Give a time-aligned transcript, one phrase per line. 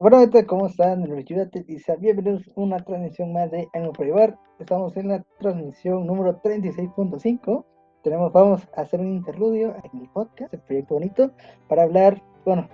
[0.00, 1.02] Bueno, ¿cómo están?
[1.02, 4.38] Y bienvenidos a una transmisión más de Anime Privar.
[4.58, 7.66] Estamos en la transmisión número 36.5.
[8.02, 11.30] Tenemos, vamos a hacer un interludio en el podcast, el proyecto bonito,
[11.68, 12.66] para hablar, bueno,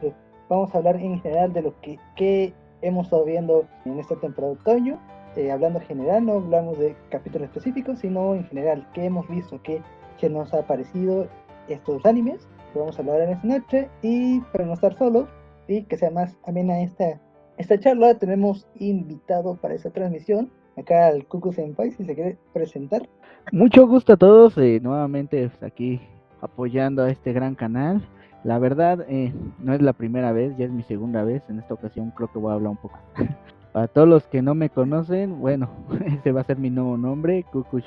[0.49, 4.61] vamos a hablar en general de lo que, hemos estado viendo en esta temporada de
[4.61, 5.01] otoño.
[5.35, 9.61] Eh, hablando en general, no hablamos de capítulos específicos, sino en general, qué hemos visto,
[9.65, 9.83] qué,
[10.21, 11.27] qué nos ha parecido
[11.67, 12.47] estos animes.
[12.73, 15.29] Que vamos a hablar en esta noche y para no estar solos,
[15.69, 17.21] y que sea más amena esta,
[17.59, 23.09] esta charla, tenemos invitado para esta transmisión acá al Cucu Senpai, si se quiere presentar.
[23.53, 26.01] Mucho gusto a todos, eh, nuevamente aquí
[26.41, 28.07] apoyando a este gran canal.
[28.45, 31.43] La verdad, eh, no es la primera vez, ya es mi segunda vez.
[31.49, 32.99] En esta ocasión creo que voy a hablar un poco.
[33.73, 35.69] Para todos los que no me conocen, bueno,
[36.07, 37.81] ese va a ser mi nuevo nombre, Cucu,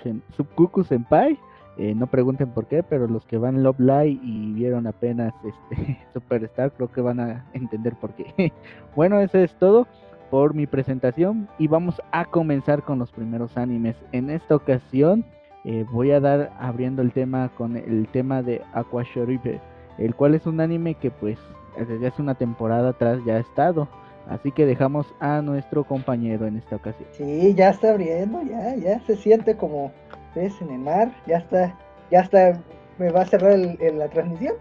[0.55, 1.39] Cucu Senpai.
[1.79, 5.97] Eh, no pregunten por qué, pero los que van Love Live y vieron apenas este
[6.13, 8.51] Superstar, creo que van a entender por qué.
[8.97, 9.87] bueno, eso es todo
[10.29, 13.95] por mi presentación y vamos a comenzar con los primeros animes.
[14.11, 15.23] En esta ocasión
[15.63, 19.61] eh, voy a dar abriendo el tema con el tema de Aquashoribe,
[19.97, 21.39] el cual es un anime que pues
[21.77, 23.87] desde hace una temporada atrás ya ha estado.
[24.27, 27.07] Así que dejamos a nuestro compañero en esta ocasión.
[27.13, 29.91] Sí, ya está abriendo, ya, ya se siente como
[30.35, 31.75] ves en el mar, ya está,
[32.11, 32.59] ya está,
[32.97, 34.55] me va a cerrar la transmisión.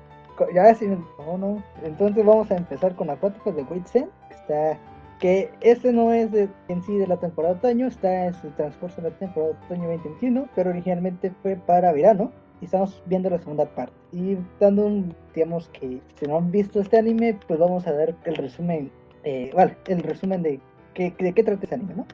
[0.54, 1.62] Ya sí, no, no.
[1.82, 4.08] Entonces vamos a empezar con Acuáticos de Witsen.
[4.30, 4.78] Está,
[5.18, 8.48] que este no es de, en sí de la temporada de otoño, está en su
[8.50, 12.30] transcurso de la temporada de otoño 2021, pero originalmente fue para verano.
[12.60, 13.94] Y estamos viendo la segunda parte.
[14.12, 18.14] Y dando un, digamos que si no han visto este anime, pues vamos a dar
[18.24, 18.90] el resumen,
[19.24, 20.60] eh, vale, el resumen de,
[20.94, 22.06] qué de qué trata este anime, ¿no?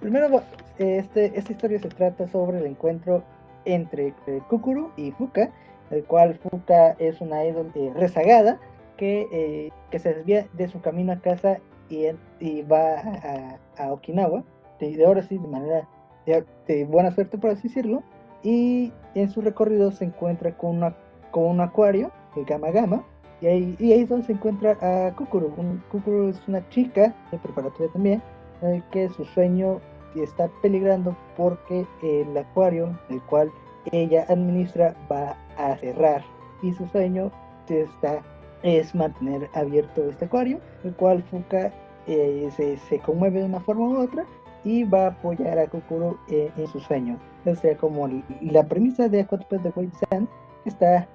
[0.00, 0.42] Primero,
[0.78, 3.22] este, esta historia se trata sobre el encuentro
[3.64, 5.50] entre eh, Kukuru y Fuka,
[5.90, 8.58] el cual Fuka es una idol eh, rezagada
[8.96, 14.44] que, eh, que, se desvía de su camino a casa y, va a, Okinawa,
[14.80, 15.88] de, ahora sí, de manera
[16.26, 18.02] de, buena suerte, por así decirlo,
[18.42, 20.94] y en su recorrido se encuentra con, una,
[21.30, 23.02] con un acuario, el Gama Gama,
[23.40, 25.54] y ahí, y ahí es donde se encuentra a Kukuru.
[25.90, 28.22] Kukuru es una chica de preparatoria también,
[28.90, 29.80] que su sueño
[30.16, 33.52] está peligrando porque el acuario el cual
[33.92, 36.22] ella administra va a cerrar
[36.62, 37.30] y su sueño
[37.68, 38.22] está,
[38.62, 41.72] es mantener abierto este acuario, el cual Fuka
[42.06, 42.50] eh,
[42.88, 44.24] se, conmueve de una forma u otra
[44.64, 47.18] y va a apoyar a Kokoro eh, en su sueño.
[47.46, 48.08] O sea, como
[48.40, 50.28] la premisa de Aquatopes de White Sand
[50.64, 51.08] está,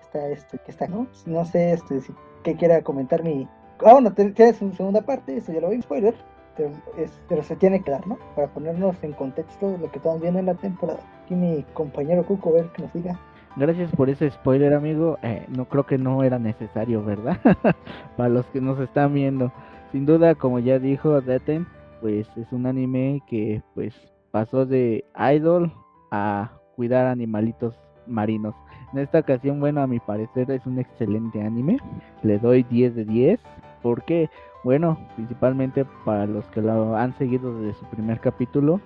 [0.00, 1.06] está esto, que está, ¿no?
[1.26, 2.12] No sé este, si
[2.42, 3.48] que quiera comentar mi...
[3.84, 6.14] Ah, bueno, tienes una segunda parte, eso ya lo vi, spoiler,
[6.56, 8.18] pero, se tiene que dar, ¿no?
[8.34, 11.00] Para ponernos en contexto lo que estamos viendo en la temporada.
[11.24, 13.18] Aquí mi compañero Cuco, ver que nos diga.
[13.56, 15.18] Gracias por ese spoiler, amigo.
[15.22, 17.38] Eh, no creo que no era necesario, ¿verdad?
[18.16, 19.52] Para los que nos están viendo.
[19.92, 21.66] Sin duda, como ya dijo Daten,
[22.00, 23.94] pues es un anime que pues
[24.30, 25.72] pasó de idol
[26.10, 27.74] a cuidar animalitos
[28.06, 28.54] marinos.
[28.92, 31.78] En esta ocasión, bueno, a mi parecer es un excelente anime.
[32.22, 33.40] Le doy 10 de 10.
[33.82, 34.28] ¿Por qué?
[34.66, 38.80] Bueno, principalmente para los que lo han seguido desde su primer capítulo,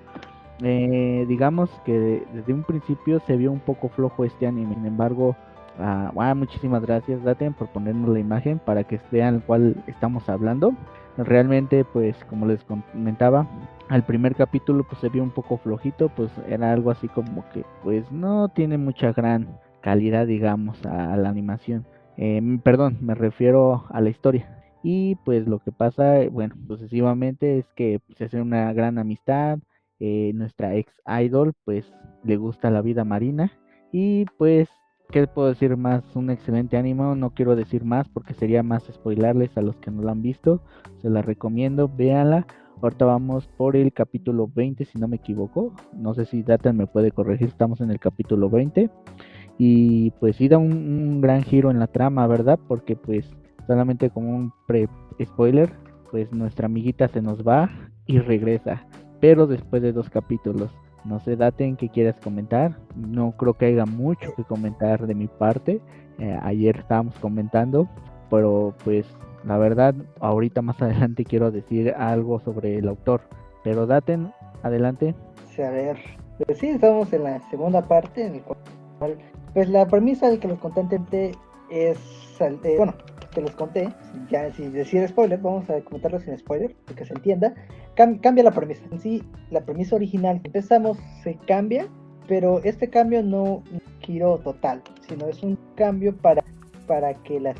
[0.62, 4.74] eh, digamos que desde un principio se vio un poco flojo este anime.
[4.74, 5.36] Sin embargo,
[5.78, 10.28] ah, ah, muchísimas gracias Daten por ponernos la imagen para que vean el cual estamos
[10.28, 10.74] hablando.
[11.16, 13.46] Realmente, pues como les comentaba,
[13.88, 17.64] al primer capítulo pues se vio un poco flojito, pues era algo así como que
[17.82, 19.48] pues no tiene mucha gran
[19.80, 21.86] calidad, digamos, a, la animación.
[22.18, 24.59] Eh, perdón, me refiero a la historia.
[24.82, 29.58] Y pues lo que pasa, bueno, sucesivamente es que se hace una gran amistad.
[29.98, 31.92] Eh, nuestra ex idol pues
[32.24, 33.52] le gusta la vida marina.
[33.92, 34.68] Y pues,
[35.10, 36.04] ¿qué puedo decir más?
[36.16, 37.14] Un excelente ánimo.
[37.14, 40.62] No quiero decir más porque sería más spoilarles a los que no lo han visto.
[41.02, 42.46] Se la recomiendo, véanla.
[42.82, 45.74] Ahorita vamos por el capítulo 20, si no me equivoco.
[45.92, 48.88] No sé si Datan me puede corregir, estamos en el capítulo 20.
[49.58, 52.58] Y pues sí da un gran giro en la trama, ¿verdad?
[52.66, 53.30] Porque pues
[53.66, 55.70] solamente como un pre-spoiler,
[56.10, 57.70] pues nuestra amiguita se nos va
[58.06, 58.86] y regresa,
[59.20, 60.70] pero después de dos capítulos.
[61.04, 62.76] No sé, Daten, ¿qué quieras comentar?
[62.94, 65.80] No creo que haya mucho que comentar de mi parte.
[66.18, 67.88] Eh, ayer estábamos comentando,
[68.28, 69.06] pero pues
[69.44, 73.22] la verdad, ahorita más adelante quiero decir algo sobre el autor.
[73.64, 74.32] Pero Daten,
[74.62, 75.14] adelante.
[75.54, 75.98] Sí, a ver,
[76.44, 79.18] pues sí, estamos en la segunda parte, en el cual,
[79.54, 81.36] pues la premisa de que los contentantes
[81.70, 81.98] es,
[82.40, 82.94] eh, bueno,
[83.30, 83.88] que les conté,
[84.30, 87.54] ya sin decir spoiler, vamos a comentarlo sin spoiler, para que se entienda,
[87.94, 88.82] cambia la premisa.
[88.90, 91.86] En sí, la premisa original que empezamos se cambia,
[92.28, 93.62] pero este cambio no
[94.00, 96.42] giro total, sino es un cambio para,
[96.86, 97.56] para que las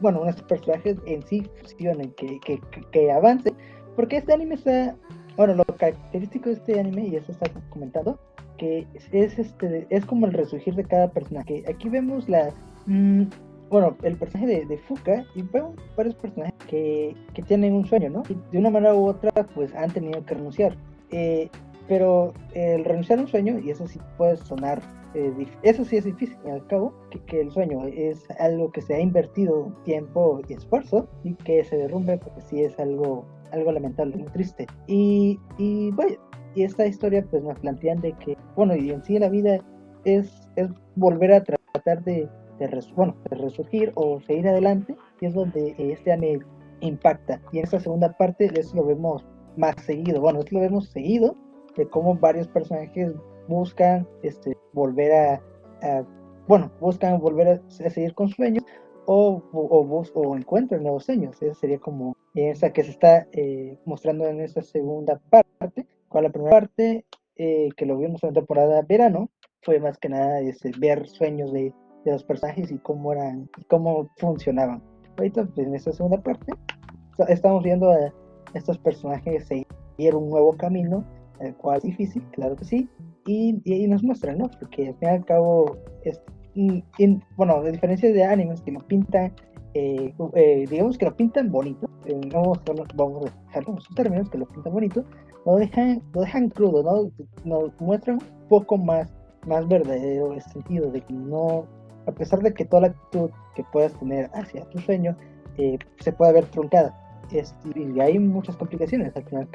[0.00, 2.60] bueno, nuestros personajes en sí funcionen, que, que,
[2.90, 3.54] que, avancen,
[3.96, 4.96] porque este anime está,
[5.36, 8.18] bueno, lo característico de este anime, y eso está comentado,
[8.56, 11.64] que es, este, es como el resurgir de cada personaje.
[11.68, 12.50] Aquí vemos la...
[12.86, 13.24] Mm,
[13.70, 15.42] bueno, el personaje de, de, Fuka y
[15.96, 18.22] varios personajes que, que, tienen un sueño, ¿no?
[18.28, 20.76] Y de una manera u otra, pues han tenido que renunciar.
[21.10, 21.48] Eh,
[21.86, 24.80] pero el renunciar a un sueño, y eso sí puede sonar,
[25.14, 25.32] eh,
[25.62, 29.00] eso sí es difícil, al cabo, que, que, el sueño es algo que se ha
[29.00, 34.28] invertido tiempo y esfuerzo y que se derrumbe, porque sí es algo, algo lamentable, muy
[34.28, 34.66] triste.
[34.86, 36.16] Y, y vaya,
[36.54, 39.58] y esta historia pues nos plantean de que, bueno, y en sí la vida
[40.04, 42.28] es, es volver a tratar de,
[42.58, 46.44] de, bueno, de resurgir o seguir adelante, y es donde este anime
[46.80, 47.40] impacta.
[47.52, 49.24] Y en esta segunda parte eso lo vemos
[49.56, 51.34] más seguido, bueno, eso lo vemos seguido,
[51.76, 53.12] de cómo varios personajes
[53.48, 56.04] buscan este, volver a,
[56.46, 58.64] bueno, buscan volver a, seguir con sueños
[59.06, 61.40] o, o, o, encuentran nuevos sueños.
[61.40, 65.86] Esa sería como esa que se está eh, mostrando en esta segunda parte.
[66.08, 67.04] Con la primera parte,
[67.36, 69.30] eh, que lo vimos en la temporada verano,
[69.62, 71.72] fue más que nada este, ver sueños de,
[72.08, 74.82] de, los personajes y cómo eran, cómo funcionaban.
[75.16, 76.52] Ahorita, pues, en esta segunda parte,
[77.28, 78.12] estamos viendo a
[78.54, 81.04] estos personajes seguir un nuevo camino
[81.40, 82.88] el cual es difícil, claro que sí,
[83.26, 84.50] y, y, nos muestran, ¿no?
[84.58, 86.20] Porque al fin y al cabo, es,
[87.36, 89.32] bueno, a diferencia de animes que lo pintan,
[89.74, 92.60] eh, eh, digamos que lo pintan bonito, eh, vamos,
[92.94, 95.04] vamos a dejarlo sus términos, que lo pintan bonito,
[95.44, 97.10] lo dejan, lo dejan crudo, ¿no?
[97.44, 99.12] Nos muestran un poco más,
[99.46, 101.66] más verdadero el sentido de que no,
[102.08, 105.16] a pesar de que toda la actitud que puedas tener hacia tu sueño
[106.00, 106.94] se puede ver truncada.
[107.30, 109.46] y hay muchas complicaciones al fin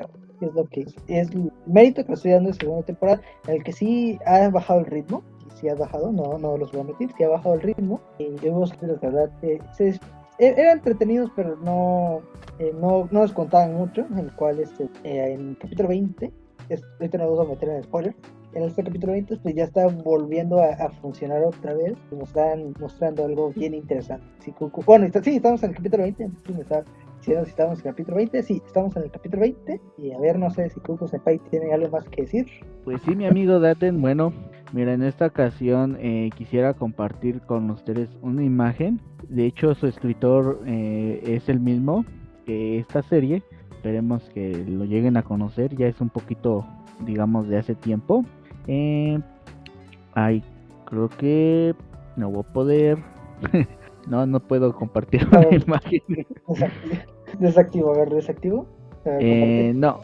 [0.41, 3.63] y es lo que es, el mérito que estoy dando en segunda temporada, en el
[3.63, 5.23] que sí ha bajado el ritmo,
[5.55, 8.29] sí ha bajado, no, no los voy a mentir, sí ha bajado el ritmo, y
[8.41, 12.21] debo la verdad, eh, se, e, eran entretenidos, pero no,
[12.59, 16.31] eh, no, no nos contaban mucho, en el cual este, eh, en el capítulo 20,
[16.69, 18.15] es, ahorita no vamos a meter en spoiler,
[18.55, 22.73] en este capítulo 20 pues ya está volviendo a, funcionar otra vez y nos están
[22.79, 24.25] mostrando algo bien interesante.
[24.85, 26.83] bueno, sí, estamos en el capítulo 20, entonces me está
[27.23, 29.79] si estamos en el capítulo 20, sí, estamos en el capítulo 20.
[29.97, 32.47] Y a ver, no sé si Kuku Senpai tiene algo más que decir.
[32.83, 34.33] Pues sí, mi amigo Daten, bueno,
[34.73, 38.99] mira, en esta ocasión eh, quisiera compartir con ustedes una imagen.
[39.29, 42.03] De hecho, su escritor eh, es el mismo
[42.45, 43.41] que esta serie.
[43.71, 45.73] Esperemos que lo lleguen a conocer.
[45.77, 46.65] Ya es un poquito,
[47.05, 48.25] digamos, de hace tiempo.
[48.67, 49.19] Eh,
[50.13, 50.43] ay,
[50.85, 51.75] creo que
[52.15, 52.97] no voy a poder.
[54.07, 56.01] no, no puedo compartir la imagen.
[57.39, 58.67] Desactivo, a ver, desactivo.
[59.05, 59.99] Eh, no.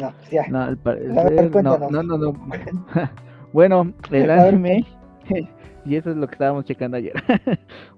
[0.00, 0.48] No, ya.
[0.48, 2.32] No, al parecer, no, no, no, no.
[3.52, 4.84] bueno, el anime,
[5.84, 7.12] y eso es lo que estábamos checando ayer.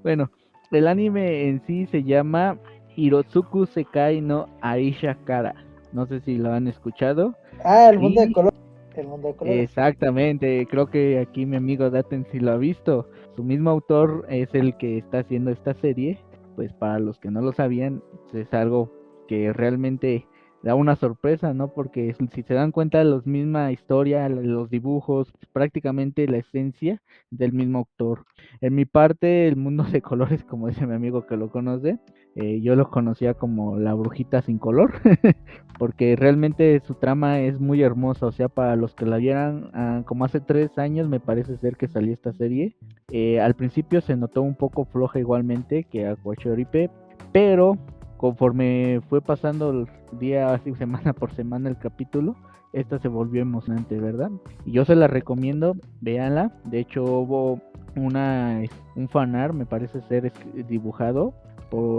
[0.03, 0.31] bueno,
[0.71, 2.59] el anime en sí se llama
[2.97, 5.55] Hirotsuku Sekai no Aisha Kara.
[5.93, 7.35] No sé si lo han escuchado.
[7.65, 8.53] Ah, el mundo de color.
[8.97, 9.63] El mundo de.
[9.63, 13.09] Exactamente, creo que aquí mi amigo Daten si lo ha visto.
[13.35, 16.19] Su mismo autor es el que está haciendo esta serie
[16.57, 18.03] pues para los que no lo sabían,
[18.33, 18.91] es algo
[19.29, 20.27] que realmente
[20.67, 21.69] da una sorpresa, ¿no?
[21.73, 27.79] Porque si se dan cuenta, la misma historia, los dibujos, prácticamente la esencia del mismo
[27.79, 28.25] autor.
[28.61, 32.01] En mi parte, el mundo de colores, como dice mi amigo que lo conoce,
[32.35, 34.95] eh, yo lo conocía como la brujita sin color,
[35.79, 40.03] porque realmente su trama es muy hermosa, o sea, para los que la vieran, ah,
[40.05, 42.77] como hace tres años me parece ser que salió esta serie,
[43.13, 46.91] eh, al principio se notó un poco floja igualmente que Aquachoripe,
[47.31, 47.79] pero
[48.17, 52.37] conforme fue pasando el día, así semana por semana el capítulo,
[52.73, 54.31] esta se volvió emocionante, ¿verdad?
[54.65, 56.53] Y yo se la recomiendo, véanla.
[56.65, 57.61] De hecho hubo
[57.95, 58.61] una
[58.97, 60.33] un fanar, me parece ser
[60.69, 61.33] dibujado,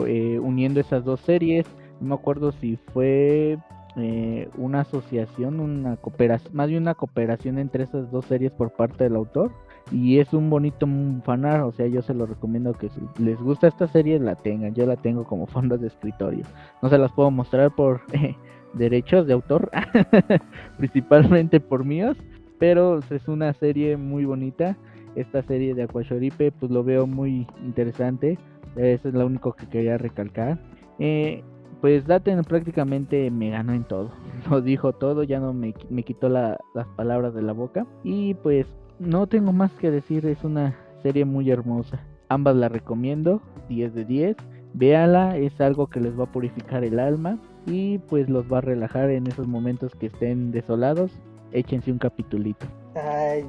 [0.06, 1.66] eh, uniendo esas dos series.
[2.00, 3.58] No me acuerdo si fue
[3.96, 9.06] eh, una asociación, una cooperación, más bien una cooperación entre esas dos series por parte
[9.06, 9.52] del autor
[9.92, 10.88] y es un bonito
[11.24, 14.74] fanar, o sea, yo se lo recomiendo que si les gusta esta serie la tengan,
[14.74, 16.44] yo la tengo como fondos de escritorio.
[16.82, 18.36] No se las puedo mostrar por eh,
[18.74, 19.70] derechos de autor,
[20.78, 22.18] principalmente por míos,
[22.60, 24.78] pero es una serie muy bonita.
[25.16, 28.38] Esta serie de Aquashoripe, pues lo veo muy interesante.
[28.76, 30.60] Eso es lo único que quería recalcar.
[31.00, 31.44] Eh,
[31.82, 34.12] pues Daten prácticamente me ganó en todo.
[34.50, 36.58] Lo dijo todo, ya no me, me quitó las
[36.96, 37.88] palabras de la boca.
[38.04, 38.68] Y pues
[39.00, 42.04] no tengo más que decir, es una serie muy hermosa.
[42.30, 44.38] Ambas la recomiendo, 10 de 10.
[44.74, 48.62] Véala, es algo que les va a purificar el alma y pues los va a
[48.62, 51.12] relajar en esos momentos que estén desolados.
[51.52, 52.66] Échense un capitulito.
[52.96, 53.46] Ay,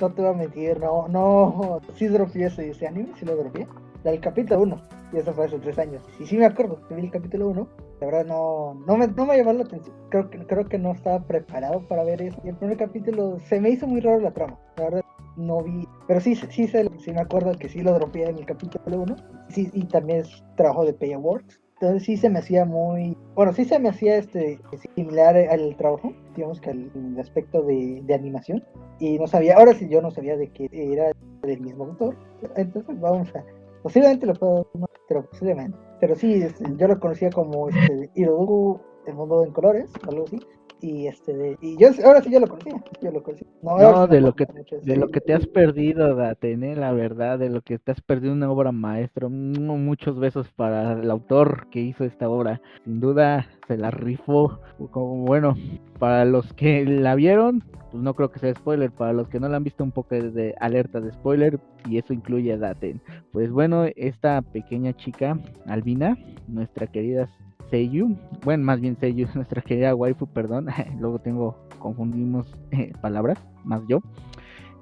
[0.00, 3.66] no te voy a mentir, no, no, sí dropié ese, ese anime, sí lo dropié.
[4.04, 4.76] Del capítulo 1.
[5.12, 6.02] Y eso fue hace tres años.
[6.18, 7.68] Y sí me acuerdo que vi el capítulo 1.
[8.00, 9.94] La verdad no, no, me, no me llamó la atención.
[10.08, 12.40] Creo que, creo que no estaba preparado para ver eso.
[12.44, 14.58] Y el primer capítulo se me hizo muy raro la trama.
[14.76, 15.02] La verdad
[15.36, 15.86] no vi.
[16.06, 19.16] Pero sí, sí, sí, me acuerdo que sí lo dropeé en el capítulo 1.
[19.48, 21.60] Sí, y también es trabajo de Pay Awards.
[21.80, 24.60] Entonces sí se me hacía muy, bueno, sí se me hacía este
[24.94, 28.62] similar al trabajo, digamos que al, aspecto de, de, animación.
[28.98, 32.18] Y no sabía, ahora sí yo no sabía de que era del mismo autor.
[32.54, 33.42] Entonces vamos a,
[33.82, 34.66] posiblemente lo puedo,
[35.08, 35.78] pero posiblemente.
[36.00, 36.42] Pero sí,
[36.76, 40.38] yo lo conocía como este, Hirodugu, el mundo en colores, algo así
[40.80, 44.34] y este y yo ahora sí yo lo conocía yo lo conocía no, de lo
[44.34, 44.46] que
[44.82, 48.32] de lo que te has perdido Datene la verdad de lo que te has perdido
[48.32, 52.60] una obra maestra muchos besos para el autor que hizo esta obra.
[52.84, 54.60] Sin duda se la rifó.
[54.90, 55.56] Como bueno
[55.98, 58.90] para los que la vieron pues no creo que sea spoiler.
[58.90, 61.58] Para los que no la han visto un poco de alerta de spoiler
[61.88, 63.00] y eso incluye a Daten
[63.32, 67.28] pues bueno esta pequeña chica Albina nuestra querida
[67.70, 70.66] Seiyu, bueno, más bien Seiyu, nuestra querida waifu, perdón,
[71.00, 74.00] luego tengo, confundimos eh, palabras, más yo.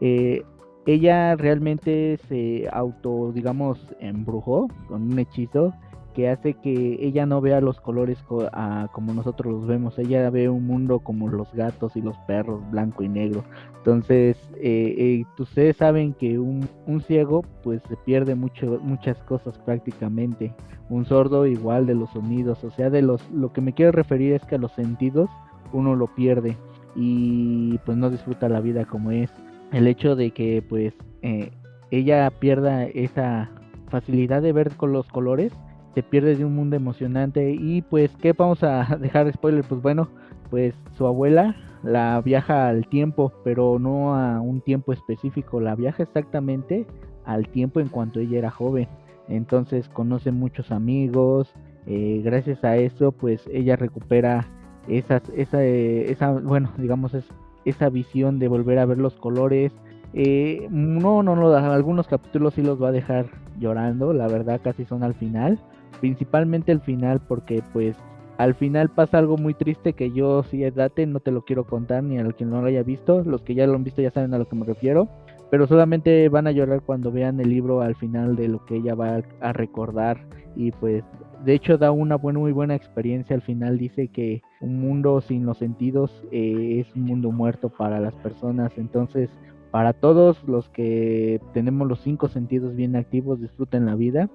[0.01, 0.43] Eh,
[0.87, 5.75] ella realmente se auto, digamos, embrujó con un hechizo
[6.19, 9.97] que hace que ella no vea los colores como nosotros los vemos.
[10.01, 13.45] Ella ve un mundo como los gatos y los perros, blanco y negro.
[13.77, 16.69] Entonces, eh, eh, ustedes saben que un,
[17.07, 20.53] ciego pues se pierde mucho, muchas cosas prácticamente.
[20.91, 22.65] Un sordo igual de los sonidos.
[22.65, 25.31] O sea, de los, lo que me quiero referir es que a los sentidos
[25.73, 26.57] uno lo pierde
[26.97, 29.31] y pues no disfruta la vida como es.
[29.71, 31.53] El hecho de que pues eh,
[31.93, 33.53] ella pierda esa
[33.89, 35.53] facilidad de ver con los colores
[35.99, 40.09] se pierde de un mundo emocionante y pues qué vamos a dejar spoiler pues bueno
[40.49, 46.05] pues su abuela la viaja al tiempo pero no a un tiempo específico la viaja
[46.05, 46.87] exactamente
[47.25, 48.87] al tiempo en cuanto ella era joven.
[49.27, 51.53] Entonces conoce muchos amigos
[51.87, 54.47] eh, gracias a eso pues ella recupera
[54.87, 57.25] esas, esa, esa bueno digamos es,
[57.65, 59.73] esa visión de volver a ver los colores.
[60.13, 63.27] Eh, no no no algunos capítulos sí los va a dejar
[63.59, 65.59] llorando la verdad casi son al final
[66.01, 67.97] principalmente el final porque pues
[68.39, 71.65] al final pasa algo muy triste que yo si es date no te lo quiero
[71.67, 74.11] contar ni a que no lo haya visto, los que ya lo han visto ya
[74.11, 75.09] saben a lo que me refiero,
[75.51, 78.95] pero solamente van a llorar cuando vean el libro al final de lo que ella
[78.95, 80.19] va a recordar.
[80.57, 81.05] Y pues
[81.45, 83.35] de hecho da una buena, muy buena experiencia.
[83.35, 88.01] Al final dice que un mundo sin los sentidos eh, es un mundo muerto para
[88.01, 88.77] las personas.
[88.77, 89.31] Entonces
[89.71, 94.31] para todos los que tenemos los cinco sentidos bien activos disfruten la vida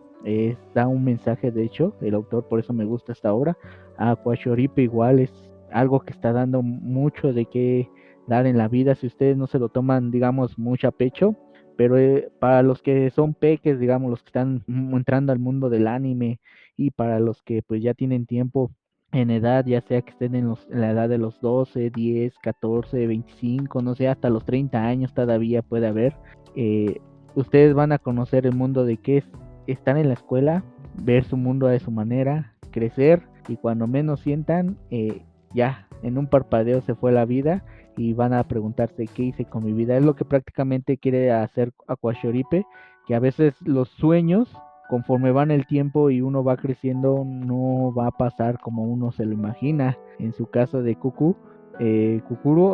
[0.74, 3.58] da un mensaje, de hecho, el autor, por eso me gusta esta obra.
[3.98, 5.32] A Quashoripe igual es
[5.72, 7.90] algo que está dando mucho de qué
[8.28, 11.36] dar en la vida si ustedes no se lo toman, digamos, mucho a pecho.
[11.76, 15.88] Pero eh, para los que son peques, digamos, los que están entrando al mundo del
[15.88, 16.40] anime
[16.78, 18.72] y para los que pues ya tienen tiempo
[19.12, 22.34] en edad, ya sea que estén en, los, en la edad de los 12, 10,
[22.40, 26.16] 14, 25, no sé, hasta los 30 años todavía puede haber,
[26.56, 27.00] eh,
[27.36, 29.32] ustedes van a conocer el mundo de qué es
[29.68, 30.64] están en la escuela,
[31.02, 35.22] ver su mundo de su manera, crecer y cuando menos sientan, eh,
[35.54, 37.64] ya en un parpadeo se fue la vida
[37.98, 39.98] y van a preguntarse qué hice con mi vida.
[39.98, 42.66] Es lo que prácticamente quiere hacer Aquashoripe,
[43.08, 44.52] que a veces los sueños,
[44.90, 49.26] conforme van el tiempo y uno va creciendo, no va a pasar como uno se
[49.26, 49.98] lo imagina.
[50.20, 51.36] En su caso de Kuku,
[51.80, 52.22] eh,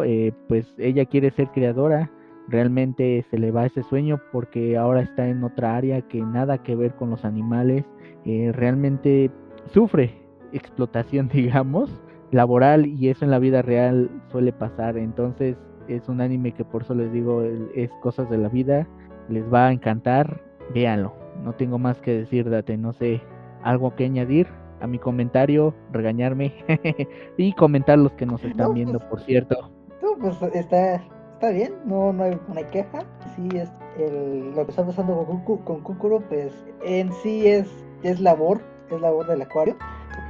[0.05, 2.11] eh, pues ella quiere ser creadora
[2.49, 6.75] realmente se le va ese sueño porque ahora está en otra área que nada que
[6.75, 7.85] ver con los animales,
[8.25, 9.31] eh, realmente
[9.67, 10.13] sufre
[10.51, 12.01] explotación, digamos,
[12.31, 16.83] laboral y eso en la vida real suele pasar, entonces es un anime que por
[16.83, 17.41] eso les digo
[17.73, 18.87] es cosas de la vida,
[19.27, 20.41] les va a encantar,
[20.73, 21.13] véanlo,
[21.43, 23.21] no tengo más que decir, date, no sé,
[23.63, 24.47] algo que añadir
[24.81, 26.53] a mi comentario, regañarme
[27.37, 29.71] y comentar los que nos están viendo, pues, por cierto.
[30.19, 31.01] pues está
[31.39, 33.05] está bien, no, no, hay, una queja.
[33.33, 36.53] Sí, es el, lo que está pasando con, con Kukuro, pues
[36.83, 37.65] en sí es,
[38.03, 38.59] es labor,
[38.91, 39.77] es labor del acuario.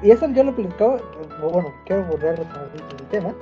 [0.04, 0.98] Y eso yo lo platicaba,
[1.42, 3.34] bueno, quiero volver el tema,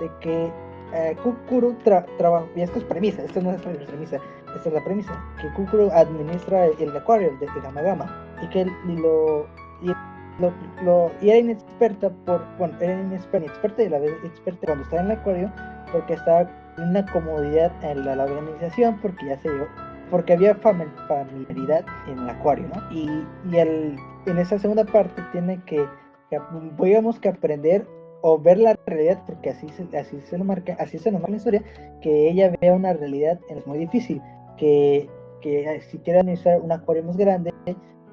[0.00, 0.50] de que
[0.94, 4.18] eh, Kukuro trabaja, y esto es premisa, esto no es premisa,
[4.56, 9.46] esta es la premisa, que Kukuro administra el, acuario de, de Gama y que lo,
[9.80, 9.92] y
[10.40, 15.02] lo, lo, y era inexperta por, bueno, era inexperta y la vez experta cuando estaba
[15.02, 15.52] en el acuario
[15.92, 19.66] porque estaba una comodidad en la, organización porque ya se dio,
[20.10, 22.82] porque había familiaridad en el acuario, ¿no?
[22.90, 23.08] Y,
[23.50, 25.84] y el, en esa segunda parte tiene que,
[26.30, 26.40] que
[27.20, 27.86] que aprender
[28.22, 31.32] o ver la realidad, porque así se, así se lo marca, así se nos marca
[31.32, 31.62] la historia,
[32.00, 34.20] que ella vea una realidad es muy difícil,
[34.56, 35.08] que,
[35.40, 37.52] que si quiere administrar un acuario más grande,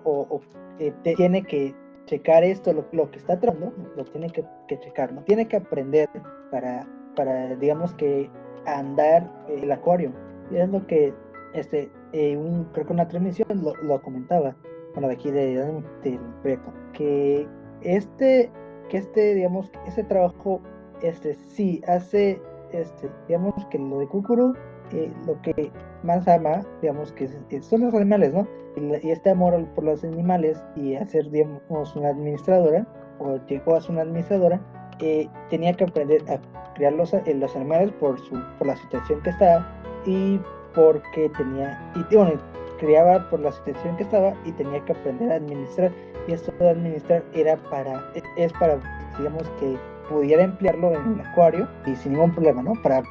[0.04, 0.42] o,
[0.80, 1.74] eh, tiene que
[2.06, 4.46] checar esto, lo, que está tratando, lo tiene que,
[4.80, 6.10] checar, no tiene que aprender
[6.52, 8.30] para, para digamos que
[8.66, 10.12] andar el acuario.
[10.52, 11.14] Y es lo que,
[11.54, 13.48] este, eh, un, creo que una transmisión
[13.82, 14.56] lo, comentaba,
[14.94, 15.56] bueno, de aquí de,
[16.04, 17.48] del proyecto, que
[17.82, 18.52] este,
[18.90, 20.62] que este, digamos, ese trabajo,
[21.02, 22.40] este, sí hace,
[22.72, 24.54] este, digamos que lo de Kukuru,
[24.92, 25.72] eh, lo que
[26.04, 27.28] más ama, digamos, que
[27.62, 28.48] son los animales, ¿no?
[28.76, 32.88] Y, este amor por los animales y hacer, digamos, una administradora,
[33.20, 34.62] o llegó a ser una administradora,
[35.00, 36.40] eh, tenía que aprender a
[36.74, 39.68] criar los, eh, los animales por, su, por la situación que estaba
[40.06, 40.40] y
[40.76, 42.34] porque tenía, y bueno,
[42.80, 45.92] criaba por la situación que estaba y tenía que aprender a administrar.
[46.28, 48.02] Y esto de administrar era para,
[48.38, 48.80] es para,
[49.18, 49.78] digamos, que
[50.10, 52.74] pudiera emplearlo en el acuario y sin ningún problema, ¿no?
[52.82, 53.04] Para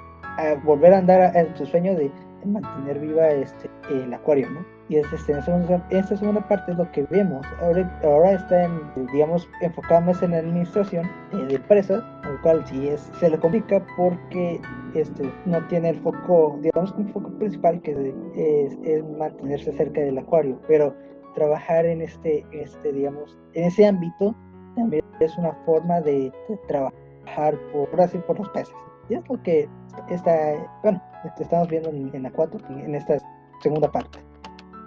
[0.64, 2.10] volver a andar en su sueño de
[2.44, 4.64] mantener viva este, el acuario, ¿no?
[4.88, 7.46] Y es, este, en esta segunda parte es lo que vemos.
[7.60, 12.88] Ahora, ahora está, en, digamos, enfocado más en la administración de empresas, al cual sí
[12.88, 14.60] es, se le complica porque
[14.94, 20.18] este, no tiene el foco, digamos, un foco principal que es, es mantenerse cerca del
[20.18, 20.94] acuario, pero
[21.34, 24.34] trabajar en este, este, digamos, en ese ámbito
[24.76, 26.32] también es una forma de,
[26.68, 28.74] trabajar por, así, por los peces.
[29.08, 29.68] Y es lo que
[30.08, 31.02] está, bueno,
[31.38, 33.18] estamos viendo en, la 4, en esta
[33.60, 34.18] segunda parte.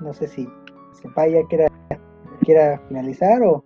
[0.02, 0.48] No sé si
[0.94, 1.68] Senpai ya quiera,
[2.42, 3.64] quiera finalizar o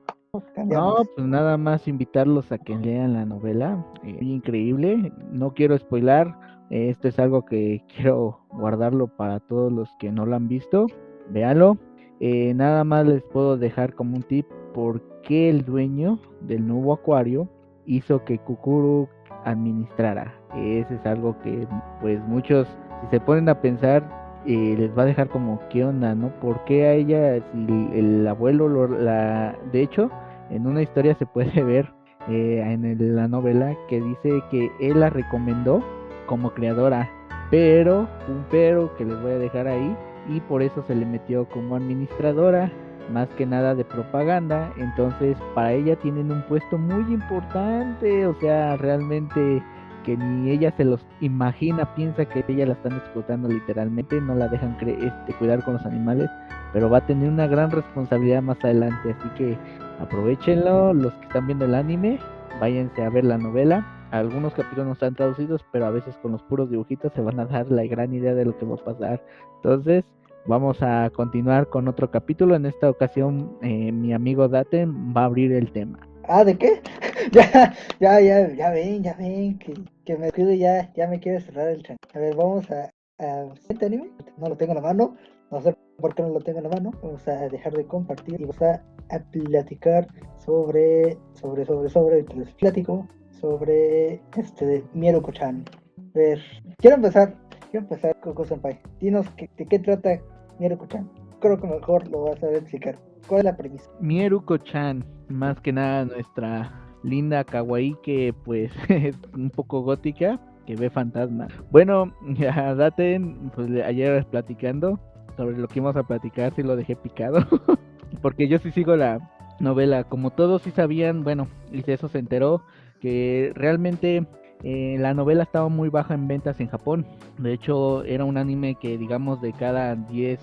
[0.66, 3.84] no, pues nada más invitarlos a que lean la novela.
[4.04, 5.12] Eh, increíble.
[5.32, 6.38] No quiero spoilar.
[6.70, 10.86] esto es algo que quiero guardarlo para todos los que no lo han visto.
[11.30, 11.78] Véanlo.
[12.20, 16.94] Eh, nada más les puedo dejar como un tip por qué el dueño del nuevo
[16.94, 17.50] acuario
[17.86, 19.08] hizo que Kukuru
[19.46, 20.34] administrara.
[20.56, 21.68] Ese es algo que
[22.02, 22.68] pues muchos
[23.02, 24.04] si se ponen a pensar
[24.50, 26.30] eh, les va a dejar como qué onda, ¿no?
[26.40, 30.10] ¿Por qué a ella si el, abuelo la de hecho
[30.50, 31.94] en una historia se puede ver
[32.28, 35.84] eh, en la novela que dice que él la recomendó
[36.26, 37.08] como creadora,
[37.52, 39.96] pero un pero que les voy a dejar ahí
[40.28, 42.72] y por eso se le metió como administradora
[43.14, 48.78] más que nada de propaganda, entonces para ella tienen un puesto muy importante, o sea,
[48.78, 49.62] realmente
[50.10, 54.48] que ni ella se los imagina, piensa que ella la están explotando literalmente, no la
[54.48, 56.32] dejan este, cuidar con los animales,
[56.74, 59.56] pero va a tener una gran responsabilidad más adelante, así que
[60.02, 62.18] aprovechenlo, los que están viendo el anime,
[62.60, 66.42] váyanse a ver la novela, algunos capítulos no están traducidos, pero a veces con los
[66.42, 69.24] puros dibujitos se van a dar la gran idea de lo que va a pasar,
[69.58, 70.04] entonces
[70.46, 72.56] Vamos a continuar con otro capítulo.
[72.56, 76.09] En esta ocasión, eh, mi amigo Daten va a abrir el tema.
[76.32, 76.80] Ah, ¿de qué?
[77.32, 79.74] ya, ya, ya, ya ven, ya ven, que,
[80.06, 81.98] que me cuido ya, ya me quiere cerrar el tren.
[82.14, 83.48] A ver, vamos a, a
[83.82, 84.12] anime.
[84.38, 85.18] No lo tengo en la mano,
[85.50, 86.92] no sé por qué no lo tengo en la mano.
[87.02, 88.84] Vamos a dejar de compartir y vamos a,
[89.32, 95.66] platicar sobre, sobre, sobre, sobre, les platico sobre este de Mieruko-chan.
[95.98, 96.40] A ver,
[96.78, 97.36] quiero empezar
[97.72, 98.80] Quiero empezar con Senpai.
[99.00, 100.20] Dinos de qué trata
[100.58, 101.08] Mieruko-chan.
[101.40, 102.98] Creo que mejor lo vas a explicar.
[103.30, 103.90] ¿Cuál es la premisa?
[104.00, 110.90] Mieruko-chan, más que nada nuestra linda kawaii que pues es un poco gótica, que ve
[110.90, 111.48] fantasma.
[111.70, 115.00] Bueno, ya daten, pues ayer platicando
[115.38, 117.46] sobre lo que íbamos a platicar, si lo dejé picado.
[118.24, 119.20] Porque yo sí sigo la
[119.60, 120.06] novela.
[120.06, 122.64] Como todos sí sabían, bueno, y eso se enteró,
[123.00, 124.26] que realmente
[124.64, 127.06] eh, la novela estaba muy baja en ventas en Japón.
[127.38, 130.40] De hecho, era un anime que, digamos, de cada 10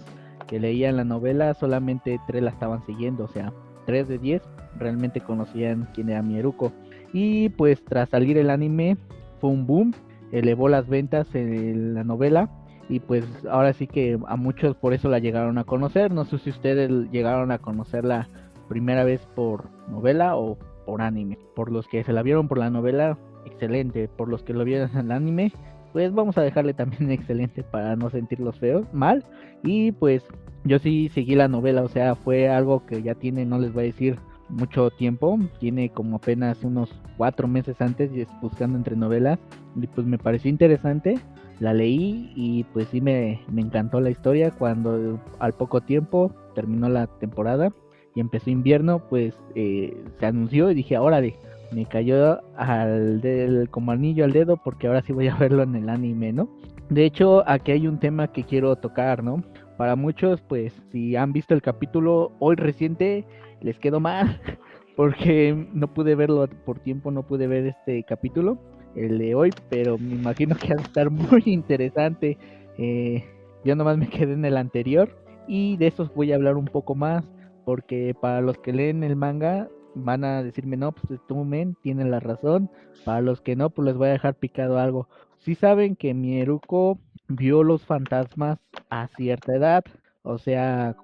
[0.46, 3.24] que leían la novela, solamente 3 la estaban siguiendo.
[3.24, 3.52] O sea,
[3.86, 4.42] 3 de 10
[4.78, 6.72] realmente conocían quién era Mieruko.
[7.12, 8.96] Y pues tras salir el anime,
[9.40, 9.94] fue un boom.
[10.32, 12.50] Elevó las ventas en la novela.
[12.88, 16.12] Y pues ahora sí que a muchos por eso la llegaron a conocer.
[16.12, 18.28] No sé si ustedes llegaron a conocerla
[18.68, 21.38] primera vez por novela o por anime.
[21.54, 24.08] Por los que se la vieron por la novela, excelente.
[24.08, 25.52] Por los que lo vieron en el anime,
[25.96, 29.24] pues vamos a dejarle también excelente para no sentirlos feos, mal.
[29.62, 30.22] Y pues
[30.64, 33.84] yo sí seguí la novela, o sea, fue algo que ya tiene, no les voy
[33.84, 34.18] a decir
[34.50, 39.38] mucho tiempo, tiene como apenas unos cuatro meses antes y buscando entre novelas
[39.74, 41.18] y pues me pareció interesante,
[41.60, 46.90] la leí y pues sí me, me encantó la historia cuando al poco tiempo terminó
[46.90, 47.72] la temporada
[48.14, 51.36] y empezó invierno pues eh, se anunció y dije órale
[51.72, 55.74] me cayó al del como anillo al dedo porque ahora sí voy a verlo en
[55.74, 56.48] el anime, ¿no?
[56.88, 59.42] De hecho, aquí hay un tema que quiero tocar, ¿no?
[59.76, 63.26] Para muchos, pues, si han visto el capítulo hoy reciente,
[63.60, 64.40] les quedó mal
[64.96, 68.58] porque no pude verlo por tiempo, no pude ver este capítulo,
[68.94, 72.38] el de hoy, pero me imagino que va a estar muy interesante.
[72.78, 73.24] Eh,
[73.64, 75.10] yo nomás me quedé en el anterior
[75.48, 77.24] y de esos voy a hablar un poco más
[77.64, 82.06] porque para los que leen el manga van a decirme, no, pues tú, men, tienes
[82.06, 82.70] la razón.
[83.04, 85.08] Para los que no, pues les voy a dejar picado algo.
[85.38, 88.58] Si saben que Mieruko vio los fantasmas
[88.90, 89.84] a cierta edad,
[90.22, 90.96] o sea,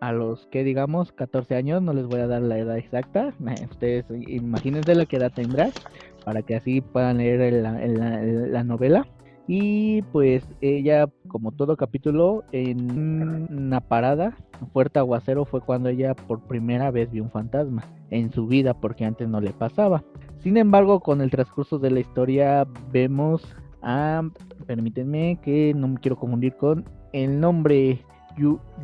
[0.00, 3.34] a los que digamos 14 años, no les voy a dar la edad exacta,
[3.70, 5.70] ustedes imagínense la que edad tendrá
[6.24, 9.06] para que así puedan leer la novela.
[9.50, 14.36] Y pues ella, como todo capítulo, en una parada,
[14.74, 19.06] fuerte aguacero, fue cuando ella por primera vez vio un fantasma en su vida, porque
[19.06, 20.04] antes no le pasaba.
[20.36, 24.22] Sin embargo, con el transcurso de la historia, vemos a.
[24.66, 26.84] Permítanme que no me quiero confundir con
[27.14, 28.04] el nombre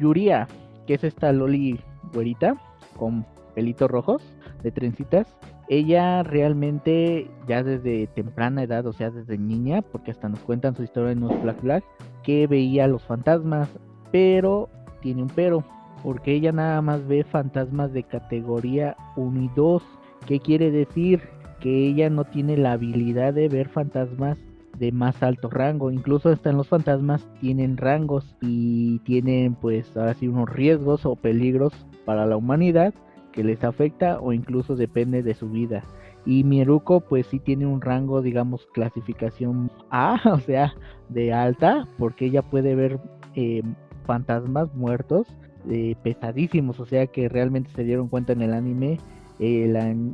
[0.00, 0.48] Yuria,
[0.86, 1.78] que es esta Loli
[2.14, 2.56] güerita
[2.96, 4.22] con pelitos rojos
[4.62, 5.26] de trencitas
[5.68, 10.82] ella realmente ya desde temprana edad, o sea, desde niña, porque hasta nos cuentan su
[10.82, 11.84] historia en los Black Black,
[12.22, 13.68] que veía los fantasmas,
[14.12, 14.68] pero
[15.00, 15.64] tiene un pero,
[16.02, 19.82] porque ella nada más ve fantasmas de categoría 1 y 2.
[20.26, 21.22] ¿Qué quiere decir?
[21.60, 24.38] Que ella no tiene la habilidad de ver fantasmas
[24.78, 25.90] de más alto rango.
[25.90, 31.16] Incluso hasta en los fantasmas tienen rangos y tienen pues ahora sí unos riesgos o
[31.16, 31.72] peligros
[32.04, 32.92] para la humanidad
[33.34, 35.82] que les afecta o incluso depende de su vida.
[36.24, 40.74] Y Mieruko pues sí tiene un rango, digamos, clasificación A, o sea,
[41.08, 42.98] de alta, porque ella puede ver
[43.34, 43.62] eh,
[44.06, 45.26] fantasmas muertos
[45.68, 48.98] eh, pesadísimos, o sea que realmente se dieron cuenta en el anime.
[49.40, 49.66] Eh,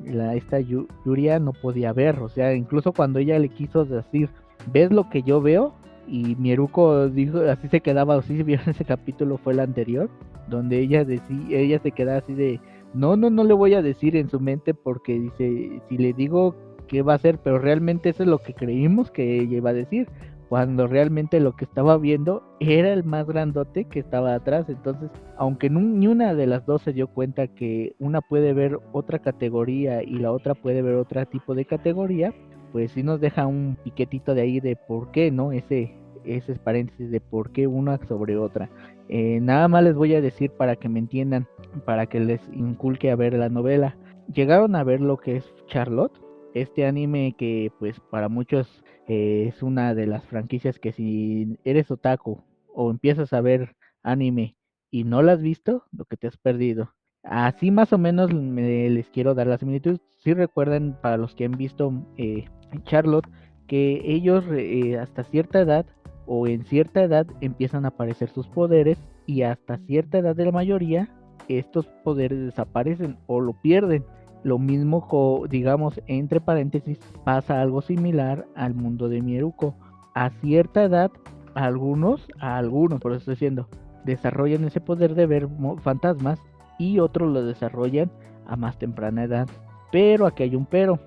[0.07, 4.31] la, esta Yuria no podía ver, o sea, incluso cuando ella le quiso decir,
[4.73, 5.75] ¿ves lo que yo veo?
[6.09, 10.09] Y Mieruko dijo, así se quedaba, así si vieron ese capítulo, fue el anterior,
[10.49, 12.61] donde ella decía, ella se quedaba así de,
[12.95, 16.55] no, no, no le voy a decir en su mente porque dice, si le digo
[16.89, 19.75] qué va a hacer, pero realmente eso es lo que creímos que ella iba a
[19.75, 20.09] decir,
[20.51, 24.69] cuando realmente lo que estaba viendo era el más grandote que estaba atrás.
[24.69, 29.21] Entonces, aunque ni una de las dos se dio cuenta que una puede ver otra
[29.21, 32.35] categoría y la otra puede ver otro tipo de categoría,
[32.73, 35.53] pues sí nos deja un piquetito de ahí de por qué, ¿no?
[35.53, 38.69] Ese, ese paréntesis de por qué una sobre otra.
[39.13, 41.49] Eh, nada más les voy a decir para que me entiendan,
[41.85, 43.97] para que les inculque a ver la novela.
[44.33, 46.17] Llegaron a ver lo que es Charlotte,
[46.55, 51.91] este anime que pues para muchos eh, es una de las franquicias que si eres
[51.91, 52.41] otaku
[52.73, 54.57] o empiezas a ver anime
[54.93, 56.95] y no la has visto, lo que te has perdido.
[57.25, 59.99] Así más o menos les quiero dar la similitud.
[60.19, 62.45] Si recuerdan para los que han visto eh,
[62.85, 63.29] Charlotte
[63.67, 64.45] que ellos
[65.01, 65.85] hasta cierta edad
[66.33, 70.53] o en cierta edad empiezan a aparecer sus poderes y hasta cierta edad de la
[70.53, 71.09] mayoría
[71.49, 74.05] estos poderes desaparecen o lo pierden.
[74.45, 79.75] Lo mismo, digamos, entre paréntesis, pasa algo similar al mundo de Mieruko.
[80.15, 81.11] A cierta edad,
[81.55, 83.69] algunos, a algunos, por eso estoy diciendo,
[84.05, 85.49] desarrollan ese poder de ver
[85.83, 86.41] fantasmas
[86.79, 88.09] y otros lo desarrollan
[88.47, 89.49] a más temprana edad.
[89.91, 91.01] Pero aquí hay un pero.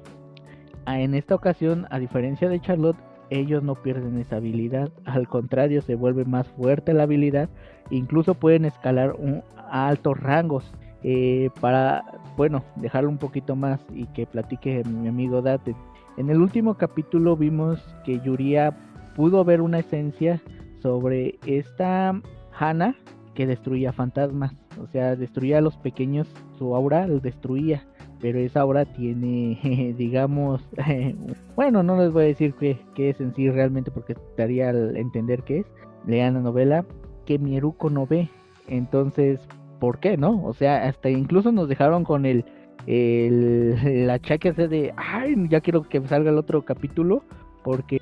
[0.86, 2.98] En esta ocasión, a diferencia de Charlotte,
[3.40, 7.50] ellos no pierden esa habilidad, al contrario se vuelve más fuerte la habilidad,
[7.90, 10.72] incluso pueden escalar un, a altos rangos.
[11.06, 12.06] Eh, para,
[12.38, 15.76] bueno, dejarlo un poquito más y que platique mi amigo Date.
[16.16, 18.74] En el último capítulo vimos que Yuria
[19.16, 20.42] pudo ver una esencia
[20.82, 22.22] sobre esta
[22.58, 22.96] Hana
[23.34, 27.84] que destruía fantasmas, o sea, destruía a los pequeños, su aura lo destruía
[28.24, 30.66] pero esa obra tiene, digamos,
[31.58, 35.44] bueno, no les voy a decir qué, es en sí realmente porque estaría al entender
[35.44, 35.66] qué es,
[36.08, 36.86] lean la novela,
[37.26, 38.30] que Mieruko no ve,
[38.70, 39.42] entonces,
[39.82, 40.42] ¿por qué no?
[40.46, 42.46] O sea, hasta incluso nos dejaron con el,
[42.88, 47.26] el, la achaque de, ay, ya quiero que salga el otro capítulo,
[47.62, 48.00] porque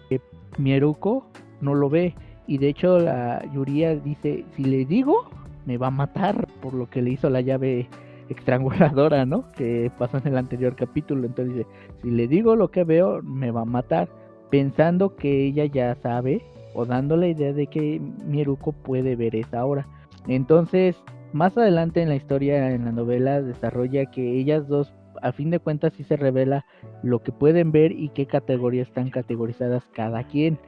[0.59, 1.25] Mieruko
[1.61, 2.13] no lo ve,
[2.45, 5.31] y de hecho la Yuria dice, si le digo,
[5.65, 7.89] me va a matar por lo que le hizo la llave
[8.31, 9.43] estranguladora, ¿no?
[9.55, 11.25] Que pasó en el anterior capítulo.
[11.25, 11.67] Entonces dice,
[12.01, 14.09] si le digo lo que veo, me va a matar.
[14.49, 16.41] Pensando que ella ya sabe
[16.73, 19.87] o dando la idea de que Mieruko puede ver esa hora.
[20.27, 20.95] Entonces,
[21.33, 25.59] más adelante en la historia, en la novela, desarrolla que ellas dos, a fin de
[25.59, 26.65] cuentas, sí se revela
[27.03, 30.59] lo que pueden ver y qué categorías están categorizadas cada quien.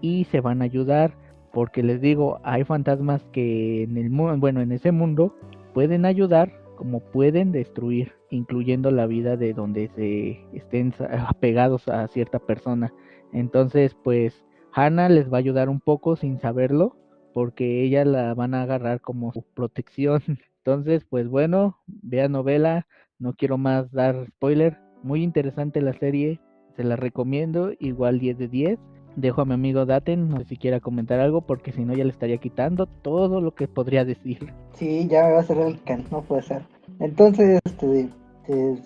[0.00, 1.14] Y se van a ayudar,
[1.52, 5.34] porque les digo, hay fantasmas que en el bueno, en ese mundo
[5.72, 10.94] pueden ayudar como pueden destruir, incluyendo la vida de donde se estén
[11.28, 12.92] apegados a cierta persona.
[13.32, 16.96] Entonces, pues Hannah les va a ayudar un poco sin saberlo,
[17.32, 20.22] porque ella la van a agarrar como su protección.
[20.58, 22.86] Entonces, pues bueno, vea novela,
[23.18, 24.78] no quiero más dar spoiler.
[25.02, 26.40] Muy interesante la serie,
[26.76, 28.78] se la recomiendo, igual 10 de 10.
[29.16, 32.04] Dejo a mi amigo Daten, no sé si quiera comentar algo, porque si no ya
[32.04, 34.52] le estaría quitando todo lo que podría decir.
[34.74, 36.62] Sí, ya me va a cerrar el can, no puede ser.
[37.00, 38.08] Entonces, este, de,
[38.48, 38.78] de,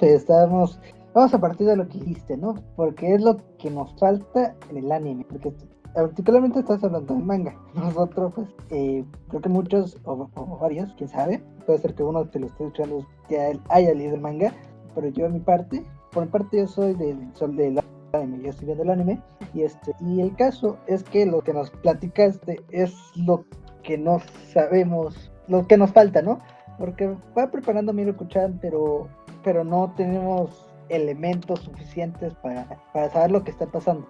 [0.00, 0.80] estamos,
[1.14, 2.54] vamos a partir de lo que dijiste, ¿no?
[2.76, 5.52] Porque es lo que nos falta en el anime, porque
[5.94, 7.56] particularmente estás hablando del manga.
[7.74, 10.28] Nosotros, pues, eh, creo que muchos, o,
[10.60, 14.20] varios, quién sabe, puede ser que uno te lo esté escuchando ya haya leído el
[14.20, 14.52] manga,
[14.94, 17.80] pero yo a mi parte, por mi parte yo soy del sol del
[18.12, 19.20] anime, yo estoy viendo el anime,
[19.54, 23.44] y este, y el caso es que lo que nos platicaste es lo
[23.82, 24.20] que no
[24.52, 26.40] sabemos, lo que nos falta, ¿no?
[26.78, 29.08] Porque va preparando mi Chan, pero,
[29.42, 32.66] pero no tenemos elementos suficientes para,
[33.10, 34.08] saber lo que está pasando.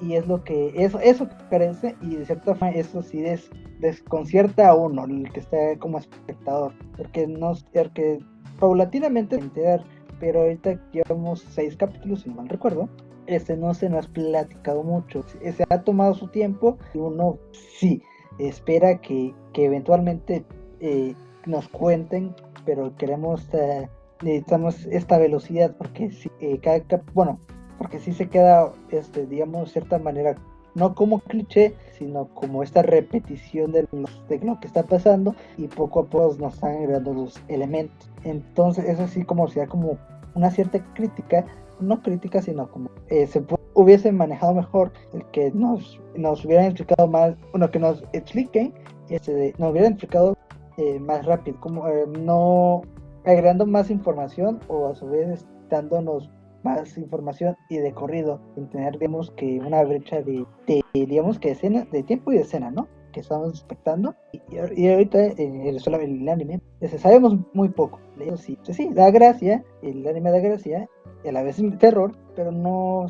[0.00, 3.24] y es lo que, eso, eso parece, y de cierta forma eso sí
[3.80, 8.18] desconcierta a uno, el que está como espectador, porque no, porque
[8.58, 9.82] paulatinamente enterar,
[10.18, 12.88] pero ahorita llevamos seis capítulos, si mal recuerdo,
[13.34, 17.38] este no se nos ha platicado mucho, se ha tomado su tiempo y uno
[17.78, 18.02] sí
[18.38, 20.44] espera que, que eventualmente
[20.80, 21.14] eh,
[21.46, 23.88] nos cuenten, pero queremos eh,
[24.22, 26.82] necesitamos esta velocidad porque si eh, cada
[27.14, 27.38] bueno
[27.78, 30.36] porque si se queda este digamos de cierta manera
[30.74, 33.86] no como cliché sino como esta repetición de,
[34.42, 38.10] lo que está pasando y poco a poco nos están agregando los elementos.
[38.24, 39.98] Entonces eso sí como sea como
[40.34, 41.44] una cierta crítica
[41.80, 47.08] no crítica sino como eh, se hubiese manejado mejor el que nos nos hubieran explicado
[47.08, 48.74] más bueno que nos expliquen
[49.08, 50.36] este, nos hubieran explicado
[50.76, 51.84] eh, más rápido como
[52.18, 52.82] no
[53.24, 56.30] agregando más información o a su vez dándonos
[56.62, 60.44] más información y de corrido, sin tener, digamos, que una brecha de,
[60.92, 62.88] digamos, que escena, de tiempo y de escena, ¿no?
[63.12, 64.14] Que estamos expectando.
[64.50, 66.60] Y, ahorita en el, el anime,
[66.98, 67.98] sabemos muy poco.
[68.36, 70.88] Sí, sí, da gracia, el anime da gracia,
[71.24, 73.06] y a la vez terror, pero no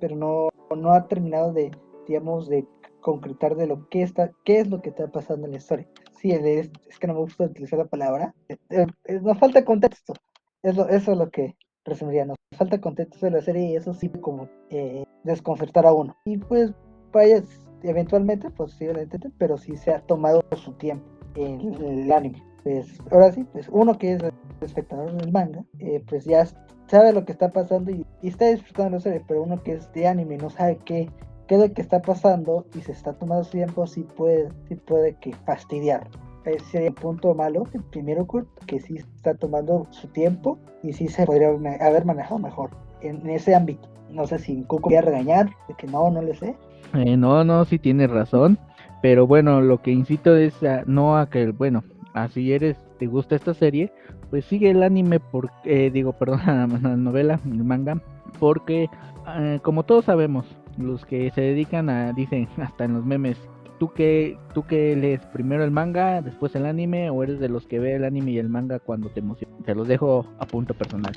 [0.00, 1.70] pero no, no ha terminado de,
[2.06, 2.66] digamos, de
[3.00, 5.88] concretar de lo que está, qué es lo que está pasando en la historia
[6.24, 10.14] sí, es, que no me gusta utilizar la palabra, eh, eh, nos falta contexto,
[10.62, 11.54] es lo, eso es lo que
[11.84, 16.16] resumiría, nos falta contexto de la serie y eso sí como eh, desconcertar a uno.
[16.24, 16.72] Y pues
[17.12, 17.42] vaya,
[17.82, 21.04] eventualmente, posiblemente, pero sí se ha tomado su tiempo
[21.34, 22.42] en el anime.
[22.64, 24.22] Pues ahora sí, pues uno que es
[24.60, 25.64] espectador del manga,
[26.08, 26.46] pues ya
[26.86, 30.08] sabe lo que está pasando y, está disfrutando la serie, pero uno que es de
[30.08, 31.08] anime no sabe qué
[31.46, 34.76] qué es lo que está pasando y se está tomando su tiempo, sí puede, sí
[34.76, 36.08] puede que fastidiar.
[36.44, 38.26] Ese sería el punto malo, el primero
[38.66, 43.54] que sí está tomando su tiempo y sí se podría haber manejado mejor en, ese
[43.54, 43.88] ámbito.
[44.10, 46.54] No sé si Coco quería regañar, de que no, no le sé.
[46.92, 48.58] Eh, no, no, sí tiene razón.
[49.00, 51.82] Pero bueno, lo que incito es a, no a que, bueno,
[52.14, 53.92] así eres, te gusta esta serie,
[54.30, 58.00] pues sigue el anime, por, eh, digo, perdón, la novela, el manga,
[58.38, 58.88] porque
[59.36, 60.46] eh, como todos sabemos,
[60.78, 63.36] los que se dedican a, dicen hasta en los memes,
[63.78, 67.66] ¿tú que tú que lees primero el manga, después el anime, o eres de los
[67.66, 69.54] que ve el anime y el manga cuando te emociona?
[69.64, 71.12] Te los dejo a punto personal.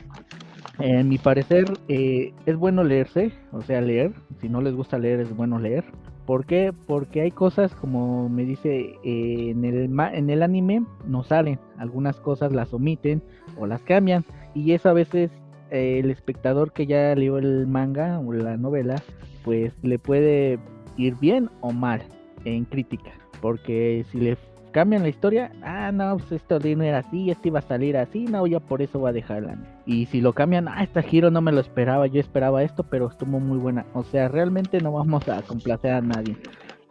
[0.80, 4.12] En mi parecer, eh, es bueno leerse, o sea, leer.
[4.42, 5.86] Si no les gusta leer, es bueno leer.
[6.28, 6.74] ¿Por qué?
[6.88, 11.58] Porque hay cosas, como me dice, eh, en, el, en el anime no salen.
[11.78, 13.24] Algunas cosas las omiten
[13.58, 14.26] o las cambian.
[14.54, 15.32] Y eso a veces
[15.72, 19.02] eh, el espectador que ya leyó el manga o la novela
[19.46, 20.60] pues le puede
[20.98, 22.02] ir bien o mal
[22.44, 23.14] en crítica.
[23.40, 24.38] Porque si le
[24.78, 28.26] cambian la historia, ah, no, pues esto no era así, este iba a salir así,
[28.26, 29.58] no, ya por eso va a dejarla.
[29.88, 33.08] Y si lo cambian, ah, este giro no me lo esperaba, yo esperaba esto, pero
[33.08, 33.88] estuvo muy buena.
[33.96, 36.38] O sea, realmente no vamos a complacer a nadie.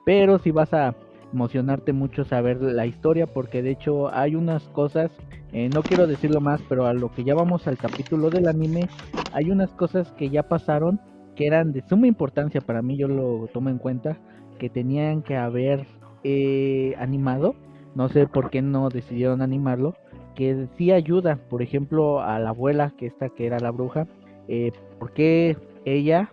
[0.04, 0.96] Pero si vas a
[1.32, 5.12] emocionarte mucho saber la historia, porque de hecho hay unas cosas,
[5.52, 8.88] eh, no quiero decirlo más, pero a lo que ya vamos al capítulo del anime,
[9.32, 10.98] hay unas cosas que ya pasaron
[11.36, 14.18] que eran de suma importancia para mí, yo lo tomo en cuenta,
[14.58, 15.86] que tenían que haber
[16.24, 17.54] eh, animado,
[17.96, 19.94] no sé por qué no decidieron animarlo,
[20.34, 24.06] que sí ayuda, por ejemplo, a la abuela, que esta que era la bruja,
[24.48, 25.56] eh, porque
[25.86, 26.30] ella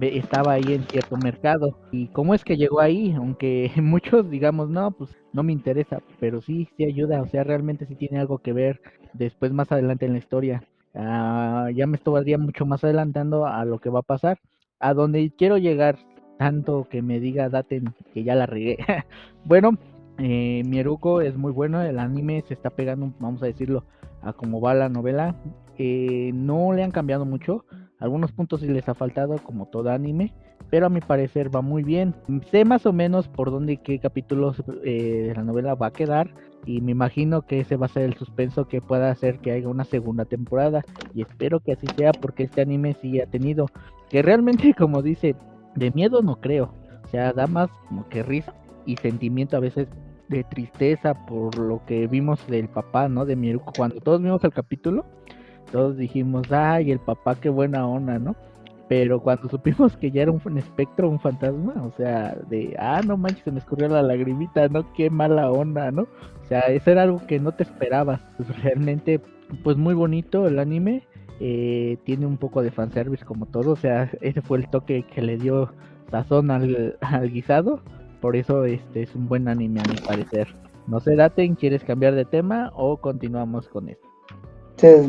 [0.00, 4.90] estaba ahí en cierto mercado y cómo es que llegó ahí, aunque muchos digamos no,
[4.90, 8.52] pues no me interesa, pero sí, sí ayuda, o sea, realmente sí tiene algo que
[8.52, 8.80] ver
[9.12, 10.64] después más adelante en la historia.
[10.94, 14.40] Ah, ya me estaría mucho más adelantando a lo que va a pasar.
[14.80, 15.96] A donde quiero llegar,
[16.38, 18.78] tanto que me diga Daten que ya la regué.
[19.44, 19.78] bueno,
[20.18, 23.84] eh, Mieruko es muy bueno, el anime se está pegando, vamos a decirlo,
[24.22, 25.34] a cómo va la novela.
[25.78, 27.64] Eh, no le han cambiado mucho,
[27.98, 30.34] algunos puntos sí les ha faltado, como todo anime,
[30.70, 32.14] pero a mi parecer va muy bien.
[32.50, 35.92] Sé más o menos por dónde y qué capítulos eh, de la novela va a
[35.92, 36.30] quedar,
[36.64, 39.68] y me imagino que ese va a ser el suspenso que pueda hacer que haya
[39.68, 40.82] una segunda temporada
[41.14, 43.66] y espero que así sea porque este anime sí ha tenido
[44.08, 45.34] que realmente, como dice,
[45.74, 46.74] de miedo no creo.
[47.04, 48.54] O sea, da más como que risa
[48.86, 49.88] y sentimiento a veces
[50.28, 53.24] de tristeza por lo que vimos del papá, ¿no?
[53.24, 53.72] De Mieruko.
[53.76, 55.04] Cuando todos vimos el capítulo,
[55.70, 58.34] todos dijimos, ay, el papá, qué buena onda, ¿no?
[58.88, 63.16] Pero cuando supimos que ya era un espectro, un fantasma, o sea, de, ah, no
[63.16, 64.92] manches, se me escurrió la lagrimita, ¿no?
[64.94, 66.02] Qué mala onda, ¿no?
[66.02, 68.20] O sea, eso era algo que no te esperabas.
[68.36, 69.20] Pues realmente,
[69.62, 71.06] pues muy bonito el anime.
[71.40, 75.22] Eh, tiene un poco de fanservice como todo, o sea, ese fue el toque que
[75.22, 75.72] le dio
[76.10, 77.80] sazón al, al guisado.
[78.22, 80.46] Por eso este es un buen anime a mi parecer.
[80.86, 84.06] No sé, Daten, ¿quieres cambiar de tema o continuamos con esto?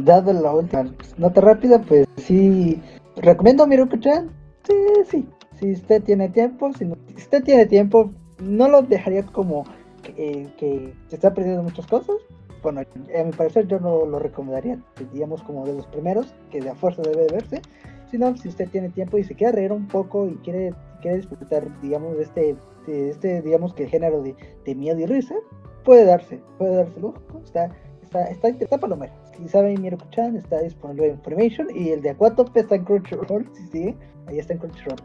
[0.03, 0.85] dado la última
[1.17, 2.81] nota rápida, pues sí,
[3.15, 4.31] recomiendo Miruko-chan.
[4.67, 4.73] Sí,
[5.05, 5.25] sí,
[5.59, 9.63] si usted tiene tiempo, si, usted tiene tiempo, no lo dejaría como
[10.01, 12.15] que, que, se está perdiendo muchas cosas.
[12.63, 14.79] Bueno, a mi parecer yo no lo recomendaría,
[15.11, 17.61] digamos, como de los primeros, que de a fuerza debe verse.
[18.09, 21.65] Sino si usted tiene tiempo y se quiere reír un poco y quiere, quiere disfrutar,
[21.81, 22.55] digamos, de este,
[22.91, 25.35] de este, digamos que género de, miedo y risa,
[25.83, 27.13] puede darse, puede dárselo.
[27.43, 27.69] Está,
[28.01, 32.59] está, está, está palomero si saben, Miruko-chan está disponible en Information y el de Aquatope
[32.59, 33.95] está en Crunchyroll, sí, sí,
[34.27, 34.99] ahí está en Crunchyroll.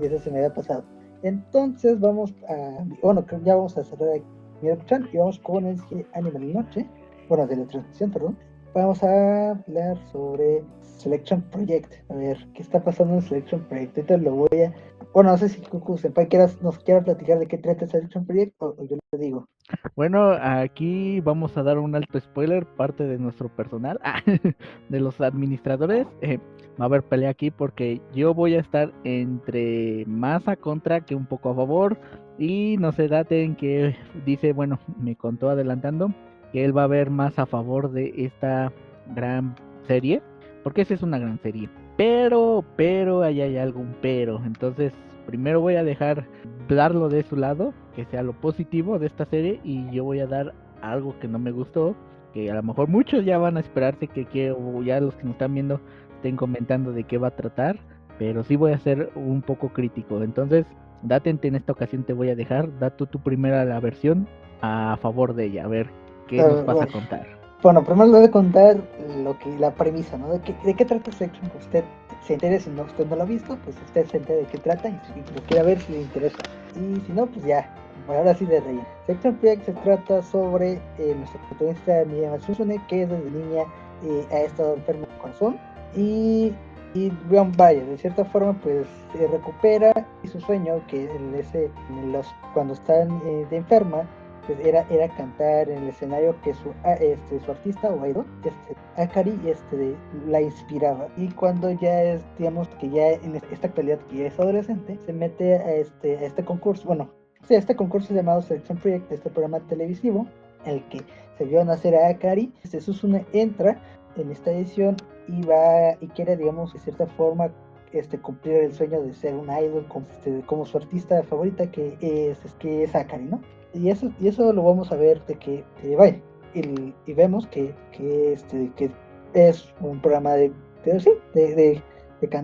[0.00, 0.84] Y eso se me había pasado.
[1.22, 4.20] Entonces vamos a, bueno, ya vamos a cerrar
[4.62, 5.78] Miruko-chan y vamos con el
[6.14, 6.86] anime de noche,
[7.28, 8.38] bueno, de la transmisión, perdón.
[8.74, 11.92] Vamos a hablar sobre Selection Project.
[12.10, 13.96] A ver, ¿qué está pasando en Selection Project?
[13.96, 14.74] Ahorita lo voy a...
[15.14, 15.62] Bueno, no sé si
[15.96, 19.48] Senpai quieras, nos quiera platicar de qué trata Selection Project o, yo le digo.
[19.94, 24.00] Bueno, aquí vamos a dar un alto spoiler, parte de nuestro personal,
[24.88, 26.08] de los administradores.
[26.20, 26.38] Eh,
[26.80, 31.14] va a haber pelea aquí porque yo voy a estar entre más a contra que
[31.14, 31.96] un poco a favor.
[32.36, 33.96] Y no se daten que
[34.26, 36.12] dice, bueno, me contó adelantando
[36.52, 38.72] que él va a ver más a favor de esta
[39.14, 39.54] gran
[39.86, 40.20] serie
[40.64, 41.68] porque esa es una gran serie.
[41.96, 44.40] Pero, pero, ahí hay algún pero.
[44.44, 44.92] Entonces,
[45.26, 46.26] primero voy a dejar
[46.68, 50.26] darlo de su lado, que sea lo positivo de esta serie, y yo voy a
[50.26, 51.94] dar algo que no me gustó,
[52.32, 55.32] que a lo mejor muchos ya van a esperarse que quiero, ya los que nos
[55.32, 55.80] están viendo
[56.16, 57.78] estén comentando de qué va a tratar,
[58.18, 60.22] pero sí voy a ser un poco crítico.
[60.22, 60.66] Entonces,
[61.02, 64.26] date en esta ocasión te voy a dejar, da tú tu primera la versión
[64.62, 65.90] a favor de ella, a ver
[66.26, 67.33] qué nos vas a contar.
[67.64, 68.76] Bueno, primero le voy a contar
[69.22, 70.28] lo que, la premisa, ¿no?
[70.28, 71.82] De, qué, trata Section, usted
[72.26, 74.58] se entere, si no, usted no lo ha visto, pues usted se entere de qué
[74.58, 76.36] trata y si lo quiere ver, si le interesa.
[76.76, 77.74] Y si no, pues ya,
[78.06, 78.86] ahora sí de relleno.
[79.06, 83.62] Section Project se trata sobre eh, nuestra protagonista Miyama Susune, que desde niña
[84.04, 85.58] eh, ha estado enferma de corazón
[85.96, 86.52] y
[86.94, 87.10] y
[87.56, 92.26] vaya, de cierta forma pues se recupera y su sueño que en ese en los
[92.52, 94.04] cuando está eh, de enferma
[94.46, 98.26] pues era, era cantar en el escenario que su, ah, este, su artista o idol,
[98.44, 101.08] este, Akari, este, la inspiraba.
[101.16, 105.12] Y cuando ya es, digamos que ya en esta actualidad que ya es adolescente, se
[105.12, 107.10] mete a este, a este concurso, bueno,
[107.46, 110.26] sí, a este concurso llamado Selection Project, este programa televisivo,
[110.64, 111.02] en el que
[111.36, 113.80] se vio nacer a Akari, este Susune entra
[114.16, 114.96] en esta edición
[115.28, 117.50] y va y quiere, digamos, de cierta forma
[117.92, 121.96] este, cumplir el sueño de ser un idol como, este, como su artista favorita que
[122.00, 123.40] es, que es Akari, ¿no?
[123.74, 125.64] Y eso, y eso lo vamos a ver de que,
[125.96, 126.16] vaya,
[126.54, 128.90] y, vemos que, que, este, que
[129.34, 130.52] es un programa de,
[130.84, 131.82] de, sí, de, de,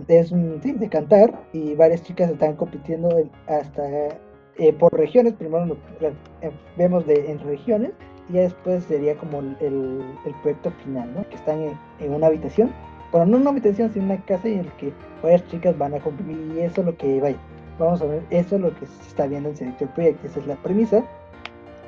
[0.09, 3.09] es un, sí, de cantar y varias chicas están compitiendo
[3.47, 3.83] hasta
[4.57, 7.91] eh, por regiones, primero eh, vemos de, en regiones
[8.29, 11.27] y después sería como el, el, proyecto final, ¿no?
[11.29, 12.71] que están en, en, una habitación,
[13.11, 16.37] bueno, no una habitación, sino una casa en la que varias chicas van a competir
[16.55, 17.37] y eso es lo que, vaya,
[17.79, 20.47] vamos a ver, eso es lo que se está viendo en Selector Project, esa es
[20.47, 21.03] la premisa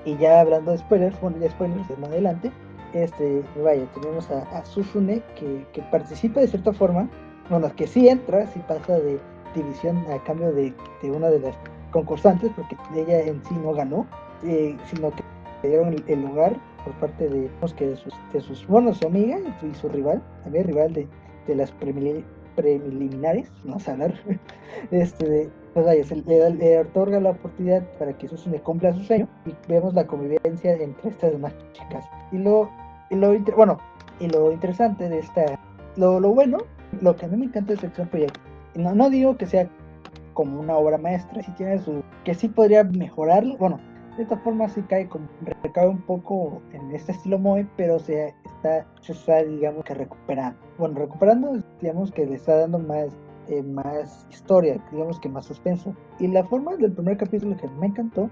[0.06, 2.52] y ya hablando de spoilers, bueno, ya spoilers de más adelante,
[2.94, 4.64] este, vaya, tenemos a, a
[5.36, 7.10] que, que, participa de cierta forma,
[7.50, 9.20] bueno, que sí entra, sí pasa de
[9.56, 11.56] división a cambio de, de una de las
[11.92, 14.06] concursantes, porque ella en sí no ganó,
[14.44, 15.24] eh, sino que
[15.64, 19.40] le dieron el, lugar por parte de, que de sus, de sus, bueno, su amiga
[19.40, 21.08] y su rival, también rival de,
[21.48, 24.14] de las preliminares, vamos a hablar,
[24.92, 29.54] este, pues vaya, se le, otorga la oportunidad para que Susune cumpla su sueño y
[29.68, 32.06] vemos la convivencia entre estas demás chicas.
[32.32, 32.70] Y lo,
[33.10, 33.80] y lo bueno,
[34.20, 35.60] y lo interesante de esta,
[35.96, 36.60] lo, lo bueno,
[37.02, 38.38] lo que a mí me encanta de Selección Project,
[38.76, 39.68] no, no digo que sea
[40.34, 43.80] como una obra maestra, si tiene su, que sí podría mejorarlo, bueno,
[44.18, 45.28] de esta forma sí cae como,
[45.64, 50.60] recae un poco en este estilo Moe, pero se está, se está, digamos que recuperando.
[50.78, 53.08] Bueno, recuperando, digamos que le está dando más
[53.48, 55.96] eh, más historia, digamos que más suspenso.
[56.20, 58.30] Y la forma del primer capítulo que me encantó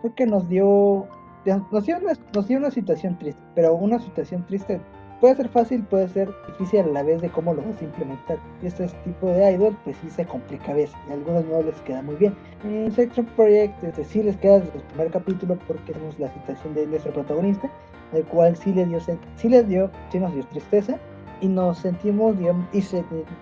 [0.00, 1.06] fue que nos dio,
[1.44, 4.80] nos dio, una, nos dio una situación triste, pero una situación triste
[5.20, 8.38] puede ser fácil, puede ser difícil a la vez de cómo lo vas a implementar.
[8.62, 11.80] Este tipo de idol, pues sí se complica a veces, y a algunos no les
[11.82, 12.34] queda muy bien.
[12.64, 16.74] En Section Project, este, sí les queda desde el primer capítulo porque tenemos la situación
[16.74, 17.70] de nuestro protagonista,
[18.12, 20.98] el cual sí le dio, sí le dio, sí nos dio tristeza,
[21.40, 22.82] y nos sentimos, digamos, y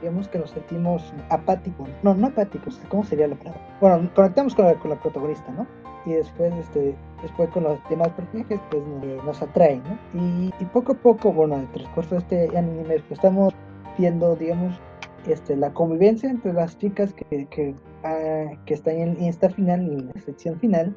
[0.01, 3.61] digamos que nos sentimos apáticos, no, no apáticos, ¿cómo sería la palabra?
[3.81, 5.67] Bueno, conectamos con la, con la protagonista, ¿no?
[6.05, 8.83] Y después, este, después con los demás personajes, pues
[9.25, 10.51] nos atraen, ¿no?
[10.61, 13.55] Y, poco a poco, bueno, en el transcurso de este anime, pues, estamos
[13.99, 14.81] viendo, digamos,
[15.27, 17.75] este, la convivencia entre las chicas que, que,
[18.05, 20.95] ah, que están en, esta final, en la sección final,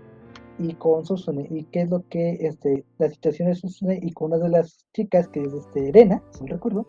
[0.60, 4.34] y con Susune y qué es lo que este la situación de Susune y con
[4.34, 6.86] una de las chicas que es este Erena, si no recuerdo,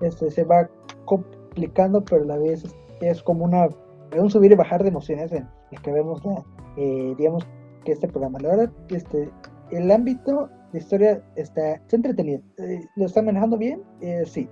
[0.00, 0.70] este se va
[1.04, 2.64] complicando pero a la vez
[3.00, 3.68] es como una
[4.16, 6.44] un subir y bajar de emociones en el que vemos la
[6.76, 7.44] eh, digamos
[7.84, 8.38] que este programa.
[8.40, 9.28] La verdad este
[9.70, 12.40] el ámbito de historia está, está entretenido.
[12.58, 14.48] Eh, lo están manejando bien eh, sí.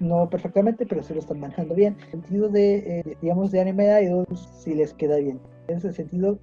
[0.00, 1.96] No perfectamente pero sí lo están manejando bien.
[1.98, 5.40] En el sentido de digamos de anime idols sí les queda bien.
[5.68, 6.38] En ese sentido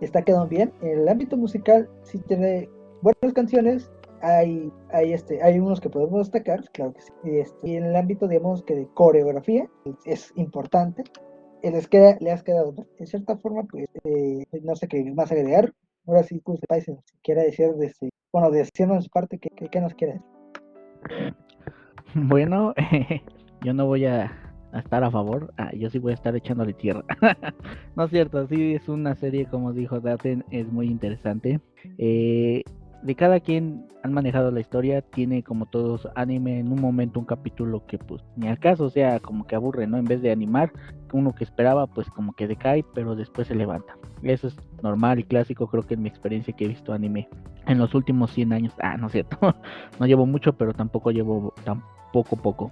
[0.00, 0.72] está quedando bien.
[0.82, 2.68] En el ámbito musical sí tiene
[3.02, 3.90] buenas canciones.
[4.20, 7.12] Hay, hay, este, hay unos que podemos destacar, claro que sí.
[7.24, 9.68] Este, y en el ámbito, digamos, que de coreografía
[10.04, 11.04] es importante.
[11.62, 15.30] Eh, les queda, le has quedado, de cierta forma, pues, eh, no sé qué más
[15.30, 15.72] agregar.
[16.06, 20.20] Ahora sí, pues, si quiera decir, desde, bueno, decirnos parte, ¿qué, qué, qué nos quieres?
[22.14, 22.74] Bueno,
[23.64, 26.72] yo no voy a a estar a favor, ah, yo sí voy a estar echándole
[26.72, 27.04] tierra.
[27.96, 31.60] no es cierto, sí es una serie, como dijo Daten, es muy interesante.
[31.98, 32.62] Eh,
[33.02, 37.26] de cada quien han manejado la historia, tiene como todos anime en un momento un
[37.26, 39.98] capítulo que pues ni al caso, o sea, como que aburre, ¿no?
[39.98, 40.72] En vez de animar,
[41.12, 43.96] uno que esperaba pues como que decae, pero después se levanta.
[44.22, 47.28] Eso es normal y clásico, creo que en mi experiencia que he visto anime
[47.66, 48.72] en los últimos 100 años.
[48.80, 49.38] Ah, no es cierto,
[50.00, 51.82] no llevo mucho, pero tampoco llevo tan
[52.12, 52.70] poco.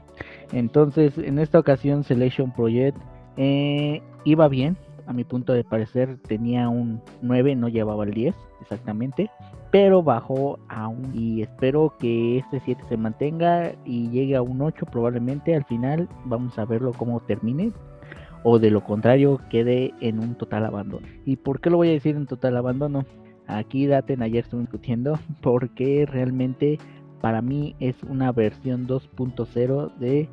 [0.52, 2.96] Entonces, en esta ocasión Selection Project
[3.36, 4.76] eh, iba bien,
[5.06, 9.30] a mi punto de parecer tenía un 9, no llevaba el 10 exactamente,
[9.70, 14.60] pero bajó a un y espero que este 7 se mantenga y llegue a un
[14.62, 17.72] 8 probablemente al final vamos a verlo cómo termine
[18.48, 21.04] o de lo contrario quede en un total abandono.
[21.24, 23.04] ¿Y por qué lo voy a decir en total abandono?
[23.48, 26.78] Aquí Daten ayer estuve discutiendo porque realmente
[27.20, 30.28] para mí es una versión 2.0 de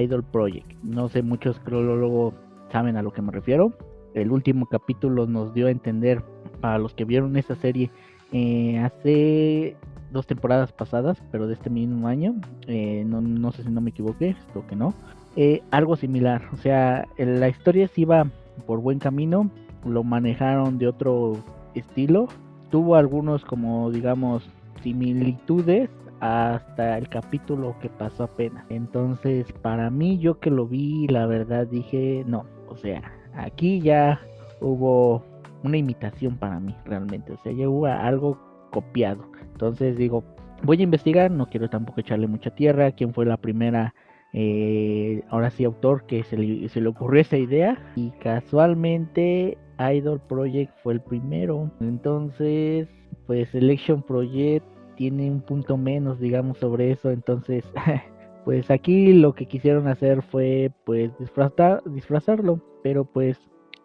[0.00, 0.80] Idol Project.
[0.84, 2.34] No sé, muchos luego
[2.70, 3.72] saben a lo que me refiero.
[4.14, 6.22] El último capítulo nos dio a entender,
[6.60, 7.90] para los que vieron esa serie
[8.30, 9.76] eh, hace
[10.12, 12.36] dos temporadas pasadas, pero de este mismo año,
[12.68, 14.94] eh, no, sé si no me equivoqué, esto que no,
[15.36, 16.42] eh, algo similar.
[16.52, 18.26] O sea, la historia sí iba
[18.66, 19.50] por buen camino,
[19.84, 21.34] lo manejaron de otro
[21.74, 22.28] estilo,
[22.70, 24.48] tuvo algunos como digamos
[24.82, 28.64] similitudes hasta el capítulo que pasó apenas.
[28.70, 33.02] Entonces, para mí, yo que lo vi, la verdad dije, no, o sea,
[33.34, 34.20] aquí ya
[34.60, 35.22] hubo
[35.62, 37.32] una imitación para mí, realmente.
[37.32, 38.38] O sea, ya hubo algo
[38.70, 39.24] copiado.
[39.52, 40.24] Entonces digo,
[40.62, 42.92] voy a investigar, no quiero tampoco echarle mucha tierra.
[42.92, 43.94] ¿Quién fue la primera?
[44.32, 47.78] Eh, ahora sí, autor que se le, se le ocurrió esa idea.
[47.96, 51.70] Y casualmente, Idol Project fue el primero.
[51.80, 52.88] Entonces,
[53.26, 54.64] pues Election Project
[54.96, 57.10] tiene un punto menos, digamos, sobre eso.
[57.10, 57.64] Entonces,
[58.44, 62.60] pues aquí lo que quisieron hacer fue, pues, disfrazar, disfrazarlo.
[62.82, 63.38] Pero pues,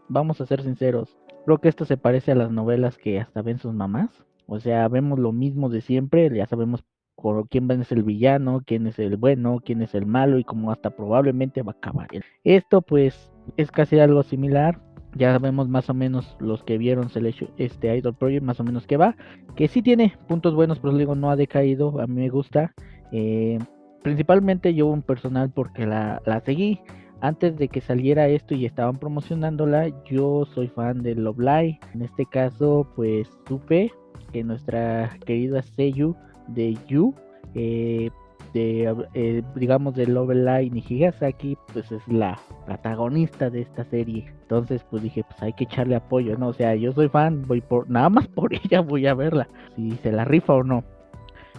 [0.10, 1.18] vamos a ser sinceros.
[1.46, 4.24] Creo que esto se parece a las novelas que hasta ven sus mamás.
[4.48, 6.84] O sea, vemos lo mismo de siempre, ya sabemos
[7.50, 10.90] quién es el villano, quién es el bueno, quién es el malo y cómo hasta
[10.90, 12.08] probablemente va a acabar.
[12.44, 14.80] Esto pues es casi algo similar,
[15.16, 17.10] ya sabemos más o menos los que vieron
[17.58, 19.16] este Idol Project, más o menos que va.
[19.56, 22.00] Que sí tiene puntos buenos, pero digo, no ha decaído.
[22.00, 22.74] A mí me gusta.
[23.12, 23.60] Eh,
[24.04, 26.80] principalmente yo un personal porque la, la, seguí.
[27.20, 31.80] Antes de que saliera esto y estaban promocionándola, yo soy fan de Love Live.
[31.94, 33.92] En este caso, pues supe
[34.32, 36.16] que nuestra querida Seiyu
[36.48, 37.14] de Yu
[37.56, 38.10] eh,
[38.54, 44.26] de eh, digamos de y Higasaki pues es la protagonista de esta serie.
[44.42, 47.62] Entonces pues dije pues hay que echarle apoyo no o sea yo soy fan voy
[47.62, 50.84] por nada más por ella voy a verla si se la rifa o no.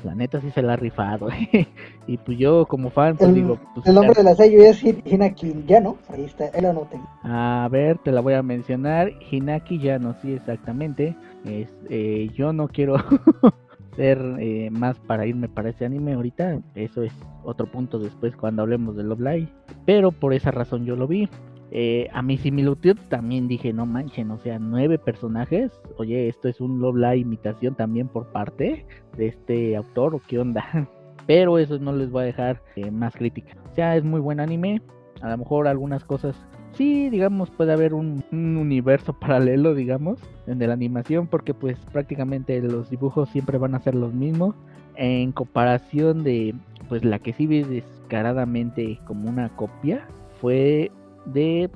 [0.04, 1.28] La neta sí se la ha rifado
[2.08, 5.64] y pues yo como fan pues digo pues, el nombre de la serie es Hinaki
[5.64, 6.98] Yano ahí está él anoté.
[7.22, 12.66] A ver te la voy a mencionar Hinaki Yano sí exactamente es eh, yo no
[12.66, 12.96] quiero
[13.96, 16.60] ser eh, más para irme para ese anime ahorita.
[16.74, 17.12] Eso es
[17.44, 19.48] otro punto después cuando hablemos de Love Live.
[19.86, 21.28] Pero por esa razón yo lo vi.
[21.74, 25.72] Eh, a mi similitud también dije, no manchen, o sea, nueve personajes.
[25.96, 28.84] Oye, esto es un Love Live imitación también por parte
[29.16, 30.88] de este autor, o qué onda.
[31.26, 33.56] pero eso no les va a dejar eh, más crítica.
[33.70, 34.82] O sea, es muy buen anime,
[35.22, 36.36] a lo mejor algunas cosas
[36.74, 42.90] sí, digamos, puede haber un, universo paralelo, digamos, en la animación, porque pues prácticamente los
[42.90, 44.54] dibujos siempre van a ser los mismos,
[44.96, 46.54] en comparación de,
[46.88, 50.06] pues la que sí ve descaradamente como una copia,
[50.40, 50.90] fue
[51.26, 51.70] de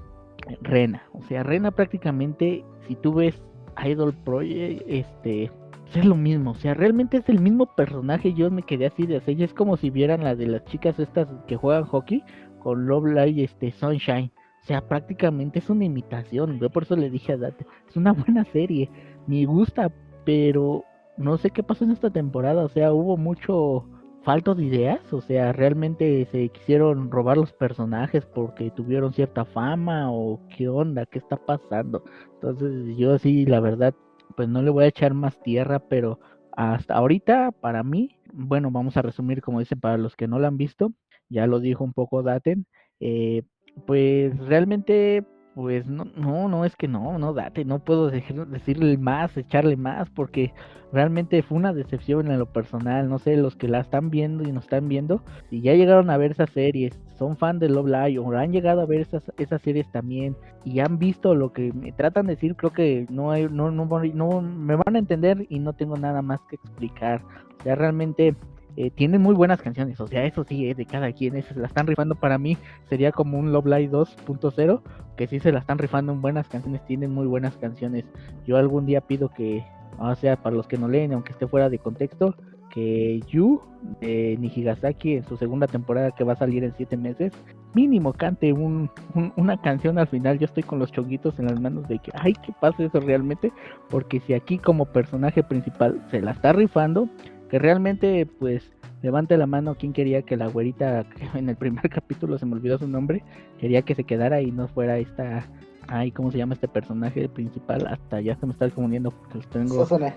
[0.61, 3.41] Rena, o sea, Rena prácticamente, si tú ves
[3.85, 5.51] Idol Project, este,
[5.95, 9.17] es lo mismo, o sea, realmente es el mismo personaje, yo me quedé así de
[9.17, 12.23] hacer, es como si vieran la de las chicas estas que juegan hockey
[12.59, 14.31] con Love Live este Sunshine
[14.67, 16.59] o sea, prácticamente es una imitación.
[16.59, 18.91] Yo por eso le dije a Date, es una buena serie.
[19.29, 19.93] Me gusta,
[20.25, 20.83] pero
[21.17, 22.65] no sé qué pasó en esta temporada.
[22.65, 23.89] O sea, hubo mucho
[24.25, 25.13] falto de ideas.
[25.13, 31.07] O sea, realmente se quisieron robar los personajes porque tuvieron cierta fama o qué onda,
[31.07, 32.03] qué está pasando.
[32.35, 33.95] Entonces yo sí, la verdad,
[34.37, 36.19] pues no le voy a echar más tierra, pero
[36.51, 40.49] hasta ahorita, para mí, bueno, vamos a resumir como dicen para los que no lo
[40.49, 40.91] han visto.
[41.29, 42.67] Ya lo dijo un poco Daten.
[42.99, 43.45] Eh,
[43.85, 45.25] pues realmente,
[45.55, 50.09] pues no, no, no, es que no, no, date, no puedo decirle más, echarle más,
[50.11, 50.53] porque
[50.93, 54.53] realmente fue una decepción en lo personal, no sé, los que la están viendo y
[54.53, 58.19] nos están viendo, si ya llegaron a ver esas series, son fan de Love Live
[58.19, 61.93] o han llegado a ver esas, esas series también y han visto lo que me
[61.93, 65.59] tratan de decir, creo que no, hay, no, no, no me van a entender y
[65.59, 67.23] no tengo nada más que explicar,
[67.59, 68.35] o sea, realmente
[68.77, 71.67] eh, tienen muy buenas canciones, o sea, eso sí, es de cada quien, se la
[71.67, 72.59] están rifando para mí,
[72.89, 74.83] sería como un Love Live 2.0,
[75.17, 78.05] que sí se la están rifando en buenas canciones, tienen muy buenas canciones.
[78.47, 79.65] Yo algún día pido que,
[79.99, 82.35] o sea, para los que no leen, aunque esté fuera de contexto,
[82.77, 83.63] que Yu
[84.03, 87.33] de Nijigasaki en su segunda temporada que va a salir en siete meses,
[87.73, 88.91] mínimo cante un,
[89.37, 90.39] una canción al final.
[90.39, 93.53] Yo estoy con los chonguitos en las manos de que, ay, que pase eso realmente,
[93.89, 97.09] porque si aquí como personaje principal se la está rifando,
[97.49, 98.73] que realmente pues
[99.03, 102.79] levante la mano quien quería que la güerita en el primer capítulo se me olvidó
[102.79, 103.23] su nombre
[103.59, 105.47] quería que se quedara y no fuera esta
[105.89, 109.47] ay cómo se llama este personaje principal hasta ya se me está confundiendo porque los
[109.49, 110.15] tengo Susuna.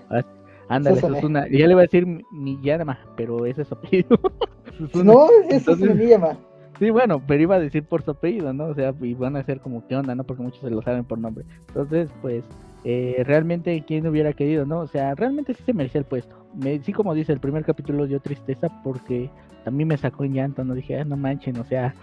[0.68, 4.18] ándale Susuna ya le iba a decir Miyama pero ese es su apellido
[5.04, 6.36] no eso es Miyama
[6.80, 8.64] Sí, bueno, pero iba a decir por su apellido, ¿no?
[8.64, 10.24] O sea, y van a ser como qué onda, ¿no?
[10.24, 11.44] Porque muchos se lo saben por nombre.
[11.68, 12.42] Entonces, pues,
[12.84, 14.80] eh, realmente, ¿quién hubiera querido, no?
[14.80, 16.36] O sea, realmente sí se merecía el puesto.
[16.54, 19.30] Me, sí como dice, el primer capítulo dio tristeza porque
[19.64, 21.94] también me sacó en llanto, no dije, ah, no manchen, o sea,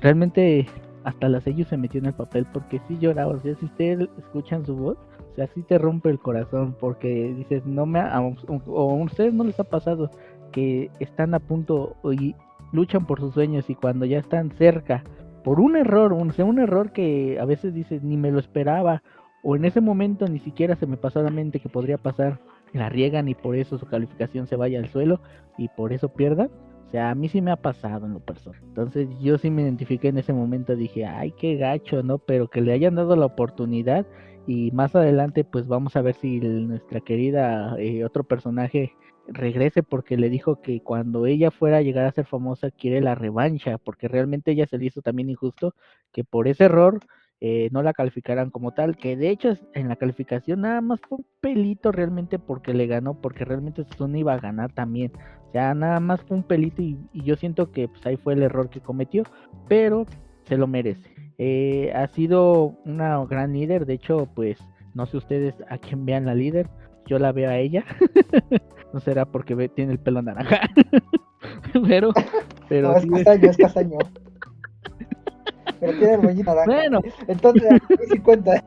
[0.00, 0.66] realmente
[1.04, 4.08] hasta la sello se metió en el papel porque sí lloraba, o sea, si ustedes
[4.18, 4.98] escuchan su voz,
[5.32, 9.32] o sea, sí te rompe el corazón porque dices, no me, ha, o, a ustedes
[9.32, 10.10] no les ha pasado
[10.52, 12.34] que están a punto y
[12.72, 15.02] luchan por sus sueños y cuando ya están cerca,
[15.44, 19.02] por un error, un, sea, un error que a veces dices, ni me lo esperaba,
[19.48, 22.38] o en ese momento ni siquiera se me pasó a la mente que podría pasar,
[22.74, 25.22] la riegan y por eso su calificación se vaya al suelo
[25.56, 26.50] y por eso pierda.
[26.86, 28.60] O sea, a mí sí me ha pasado en lo personal.
[28.62, 32.18] Entonces yo sí me identifiqué en ese momento, dije, ay, qué gacho, ¿no?
[32.18, 34.06] Pero que le hayan dado la oportunidad
[34.46, 38.92] y más adelante pues vamos a ver si nuestra querida eh, otro personaje
[39.28, 43.14] regrese porque le dijo que cuando ella fuera a llegar a ser famosa quiere la
[43.14, 45.74] revancha porque realmente ella se le hizo también injusto
[46.12, 47.00] que por ese error
[47.40, 51.18] eh, no la calificaran como tal, que de hecho en la calificación nada más fue
[51.18, 55.12] un pelito realmente porque le ganó, porque realmente Sun iba a ganar también.
[55.48, 58.42] O sea, nada más fue un pelito y, yo siento que pues, ahí fue el
[58.42, 59.22] error que cometió,
[59.68, 60.06] pero
[60.44, 61.08] se lo merece.
[61.38, 64.58] Eh, ha sido una gran líder, de hecho, pues
[64.94, 66.68] no sé ustedes a quién vean la líder,
[67.06, 67.84] yo la veo a ella.
[68.92, 70.60] no será porque tiene el pelo naranja.
[71.88, 72.12] pero,
[72.68, 73.98] pero es castaño, es castaño.
[75.80, 76.72] Pero tiene el moñito naranja.
[76.72, 77.00] Bueno.
[77.26, 78.64] Entonces, sí cuenta.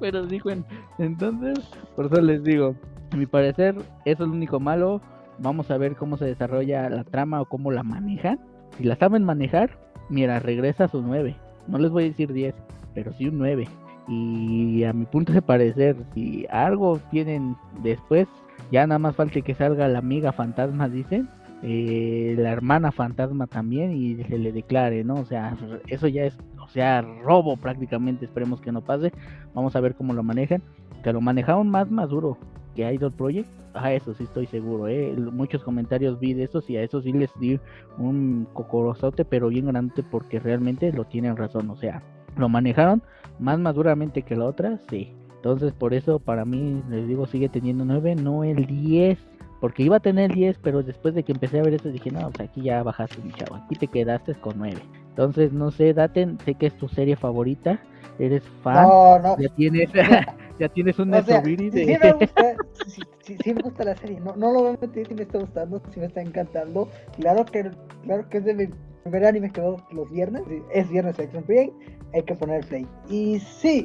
[0.00, 0.50] Pero dijo,
[0.98, 1.58] entonces,
[1.94, 2.74] por eso les digo,
[3.10, 5.00] a mi parecer, eso es lo único malo.
[5.38, 8.40] Vamos a ver cómo se desarrolla la trama o cómo la manejan.
[8.76, 11.36] Si la saben manejar, mira, regresa a su 9.
[11.66, 12.54] No les voy a decir 10,
[12.94, 13.68] pero sí un 9.
[14.08, 18.28] Y a mi punto de parecer, si algo tienen después,
[18.70, 21.28] ya nada más falta que salga la amiga fantasma, dicen
[21.68, 25.14] eh, la hermana fantasma también y se le declare, ¿no?
[25.14, 25.56] O sea,
[25.88, 29.12] eso ya es, o sea, robo prácticamente, esperemos que no pase,
[29.52, 30.62] vamos a ver cómo lo manejan,
[31.02, 32.38] que lo manejaron más maduro
[32.76, 35.12] que Idol Project, a eso sí estoy seguro, ¿eh?
[35.16, 37.58] muchos comentarios vi de esos y a eso sí les di
[37.98, 42.00] un cocorozote, pero bien grande porque realmente lo tienen razón, o sea,
[42.36, 43.02] lo manejaron
[43.40, 45.12] más maduramente que la otra, sí.
[45.34, 49.18] Entonces, por eso para mí, les digo, sigue teniendo 9, no el 10
[49.60, 52.30] porque iba a tener 10, pero después de que empecé a ver eso dije, no,
[52.30, 54.82] pues aquí ya bajaste mi chavo, aquí te quedaste con 9.
[55.10, 57.80] Entonces, no sé, Daten, sé que es tu serie favorita,
[58.18, 59.36] eres fan, no, no.
[59.36, 59.90] ya tienes,
[60.58, 61.84] Ya tienes un O sea, sí, de...
[61.86, 62.56] sí me gusta,
[62.88, 65.22] sí, sí- sí me gusta la serie, no, no lo voy a mentir, sí me
[65.22, 66.88] está gustando, sí me está encantando.
[67.16, 67.70] Claro que,
[68.04, 68.66] claro que es de mi
[69.02, 70.42] primer anime que veo los viernes,
[70.72, 71.72] es viernes Action Play,
[72.14, 72.86] hay que poner play.
[73.10, 73.84] Y sí,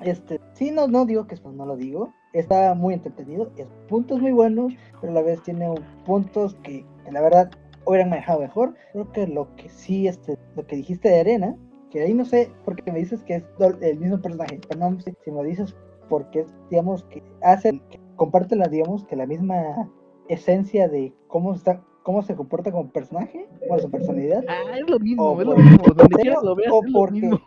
[0.00, 4.20] este, sí, no, no digo que es, no lo digo, está muy entretenido, es puntos
[4.20, 7.50] muy buenos, pero a la vez tiene un- puntos que, que la verdad
[7.86, 8.74] hubieran manejado mejor.
[8.92, 11.56] Creo que lo que sí, este, lo que dijiste de Arena,
[11.90, 13.44] que ahí no sé, porque me dices que es
[13.80, 15.74] el mismo personaje, pero no sé si me dices
[16.08, 19.90] porque es, digamos, que hace, que comparte la, digamos, que la misma
[20.28, 24.98] esencia de cómo está, cómo se comporta como personaje, o su personalidad, Ah, es lo
[24.98, 25.84] mismo, o es lo mismo.
[25.94, 27.40] Donde quieras lo veas, o es lo porque, mismo.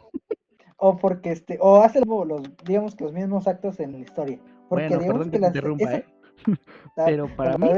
[0.78, 4.40] o porque este, o hace lo- los, digamos, que los mismos actos en la historia.
[4.72, 6.06] Porque Bueno, perdón que que las- interrumpa, ¿eh?
[7.06, 7.70] Pero para mí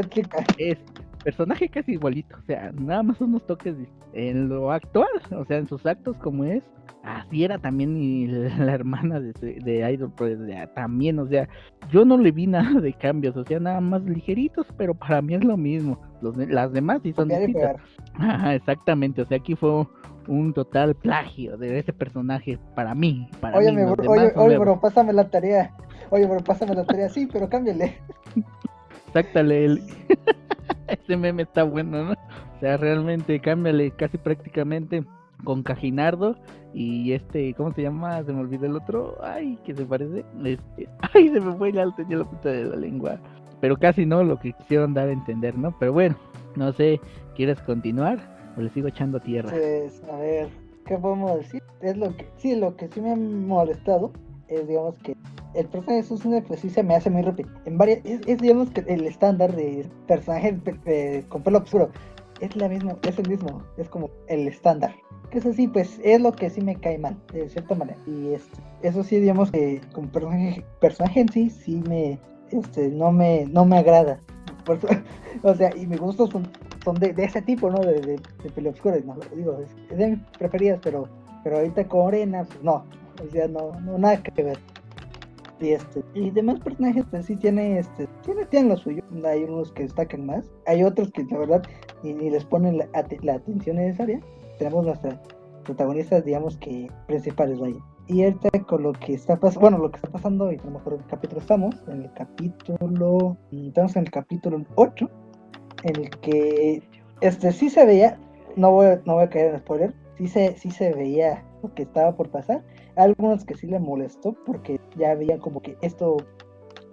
[0.58, 0.78] es
[1.24, 3.76] personaje casi igualito, o sea, nada más unos toques
[4.14, 6.62] en lo actual, o sea, en sus actos como es,
[7.04, 8.28] así era también y
[8.60, 11.48] la hermana de, de Idol, pues ya, también, o sea,
[11.92, 15.34] yo no le vi nada de cambios, o sea, nada más ligeritos, pero para mí
[15.34, 17.78] es lo mismo, Los las demás sí son distintas.
[18.16, 19.88] Ajá, exactamente, o sea, aquí fue
[20.28, 24.58] un total plagio de ese personaje para mí, para Oye, mí, mi bro, oye, oye,
[24.58, 25.72] bro, pásame la tarea.
[26.14, 27.10] Oye, bro, pásame la tarea.
[27.10, 27.98] Sí, pero cámbiale.
[29.08, 29.82] Exactale, el...
[30.88, 32.12] ese meme está bueno, ¿no?
[32.12, 35.04] O sea, realmente cámbiale casi prácticamente
[35.44, 36.36] con Cajinardo
[36.72, 38.24] y este, ¿cómo se llama?
[38.24, 41.84] Se me olvidó el otro, ay, que se parece, este, ay, se me fue ya
[41.84, 43.18] lo tenía la puta de la lengua,
[43.60, 45.76] pero casi no lo que quisieron dar a entender, ¿no?
[45.80, 46.16] Pero bueno,
[46.56, 47.02] no sé,
[47.36, 48.20] ¿quieres continuar
[48.56, 49.50] o le sigo echando tierra?
[49.50, 50.48] Pues, a ver,
[50.86, 51.64] ¿qué podemos decir?
[51.82, 54.12] Es lo que, sí, lo que sí me ha molestado
[54.56, 55.16] es, digamos, que
[55.54, 57.56] el personaje de Susune, pues sí se me hace muy repetido.
[57.66, 61.90] En varias, es, es, digamos, que el estándar de personaje pe- pe- con pelo oscuro.
[62.40, 64.96] Es la misma, es el mismo, es como el estándar.
[65.30, 67.98] Que eso sí, pues es lo que sí me cae mal, de cierta manera.
[68.08, 72.20] Y este, eso sí, digamos que como personaje, personaje en sí, sí me,
[72.52, 74.20] este, no me, no me agrada.
[74.66, 74.80] Por
[75.44, 76.48] o sea, y mis gustos son,
[76.84, 77.80] son de, de ese tipo, ¿no?
[77.80, 81.08] De, de, de no, digo, es, es de mis preferidas, pero,
[81.44, 82.84] pero ahorita con Arena, pues no,
[83.22, 84.60] o sea, no, no, nada que ver.
[85.60, 88.08] Y este, y demás personajes, pues sí tiene, este,
[88.50, 89.04] tiene, lo suyo.
[89.26, 91.64] Hay unos que destacan más, hay otros que la verdad
[92.04, 92.88] ni, ni les ponen la,
[93.22, 94.20] la atención necesaria.
[94.58, 95.20] Tenemos nuestras
[95.64, 97.78] protagonistas, digamos que principales, vaya.
[98.08, 100.72] Y ahorita con lo que está pasando, bueno, lo que está pasando, y a lo
[100.72, 105.10] mejor en qué capítulo estamos, en el capítulo, mm, estamos en el capítulo 8,
[105.84, 106.84] en el que
[107.22, 108.20] este sí se veía,
[108.58, 111.84] no voy, no voy a caer en spoiler, sí se, sí se veía lo que
[111.84, 112.62] estaba por pasar.
[112.96, 116.18] Algunos que sí le molestó porque ya veían como que esto,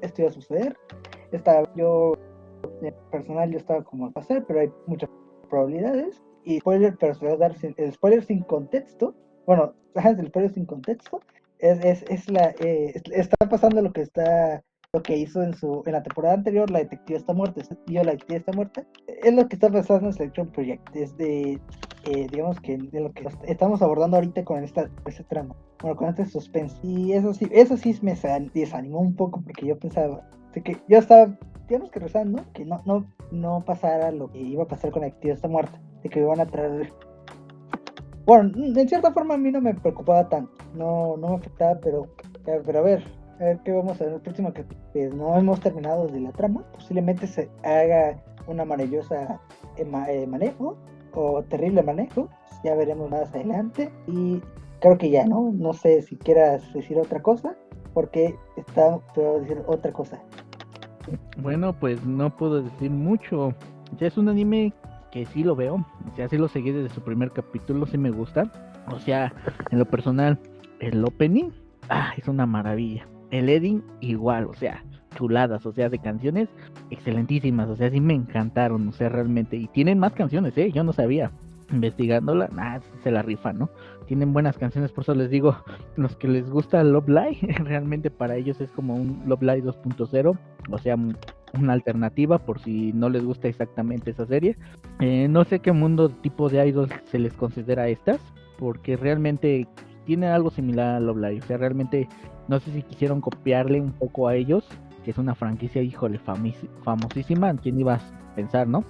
[0.01, 0.77] esto iba a suceder.
[1.33, 2.15] Estaba, yo,
[3.11, 5.11] personal, yo estaba como a pasar, pero hay muchas
[5.49, 6.23] probabilidades.
[6.45, 9.15] Y spoiler, pero se va a dar sin, el spoiler sin contexto.
[9.47, 11.21] Bueno, el spoiler sin contexto.
[11.59, 14.63] Es, es, es la, eh, es- está pasando lo que está
[14.93, 18.11] lo que hizo en su en la temporada anterior la detective está muerta yo la
[18.13, 21.61] detective está muerta es lo que está pasando en Selection Project desde
[22.07, 26.09] eh, digamos que de lo que estamos abordando ahorita con esta este trama bueno con
[26.09, 30.29] este suspense y eso sí eso sí me sa- desanimó un poco porque yo pensaba
[30.55, 31.39] de que yo estaba
[31.69, 35.07] digamos que rezando que no no no pasara lo que iba a pasar con la
[35.07, 36.93] detective está muerta de que iban a traer
[38.27, 42.09] bueno en cierta forma a mí no me preocupaba tanto no no me afectaba pero
[42.47, 45.37] eh, pero a ver a ver qué vamos a ver el próximo que pues, no
[45.37, 46.63] hemos terminado de la trama.
[46.73, 49.41] Posiblemente se haga una maravillosa
[49.77, 50.77] eh, ma- manejo
[51.15, 52.29] o terrible manejo.
[52.65, 53.91] Ya veremos más adelante.
[54.07, 54.41] Y
[54.81, 55.51] creo que ya, ¿no?
[55.55, 57.57] No sé si quieras decir otra cosa,
[57.95, 60.21] porque está, te voy a decir otra cosa.
[61.39, 63.55] Bueno, pues no puedo decir mucho.
[63.99, 64.73] Ya es un anime
[65.11, 65.85] que sí lo veo.
[66.15, 68.51] Sea, sí lo seguí desde su primer capítulo, sí me gusta.
[68.93, 69.33] O sea,
[69.71, 70.39] en lo personal,
[70.81, 71.51] el opening,
[71.89, 73.07] ah, es una maravilla.
[73.31, 76.49] El ending, igual, o sea, chuladas, o sea, de canciones
[76.91, 77.69] excelentísimas.
[77.69, 79.57] O sea, sí me encantaron, o sea, realmente.
[79.57, 80.71] Y tienen más canciones, ¿eh?
[80.73, 81.31] Yo no sabía.
[81.73, 83.71] Investigándola, ah, se la rifan, ¿no?
[84.09, 85.57] Tienen buenas canciones, por eso les digo,
[85.97, 90.37] los que les gusta Love Live, realmente para ellos es como un Love Live 2.0,
[90.69, 91.17] o sea, un-
[91.61, 94.57] una alternativa por si no les gusta exactamente esa serie.
[94.99, 98.21] Eh, no sé qué mundo tipo de idols se les considera estas,
[98.59, 99.69] porque realmente
[100.05, 102.09] tiene algo similar a Love Live, o sea, realmente
[102.49, 104.67] no sé si quisieron copiarle un poco a ellos,
[105.05, 106.19] que es una franquicia, híjole,
[106.83, 108.85] famosísima, ¿quién iba a pensar, no?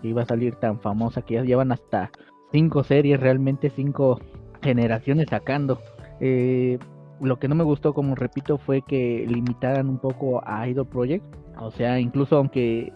[0.00, 2.10] Que iba a salir tan famosa que ya llevan hasta
[2.52, 4.20] cinco series, realmente cinco
[4.62, 5.80] generaciones sacando.
[6.20, 6.78] Eh,
[7.20, 11.24] lo que no me gustó, como repito, fue que limitaran un poco a Idol Project.
[11.58, 12.92] O sea, incluso aunque,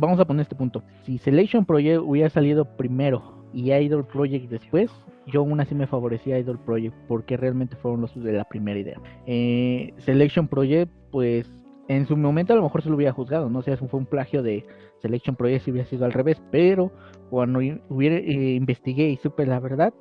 [0.00, 4.90] vamos a poner este punto, si Selection Project hubiera salido primero y Idol Project después,
[5.26, 9.00] yo aún así me favorecía Idol Project porque realmente fueron los de la primera idea.
[9.26, 11.50] Eh, Selection Project, pues
[11.88, 14.06] en su momento a lo mejor se lo hubiera juzgado, no sé, si fue un
[14.06, 14.66] plagio de
[15.00, 16.92] Selection Project si hubiera sido al revés, pero
[17.30, 19.94] cuando hubiera, eh, investigué y supe la verdad,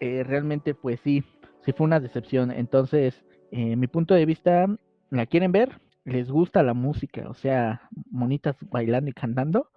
[0.00, 1.22] eh, realmente pues sí,
[1.60, 2.50] sí fue una decepción.
[2.50, 4.66] Entonces, mi punto de vista,
[5.10, 5.80] ¿la quieren ver?
[6.04, 7.28] ¿Les gusta la música?
[7.28, 9.70] O sea, monitas bailando y cantando,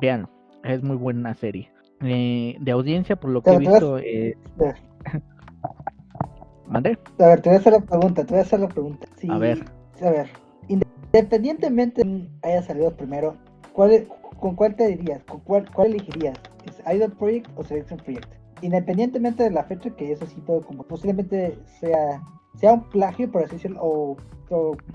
[0.00, 0.30] véanlo,
[0.64, 1.70] es muy buena serie.
[2.00, 3.98] Eh, de audiencia, por lo que he visto...
[3.98, 4.36] Eh...
[6.66, 6.98] ¿Mande?
[7.18, 9.06] A ver, te voy a hacer la pregunta, te voy a hacer la pregunta.
[9.28, 9.64] a ver.
[10.00, 10.28] A ver,
[10.68, 12.02] independientemente
[12.42, 13.36] haya salido primero,
[13.72, 14.08] ¿cuál,
[14.40, 15.22] ¿con cuál te dirías?
[15.24, 16.38] ¿Con cuál, cuál elegirías?
[16.64, 18.28] ¿Es Idol Project o Selection Project?
[18.62, 22.22] Independientemente de la fecha, que eso sí todo como posiblemente sea,
[22.56, 24.16] sea un plagio, por así decirlo, o,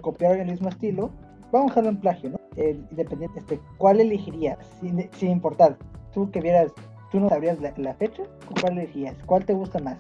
[0.02, 1.12] copiar el mismo estilo,
[1.52, 2.37] vamos a dejarlo en plagio, ¿no?
[2.58, 4.58] Este, ¿cuál elegirías?
[4.82, 5.78] Sin, sin importar,
[6.14, 6.74] tú que vieras
[7.12, 8.24] tú no sabrías la, fecha,
[8.62, 9.16] ¿cuál elegirías?
[9.26, 9.98] ¿Cuál te gusta más?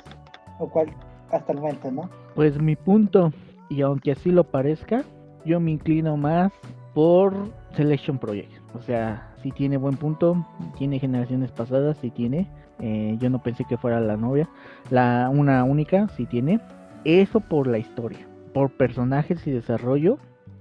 [0.60, 0.90] ¿O cuál
[1.32, 2.10] hasta el momento, no?
[2.36, 3.32] Pues mi punto,
[3.70, 5.04] y aunque así lo parezca,
[5.46, 6.52] yo me inclino más
[6.94, 7.34] por
[7.76, 8.52] Selection Project.
[8.76, 10.46] O sea, si tiene buen punto,
[10.78, 12.50] tiene generaciones pasadas, si tiene.
[12.80, 14.50] Eh, yo no pensé que fuera la novia.
[14.90, 16.60] La una única, si tiene.
[17.06, 18.28] Eso por la historia.
[18.54, 20.18] Por personajes y desarrollo,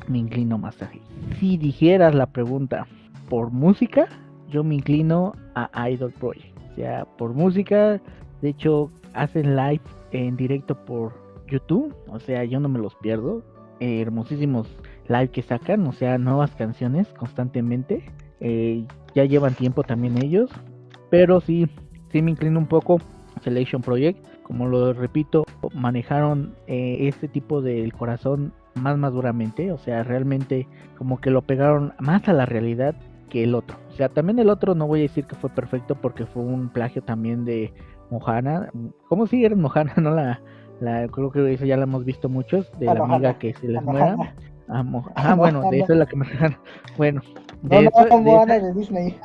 [0.09, 0.91] me inclino más a
[1.39, 2.87] Si dijeras la pregunta
[3.29, 4.07] por música,
[4.49, 6.57] yo me inclino a Idol Project.
[6.73, 8.01] O sea, por música,
[8.43, 9.81] de hecho, hacen live
[10.13, 11.13] en directo por
[11.49, 11.95] YouTube.
[12.09, 13.43] O sea, yo no me los pierdo.
[13.79, 14.69] hermosísimos
[15.09, 18.05] live que sacan, o sea, nuevas canciones constantemente.
[18.41, 18.85] Eh,
[19.15, 20.51] ya llevan tiempo también ellos.
[21.11, 21.69] Pero sí,
[22.11, 23.01] sí me inclino un poco
[23.43, 24.25] Selection Project.
[24.43, 25.45] Como lo repito,
[25.75, 29.73] manejaron eh, este tipo del corazón más maduramente.
[29.73, 32.95] O sea, realmente como que lo pegaron más a la realidad
[33.29, 33.77] que el otro.
[33.91, 36.69] O sea, también el otro no voy a decir que fue perfecto porque fue un
[36.69, 37.73] plagio también de
[38.11, 38.71] Mohana.
[39.09, 39.95] ¿Cómo si eres Mohana?
[40.01, 40.41] No la,
[40.81, 43.83] la creo que eso ya la hemos visto muchos de la, amiga que se les
[43.83, 44.17] muera.
[44.69, 46.27] Ah, ah bueno, de eso es la que me
[46.97, 47.23] Bueno,
[47.63, 49.19] de no, eso, no, de, de Disney.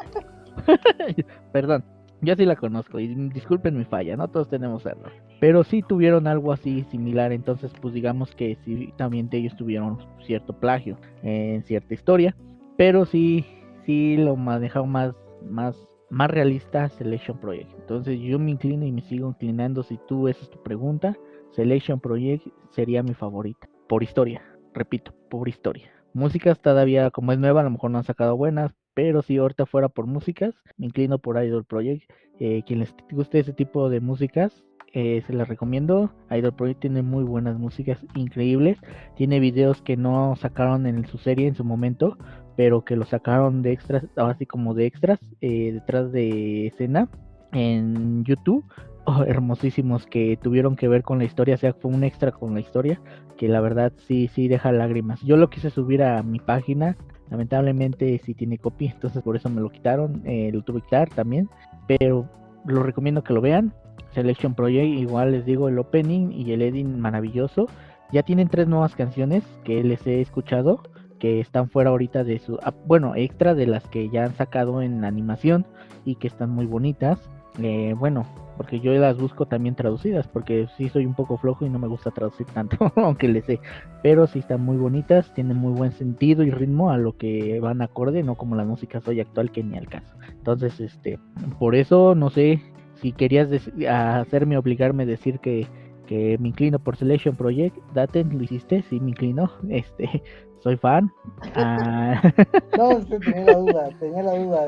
[1.52, 1.84] Perdón,
[2.22, 5.12] yo sí la conozco y disculpen mi falla, no todos tenemos error.
[5.40, 10.54] Pero sí tuvieron algo así similar, entonces pues digamos que sí también ellos tuvieron cierto
[10.54, 12.36] plagio en cierta historia.
[12.78, 13.46] Pero sí
[13.86, 15.14] sí lo manejado más,
[15.50, 15.76] más,
[16.10, 17.72] más realista Selection Project.
[17.80, 19.84] Entonces yo me inclino y me sigo inclinando.
[19.84, 21.18] Si tú, esa es tu pregunta,
[21.52, 23.68] Selection Project sería mi favorita.
[23.88, 24.42] Por historia,
[24.74, 25.92] repito, por historia.
[26.14, 29.66] Músicas todavía, como es nueva, a lo mejor no han sacado buenas, pero si ahorita
[29.66, 32.10] fuera por músicas, me inclino por Idol Project.
[32.40, 34.64] Eh, quien les guste ese tipo de músicas,
[34.94, 36.12] eh, se las recomiendo.
[36.30, 38.80] Idol Project tiene muy buenas músicas, increíbles.
[39.16, 42.18] Tiene videos que no sacaron en su serie en su momento,
[42.58, 47.10] pero que lo sacaron de extras, así como de extras, eh, detrás de escena
[47.54, 48.66] en YouTube.
[49.28, 52.60] Hermosísimos que tuvieron que ver con la historia, o sea, fue un extra con la
[52.60, 53.02] historia,
[53.38, 55.22] que la verdad sí, sí deja lágrimas.
[55.22, 56.98] Yo lo quise subir a mi página,
[57.30, 61.10] lamentablemente sí tiene copia, entonces por eso me lo quitaron, eh, lo tuve que quitar
[61.10, 61.50] también,
[61.88, 62.30] pero
[62.66, 63.74] lo recomiendo que lo vean.
[64.12, 67.68] Selection Project, igual les digo, el opening y el ending maravilloso.
[68.12, 70.84] Ya tienen tres nuevas canciones que les he escuchado
[71.22, 74.82] que están fuera ahorita de su, ah, bueno, extra de las que ya han sacado
[74.82, 75.68] en animación
[76.04, 77.20] y que están muy bonitas.
[77.60, 78.26] Eh, bueno,
[78.58, 81.88] porque yo las busco también traducidas, porque sí soy un poco flojo y no me
[81.88, 83.60] gusta traducir tanto, aunque le sé.
[84.04, 87.82] Pero sí están muy bonitas, tienen muy buen sentido y ritmo a lo que van
[87.82, 90.16] acorde, no como la música soy actual que ni al caso.
[90.30, 91.20] Entonces, este,
[91.60, 92.62] por eso no sé
[92.96, 93.50] si querías
[93.88, 95.68] hacerme obligarme a decir que
[96.12, 97.78] que me inclino por Selection Project.
[97.94, 99.50] Daten, lo hiciste, sí me inclino.
[99.70, 100.22] Este,
[100.62, 101.12] soy fan.
[101.56, 102.22] Ah.
[102.78, 104.68] no, tenía la duda, tenía la duda,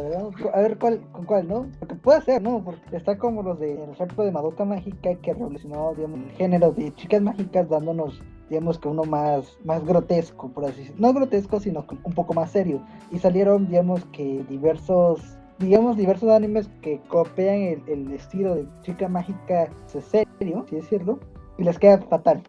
[0.53, 1.67] A ver cuál, con cuál, ¿no?
[1.79, 2.63] Porque puede ser, ¿no?
[2.63, 6.71] Porque está como los de el ejemplo de Madoka Mágica que revolucionó, digamos, el género
[6.71, 11.07] de chicas mágicas dándonos digamos que uno más, más grotesco, por así decirlo.
[11.07, 12.81] No grotesco, sino un poco más serio.
[13.11, 19.07] Y salieron, digamos que diversos, digamos, diversos animes que copian el, el estilo de chica
[19.07, 21.19] mágica serio, si decirlo,
[21.57, 22.43] y les queda fatal.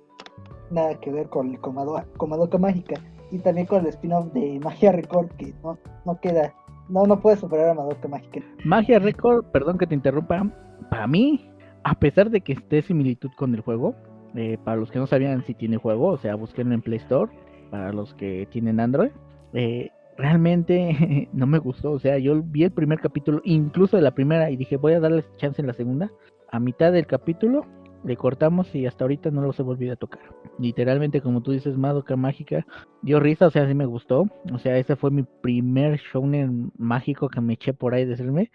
[0.71, 2.97] Nada que ver con, con, Madoka Mágica
[3.35, 5.77] y también con el spin-off de Magia Record que no,
[6.07, 6.55] no queda,
[6.89, 8.41] no, no puede superar a Madoka Mágica.
[8.65, 10.49] Magia Record, perdón que te interrumpa,
[10.89, 11.51] para mí,
[11.83, 13.97] a pesar de que esté similitud con el juego,
[14.37, 17.33] eh, para los que no sabían si tiene juego, o sea, busquen en Play Store,
[17.73, 19.11] para los que tienen Android,
[19.53, 24.15] eh, realmente no me gustó, o sea, yo vi el primer capítulo, incluso de la
[24.15, 26.09] primera, y dije, voy a darles chance en la segunda,
[26.53, 27.67] a mitad del capítulo
[28.05, 30.23] le cortamos y hasta ahorita no los he volvido a tocar.
[30.59, 32.67] Literalmente, como tú dices, Madoka Mágica
[33.03, 34.27] dio risa, o sea, sí me gustó.
[34.53, 38.51] O sea, ese fue mi primer shounen mágico que me eché por ahí decirme.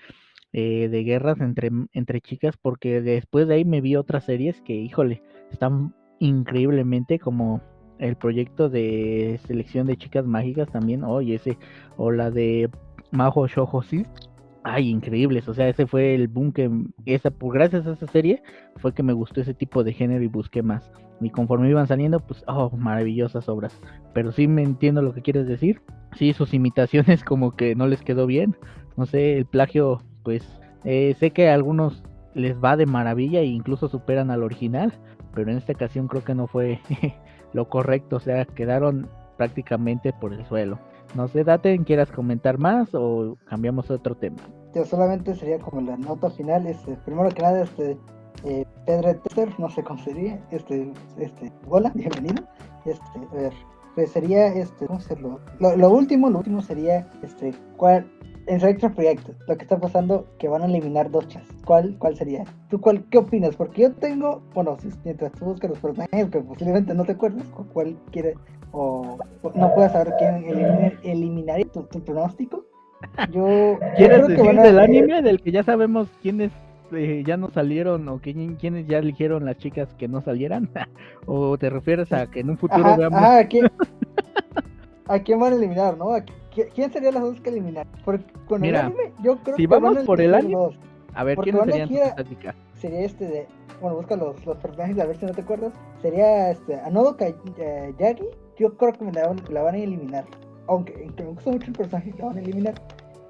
[0.54, 4.74] eh, de guerras entre, entre chicas, porque después de ahí me vi otras series que,
[4.74, 5.22] híjole,
[5.52, 7.62] están increíblemente como
[8.00, 11.58] el proyecto de selección de chicas mágicas también, oye, ese,
[11.98, 12.70] o la de
[13.12, 13.84] Majo Shoujo
[14.64, 16.70] ay, increíbles, o sea, ese fue el boom que,
[17.06, 18.42] esa, gracias a esa serie,
[18.78, 20.92] fue que me gustó ese tipo de género y busqué más.
[21.22, 23.80] Y conforme iban saliendo, pues, oh, maravillosas obras.
[24.14, 25.82] Pero sí me entiendo lo que quieres decir.
[26.16, 28.56] Sí, sus imitaciones como que no les quedó bien.
[28.96, 32.04] No sé, el plagio, pues, eh, sé que a algunos
[32.36, 34.94] les va de maravilla e incluso superan al original,
[35.34, 36.80] pero en esta ocasión creo que no fue
[37.54, 40.80] lo correcto, o sea, quedaron prácticamente por el suelo.
[41.16, 44.38] No sé, Date, ¿quieras comentar más o cambiamos otro tema?
[44.76, 47.98] Yo solamente sería como la nota final, este, primero que nada, este,
[48.46, 52.44] eh, Pedro Tester, no sé cómo sería, este, este, hola, bienvenido,
[52.86, 53.54] este, a ver,
[53.96, 55.40] pues sería, este, ¿cómo hacerlo?
[55.60, 58.06] Lo, lo último, lo último sería, este, ¿cuál,
[58.50, 61.44] en Selectra Project, lo que está pasando, que van a eliminar dos chas.
[61.66, 62.46] ¿Cuál, cuál sería?
[62.70, 63.56] ¿Tú cuál, qué opinas?
[63.56, 67.96] Porque yo tengo, bueno, mientras tú buscas los personajes que posiblemente no te acuerdas, cuál
[68.12, 68.34] quiere,
[68.72, 69.18] o
[69.56, 72.66] no puedas saber quién eliminar, tu, pronóstico.
[73.32, 76.52] Yo, ¿Quieres decir del anime del que ya sabemos quiénes
[76.92, 80.70] eh, ya no salieron o quién, quiénes ya eligieron las chicas que no salieran?
[81.26, 83.22] ¿O te refieres a que en un futuro veamos...
[83.22, 83.70] ¿a, quién,
[85.08, 86.14] ¿a quién van a eliminar, no?
[86.14, 86.24] ¿A
[86.74, 87.88] ¿Quién serían las dos que eliminar?
[88.04, 90.78] Porque con Mira, el anime, yo creo si que vamos por el anime,
[91.14, 93.48] a ver, ¿quiénes serían a, Sería este de,
[93.82, 95.74] bueno, busca los, los personajes a ver si no te acuerdas.
[96.02, 98.28] Sería este, Anodo eh, Yagi,
[98.60, 100.26] yo creo que me la, la, van a eliminar.
[100.68, 102.76] Aunque, me gusta mucho el personaje que la van a eliminar.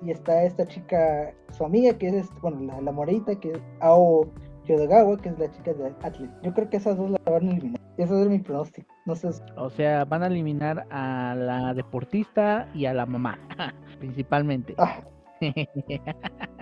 [0.01, 3.59] Y está esta chica, su amiga, que es, este, bueno, la, la morita, que es
[3.79, 4.27] Ao
[4.65, 6.31] Yodogawa, que es la chica de Atlet.
[6.41, 7.81] Yo creo que esas dos la van a eliminar.
[7.97, 8.87] Eso es mi pronóstico.
[9.05, 9.29] No sé.
[9.57, 13.37] O sea, van a eliminar a la deportista y a la mamá,
[13.99, 14.73] principalmente.
[14.77, 15.01] Ah.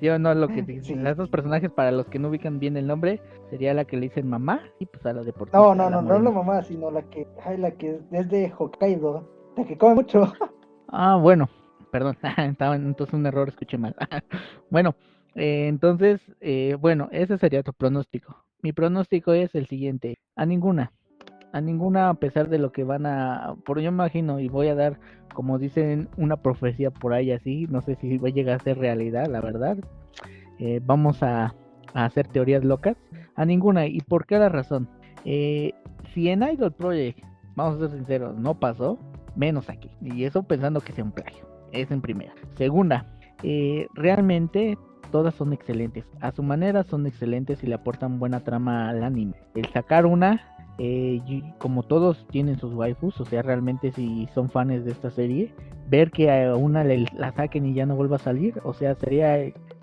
[0.00, 0.34] ¿Sí o no?
[0.34, 1.04] Lo que dicen.
[1.04, 3.20] Las dos personajes, para los que no ubican bien el nombre,
[3.50, 5.58] sería la que le dicen mamá y pues a la deportista.
[5.58, 8.52] No, no, no, no es la mamá, sino la que, ay, la que es de
[8.56, 10.32] Hokkaido, la que come mucho.
[10.88, 11.50] ah, bueno,
[11.90, 13.94] perdón, estaba entonces un error, escuché mal.
[14.70, 14.94] bueno,
[15.34, 18.44] eh, entonces, eh, bueno, ese sería tu pronóstico.
[18.62, 20.92] Mi pronóstico es el siguiente: a ninguna,
[21.52, 23.54] a ninguna, a pesar de lo que van a.
[23.64, 24.98] Por yo imagino, y voy a dar,
[25.34, 27.66] como dicen, una profecía por ahí así.
[27.68, 29.78] No sé si va a llegar a ser realidad, la verdad.
[30.58, 31.54] Eh, vamos a,
[31.94, 32.96] hacer teorías locas.
[33.34, 34.88] A ninguna, ¿y por qué la razón?
[35.22, 37.20] si en Idol Project,
[37.54, 38.98] vamos a ser sinceros, no pasó,
[39.36, 39.90] menos aquí.
[40.00, 41.46] Y eso pensando que sea un plagio.
[41.72, 42.32] Es en primera.
[42.56, 43.06] Segunda,
[43.94, 44.78] realmente
[45.10, 46.04] todas son excelentes.
[46.20, 49.34] A su manera son excelentes y le aportan buena trama al anime.
[49.54, 50.40] El sacar una,
[50.82, 55.52] eh, como todos tienen sus waifus, o sea, realmente si son fans de esta serie,
[55.90, 59.36] ver que a una la saquen y ya no vuelva a salir, o sea, sería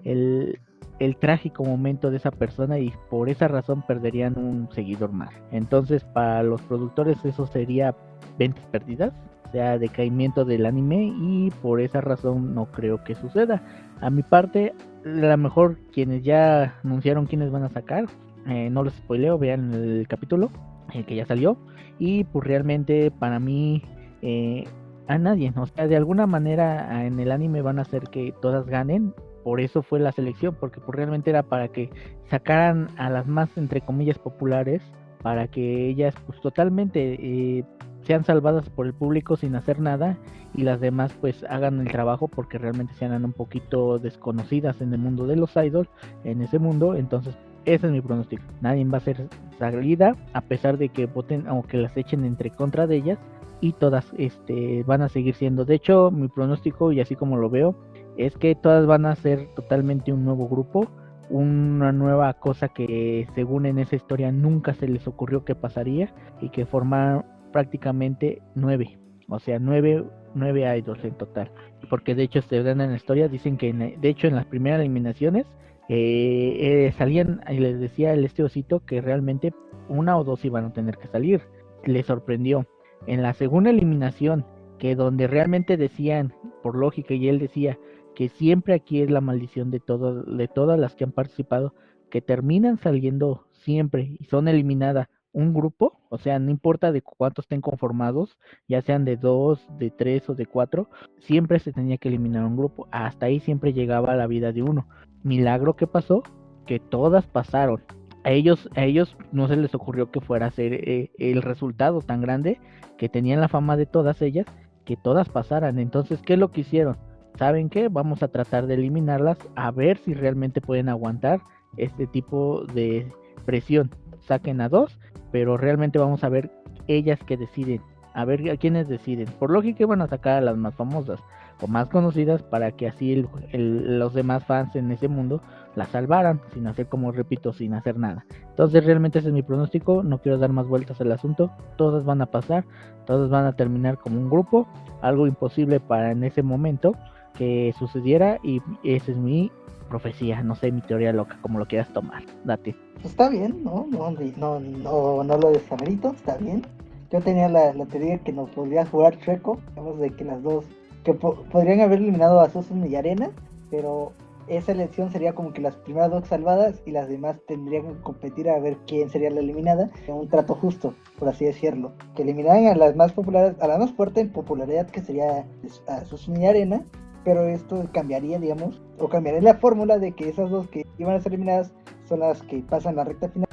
[0.04, 0.60] el,
[0.98, 5.30] el trágico momento de esa persona y por esa razón perderían un seguidor más.
[5.52, 7.96] Entonces, para los productores eso sería
[8.40, 9.14] ventas perdidas,
[9.48, 13.62] o sea, decaimiento del anime y por esa razón no creo que suceda.
[14.02, 14.74] A mi parte,
[15.06, 18.06] a lo mejor quienes ya anunciaron quiénes van a sacar,
[18.48, 20.50] eh, no los spoileo, vean el capítulo
[20.88, 21.58] que ya salió.
[22.00, 23.84] Y pues realmente para mí
[24.22, 24.66] eh,
[25.08, 28.66] a nadie, o sea, de alguna manera en el anime van a hacer que todas
[28.68, 29.14] ganen.
[29.44, 31.90] Por eso fue la selección, porque pues realmente era para que
[32.30, 34.82] sacaran a las más entre comillas populares,
[35.22, 37.64] para que ellas pues totalmente eh,
[38.02, 40.18] sean salvadas por el público sin hacer nada
[40.54, 45.00] y las demás pues hagan el trabajo porque realmente sean un poquito desconocidas en el
[45.00, 45.90] mundo de los idols,
[46.24, 48.44] en ese mundo, entonces ese es mi pronóstico.
[48.62, 49.28] Nadie va a ser
[49.60, 53.20] salida a pesar de que voten o que las echen entre contra de ellas
[53.60, 55.66] y todas este van a seguir siendo.
[55.66, 57.76] De hecho, mi pronóstico y así como lo veo
[58.18, 60.88] es que todas van a ser totalmente un nuevo grupo,
[61.30, 66.50] una nueva cosa que según en esa historia nunca se les ocurrió que pasaría y
[66.50, 68.98] que formar prácticamente nueve,
[69.28, 70.06] o sea, nueve,
[70.36, 71.52] nueve idols en total.
[71.90, 74.80] Porque de hecho se dan en la historia, dicen que de hecho en las primeras
[74.80, 75.46] eliminaciones
[75.90, 79.54] eh, eh, salían y les decía el este osito que realmente
[79.88, 81.42] una o dos iban a tener que salir.
[81.86, 82.68] Le sorprendió.
[83.06, 84.46] En la segunda eliminación,
[84.80, 86.34] que donde realmente decían,
[86.64, 87.78] por lógica, y él decía
[88.16, 91.74] que siempre aquí es la maldición de, todo, de todas las que han participado,
[92.10, 97.46] que terminan saliendo siempre y son eliminadas un grupo, o sea, no importa de cuántos
[97.46, 102.08] estén conformados, ya sean de dos, de tres o de cuatro, siempre se tenía que
[102.08, 102.88] eliminar un grupo.
[102.92, 104.88] Hasta ahí siempre llegaba la vida de uno.
[105.24, 106.24] Milagro que pasó,
[106.66, 107.84] que todas pasaron.
[108.24, 112.02] A ellos, a ellos no se les ocurrió que fuera a ser eh, el resultado
[112.02, 112.60] tan grande
[112.98, 114.46] que tenían la fama de todas ellas,
[114.86, 115.80] que todas pasaran.
[115.80, 116.98] Entonces, ¿qué es lo que hicieron?
[117.38, 117.88] ¿saben qué?
[117.88, 121.42] Vamos a tratar de eliminarlas a ver si realmente pueden aguantar
[121.78, 123.12] este tipo de
[123.46, 123.92] presión.
[124.22, 125.00] Saquen a dos,
[125.32, 126.52] pero realmente vamos a ver
[126.88, 127.82] ellas que deciden.
[128.14, 129.28] A ver a quiénes deciden.
[129.40, 131.20] Por lógica van a sacar a las más famosas
[131.62, 135.42] o más conocidas para que así los demás fans en ese mundo
[135.76, 138.26] la salvaran sin hacer como repito sin hacer nada.
[138.50, 142.22] Entonces realmente ese es mi pronóstico no quiero dar más vueltas al asunto todas van
[142.22, 142.66] a pasar
[143.06, 144.68] todas van a terminar como un grupo
[145.02, 146.96] algo imposible para en ese momento
[147.38, 149.52] que sucediera y esa es mi
[149.90, 154.12] profecía no sé mi teoría loca como lo quieras tomar date está bien no no
[154.12, 156.66] no no, no lo desamerito está bien.
[157.10, 160.66] Yo tenía la, la teoría que nos podría jugar chueco digamos de que las dos
[161.04, 163.32] que podrían haber eliminado a Susan y Arena,
[163.70, 164.12] pero
[164.48, 168.50] esa elección sería como que las primeras dos salvadas y las demás tendrían que competir
[168.50, 171.92] a ver quién sería la eliminada en un trato justo, por así decirlo.
[172.16, 175.46] Que eliminaran a las más populares, a la más fuerte en popularidad que sería
[175.88, 176.84] a Susan y Arena,
[177.26, 181.20] pero esto cambiaría, digamos, o cambiaría la fórmula de que esas dos que iban a
[181.20, 181.74] ser eliminadas
[182.08, 183.48] son las que pasan la recta final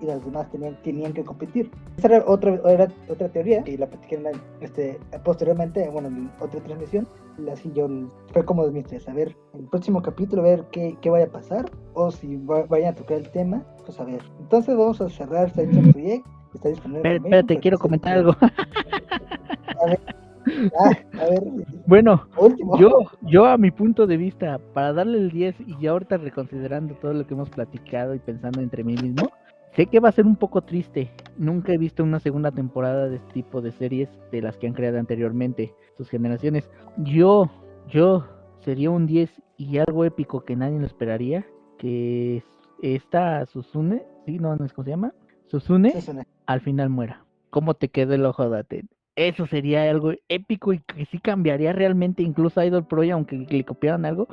[0.00, 1.70] y las demás tenían, tenían que competir.
[1.96, 4.20] Esa era otra, era otra teoría y la platiqué
[4.60, 7.06] este, posteriormente, bueno, en otra transmisión.
[7.52, 7.86] Así yo
[8.32, 11.26] fue como de mi interés, a ver, el próximo capítulo, a ver qué, qué vaya
[11.26, 14.22] a pasar o si vayan a tocar el tema, pues a ver.
[14.40, 16.30] Entonces vamos a cerrar este proyecto.
[16.54, 17.16] Está disponible.
[17.16, 18.34] espérate, quiero comentar algo.
[19.78, 20.00] A ver,
[20.80, 21.42] ah, a ver,
[21.86, 22.26] bueno,
[22.78, 26.94] yo, yo a mi punto de vista, para darle el 10 y ya ahorita reconsiderando
[26.94, 29.28] todo lo que hemos platicado y pensando entre mí mismo,
[29.76, 31.10] Sé que va a ser un poco triste.
[31.36, 34.72] Nunca he visto una segunda temporada de este tipo de series de las que han
[34.72, 36.70] creado anteriormente sus generaciones.
[36.96, 37.50] Yo,
[37.86, 38.26] yo
[38.60, 41.46] sería un 10 y algo épico que nadie lo esperaría.
[41.76, 42.42] Que
[42.80, 44.38] esta Susune, ¿sí?
[44.38, 45.12] No, no es cómo se llama.
[45.48, 45.92] Susune,
[46.46, 47.26] al final muera.
[47.50, 52.22] ¿Cómo te quedó el ojo de Eso sería algo épico y que sí cambiaría realmente
[52.22, 54.26] incluso a Idol Pro, aunque le copiaran algo.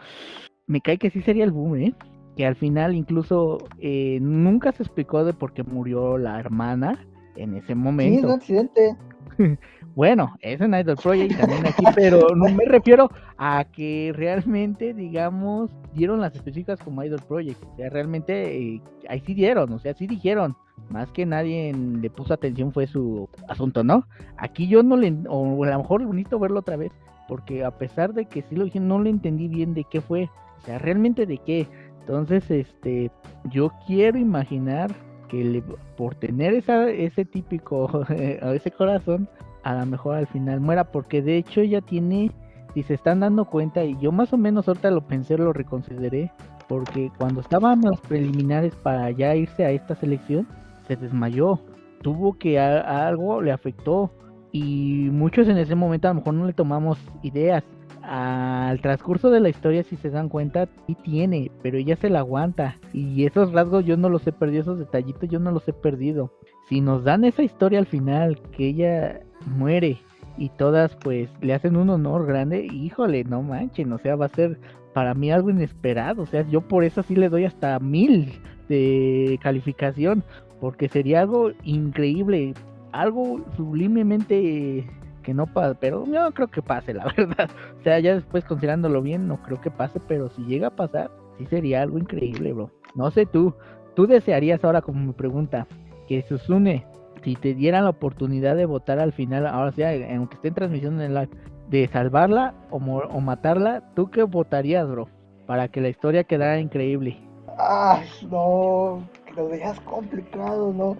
[0.68, 1.94] Me cae que sí sería el boom, ¿eh?
[2.36, 7.06] Que al final incluso eh, nunca se explicó de por qué murió la hermana
[7.36, 8.20] en ese momento.
[8.20, 8.98] Sí, un accidente.
[9.96, 15.72] bueno, es en Idol Project también aquí, pero no me refiero a que realmente, digamos,
[15.94, 17.64] dieron las específicas como Idol Project.
[17.64, 20.56] O sea, realmente eh, ahí sí dieron, o sea, sí dijeron.
[20.90, 24.06] Más que nadie le puso atención fue su asunto, ¿no?
[24.38, 26.92] Aquí yo no le, o a lo mejor bonito verlo otra vez,
[27.28, 30.30] porque a pesar de que sí lo dije, no le entendí bien de qué fue.
[30.58, 31.68] O sea, realmente de qué.
[32.06, 33.12] Entonces, este,
[33.50, 34.92] yo quiero imaginar
[35.30, 35.64] que
[35.96, 39.30] por tener esa, ese típico, ese corazón,
[39.64, 42.32] a lo mejor al final muera, porque de hecho ella tiene,
[42.74, 46.30] si se están dando cuenta, y yo más o menos ahorita lo pensé, lo reconsideré,
[46.68, 50.46] porque cuando estaban los preliminares para ya irse a esta selección,
[50.88, 51.62] se desmayó,
[52.02, 54.12] tuvo que algo le afectó,
[54.52, 57.64] y muchos en ese momento a lo mejor no le tomamos ideas,
[58.04, 62.20] al transcurso de la historia, si se dan cuenta, sí tiene, pero ella se la
[62.20, 62.76] aguanta.
[62.92, 66.32] Y esos rasgos yo no los he perdido, esos detallitos yo no los he perdido.
[66.68, 69.98] Si nos dan esa historia al final, que ella muere
[70.38, 74.30] y todas pues le hacen un honor grande, híjole, no manchen, o sea, va a
[74.30, 74.60] ser
[74.94, 76.24] para mí algo inesperado.
[76.24, 78.34] O sea, yo por eso sí le doy hasta mil
[78.68, 80.24] de calificación,
[80.60, 82.54] porque sería algo increíble,
[82.92, 84.86] algo sublimemente
[85.24, 87.50] que no pase, pero no creo que pase, la verdad.
[87.80, 91.10] O sea, ya después considerándolo bien, no creo que pase, pero si llega a pasar,
[91.38, 92.70] sí sería algo increíble, bro.
[92.94, 93.56] No sé tú,
[93.96, 95.68] tú desearías ahora como mi pregunta,
[96.08, 96.86] que Susune,
[97.24, 101.02] si te dieran la oportunidad de votar al final, ahora sea, aunque esté en transmisión
[101.02, 101.30] en live,
[101.70, 105.08] de salvarla o, o matarla, ¿tú qué votarías, bro?
[105.48, 107.18] Para que la historia quedara increíble.
[107.58, 110.98] Ay, no, que lo dejas complicado, ¿no?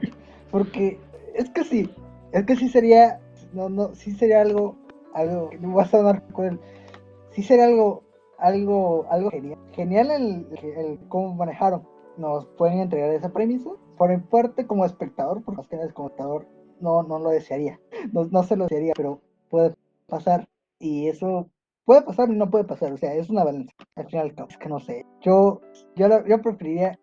[0.52, 1.00] Porque
[1.36, 1.90] es que sí,
[2.32, 3.20] es que sí sería
[3.54, 4.76] no, no, sí sería algo,
[5.14, 6.60] algo, no vas a dar con él,
[7.32, 8.04] sí sería algo,
[8.38, 11.84] algo, algo genial, genial el, el, cómo manejaron,
[12.18, 16.48] nos pueden entregar esa premisa, por mi parte como espectador, porque más que como espectador
[16.80, 17.80] no, no lo desearía,
[18.12, 19.76] no, no se lo desearía, pero puede
[20.08, 20.48] pasar,
[20.80, 21.50] y eso
[21.86, 24.70] puede pasar y no puede pasar, o sea, es una balanza, al final es que
[24.70, 25.62] no sé, yo,
[25.96, 27.00] yo, yo preferiría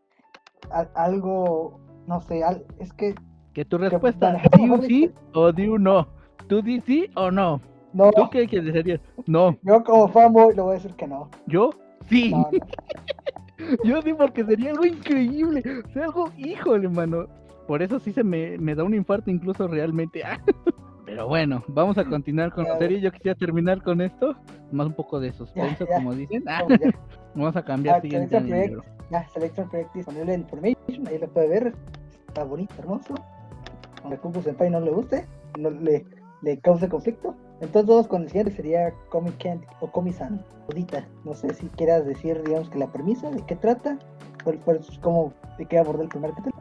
[0.94, 2.42] algo, no sé,
[2.78, 3.14] es que
[3.52, 6.19] que tu respuesta, di un sí o di un no.
[6.50, 7.60] ¿Tú dices sí o no?
[7.92, 8.10] No.
[8.10, 9.56] ¿Tú qué quieres No.
[9.62, 11.30] Yo como fanboy le voy a decir que no.
[11.46, 11.70] ¿Yo?
[12.08, 12.34] Sí.
[13.84, 15.62] Yo sí porque sería algo increíble.
[15.84, 17.28] O sea, algo, híjole, mano.
[17.68, 20.22] Por eso sí se me, me da un infarto incluso realmente.
[21.06, 23.00] Pero bueno, vamos a continuar con la serie.
[23.00, 24.34] Yo quisiera terminar con esto.
[24.72, 26.42] Más un poco de suspenso, como dicen.
[27.36, 28.82] vamos a cambiar ah, siguiente año.
[29.12, 31.06] Ya, Selection Project disponible en Information.
[31.06, 31.74] Ahí lo puede ver.
[32.26, 33.14] Está bonito, hermoso.
[34.02, 35.26] Aunque Kuku Senpai no le guste.
[35.56, 36.04] No le
[36.42, 37.34] le cause conflicto.
[37.60, 41.06] Entonces con el sería Comic Kent o Comisan, Odita.
[41.24, 43.98] No sé si quieras decir, digamos, que la premisa, de qué trata,
[44.44, 46.56] cuál, cuál, cómo, de qué abordó el primer capítulo.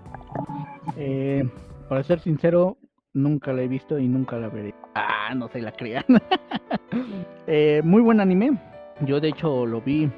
[0.98, 1.50] Eh,
[1.88, 2.78] para ser sincero,
[3.14, 4.74] nunca la he visto y nunca la veré.
[4.96, 6.06] Ah, no se la crean.
[7.48, 8.60] eh, muy buen anime.
[9.06, 10.12] Yo de hecho lo vi.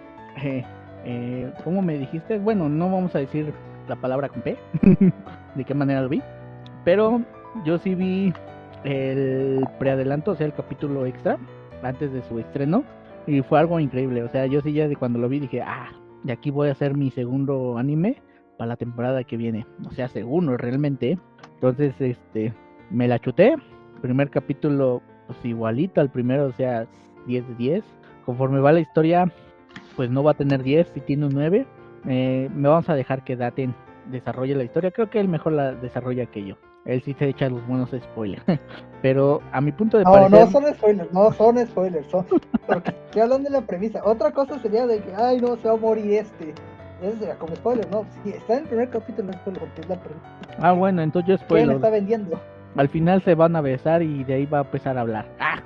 [0.44, 0.64] Eh,
[1.06, 2.40] eh, ¿Cómo me dijiste?
[2.40, 3.54] Bueno, no vamos a decir
[3.88, 4.58] la palabra con P.
[5.56, 6.24] de qué manera lo vi.
[6.84, 7.22] Pero
[7.66, 8.34] yo sí vi
[8.84, 11.38] el preadelanto, o sea, el capítulo extra,
[11.84, 12.84] antes de su estreno.
[13.28, 14.24] Y fue algo increíble.
[14.24, 15.90] O sea, yo sí ya de cuando lo vi dije, ah,
[16.24, 18.22] de aquí voy a hacer mi segundo anime
[18.58, 19.66] para la temporada que viene.
[19.88, 21.18] O sea, segundo realmente.
[21.56, 22.54] Entonces, este,
[22.90, 23.56] me la chuté.
[24.02, 26.88] Primer capítulo, pues igualito al primero, o sea,
[27.28, 27.84] 10 de 10.
[28.26, 29.32] Conforme va la historia,
[29.96, 31.66] pues no va a tener 10, si tiene un 9.
[32.08, 33.76] Eh, me vamos a dejar que Daten
[34.10, 34.92] desarrolle la historia.
[34.92, 36.58] Creo que él mejor la desarrolla que yo.
[36.86, 38.44] Él sí se echa los buenos spoilers.
[39.02, 40.40] Pero a mi punto de no, parecer...
[40.40, 42.08] No, son spoilers, no son spoilers.
[42.10, 42.26] Son...
[42.68, 44.02] Porque estoy hablando de la premisa.
[44.04, 46.54] Otra cosa sería de que, ay, no, se va a morir este.
[47.02, 48.06] Eso sería como spoiler, ¿no?
[48.24, 50.28] Si está en el primer capítulo, no es spoiler porque es la premisa.
[50.60, 51.68] Ah, bueno, entonces yo spoiler.
[51.68, 52.42] ¿Quién está vendiendo?
[52.76, 55.28] Al final se van a besar y de ahí va a empezar a hablar.
[55.40, 55.62] ¡Ah!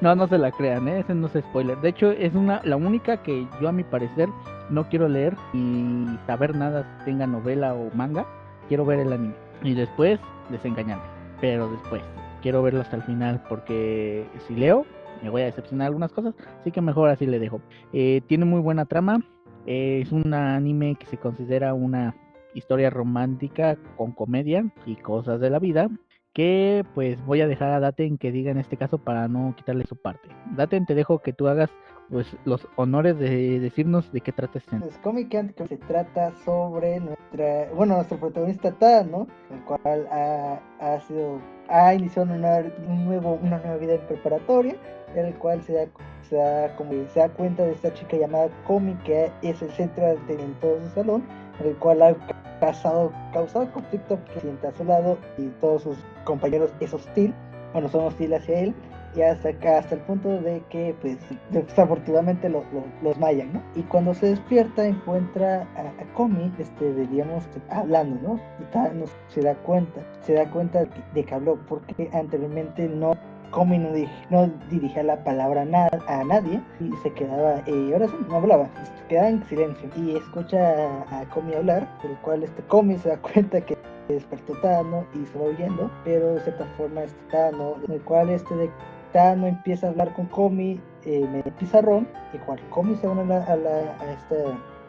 [0.00, 1.00] no, no se la crean, ¿eh?
[1.00, 1.78] ese no es spoiler.
[1.78, 4.28] De hecho, es una la única que yo a mi parecer
[4.70, 8.26] no quiero leer y saber nada tenga novela o manga.
[8.68, 9.34] Quiero ver el anime.
[9.62, 11.04] Y después desengañarme.
[11.40, 12.02] Pero después.
[12.42, 14.86] Quiero verlo hasta el final porque si leo
[15.22, 16.34] me voy a decepcionar algunas cosas.
[16.60, 17.60] Así que mejor así le dejo.
[17.92, 19.20] Eh, tiene muy buena trama.
[19.66, 22.14] Eh, es un anime que se considera una
[22.54, 25.90] historia romántica con comedia y cosas de la vida
[26.36, 29.86] que pues voy a dejar a Daten que diga en este caso para no quitarle
[29.86, 30.28] su parte.
[30.54, 31.70] Daten, te dejo que tú hagas
[32.10, 34.76] pues los honores de decirnos de qué trata este.
[34.78, 39.26] Pues Comic que se trata sobre nuestra, bueno, nuestro protagonista Tad, ¿no?
[39.50, 44.76] El cual ha, ha sido, ha iniciado una, un nuevo, una nueva vida en preparatoria,
[45.14, 45.86] el cual se da,
[46.28, 50.06] se da, como, se da cuenta de esta chica llamada Comi que es el centro
[50.06, 51.24] de todo su salón,
[51.64, 52.14] el cual ha
[52.60, 57.34] causado, causado conflicto que sienta a su lado y todos sus compañeros es hostil,
[57.72, 58.74] bueno, son hostiles hacia él
[59.16, 61.16] y hasta acá, hasta el punto de que pues
[61.50, 63.62] desafortunadamente lo, lo, los mayan, ¿no?
[63.74, 68.40] Y cuando se despierta encuentra a, a Komi, este, digamos, hablando, ¿no?
[68.60, 73.16] Y tal, no, se da cuenta, se da cuenta de, que habló porque anteriormente no
[73.50, 73.90] Comi no,
[74.30, 79.06] no, dirigía la palabra na a nadie y se quedaba, eh, ahora no hablaba, se
[79.08, 83.16] quedaba en silencio y escucha a, a Comi hablar, el cual este Comi se da
[83.18, 88.00] cuenta que despertó Tano y se va huyendo, pero de cierta forma este Tano, el
[88.02, 88.70] cual este de
[89.16, 93.24] Tano empieza a hablar con Comi eh, el pizarrón, y cual Comi se une a
[93.24, 94.36] la, a la, a esta,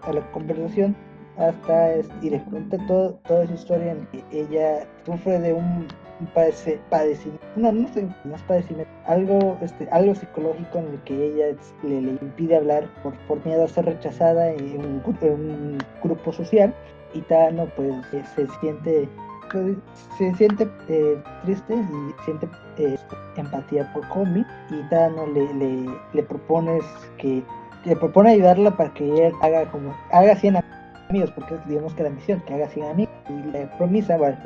[0.02, 0.98] a la conversación
[1.38, 5.88] hasta y le cuenta todo, toda esa historia en que ella sufre de un
[6.34, 11.58] padece, padecimiento, no, no sé, más padecimiento, algo, este, algo psicológico en el que ella
[11.84, 16.34] le, le impide hablar por, por, miedo a ser rechazada en un, en un grupo
[16.34, 16.74] social
[17.14, 17.96] y Tano pues
[18.36, 19.08] se siente
[20.18, 22.98] se siente eh, triste y siente eh,
[23.36, 26.84] empatía por Komi y Tano le, le, le propones
[27.18, 27.43] que
[27.86, 30.58] le propone ayudarla para que él haga como haga 100
[31.10, 33.14] amigos, porque es digamos que la misión, que haga 100 amigos.
[33.30, 34.38] Y la promesa, bueno,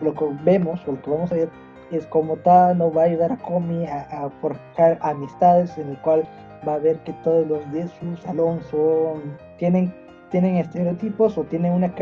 [0.00, 1.50] lo que vemos, o lo que vamos a ver,
[1.90, 6.28] es como Tano va a ayudar a Komi a, a, forjar amistades, en el cual
[6.66, 9.94] va a ver que todos los de su salón son, tienen,
[10.30, 11.94] tienen estereotipos o tienen una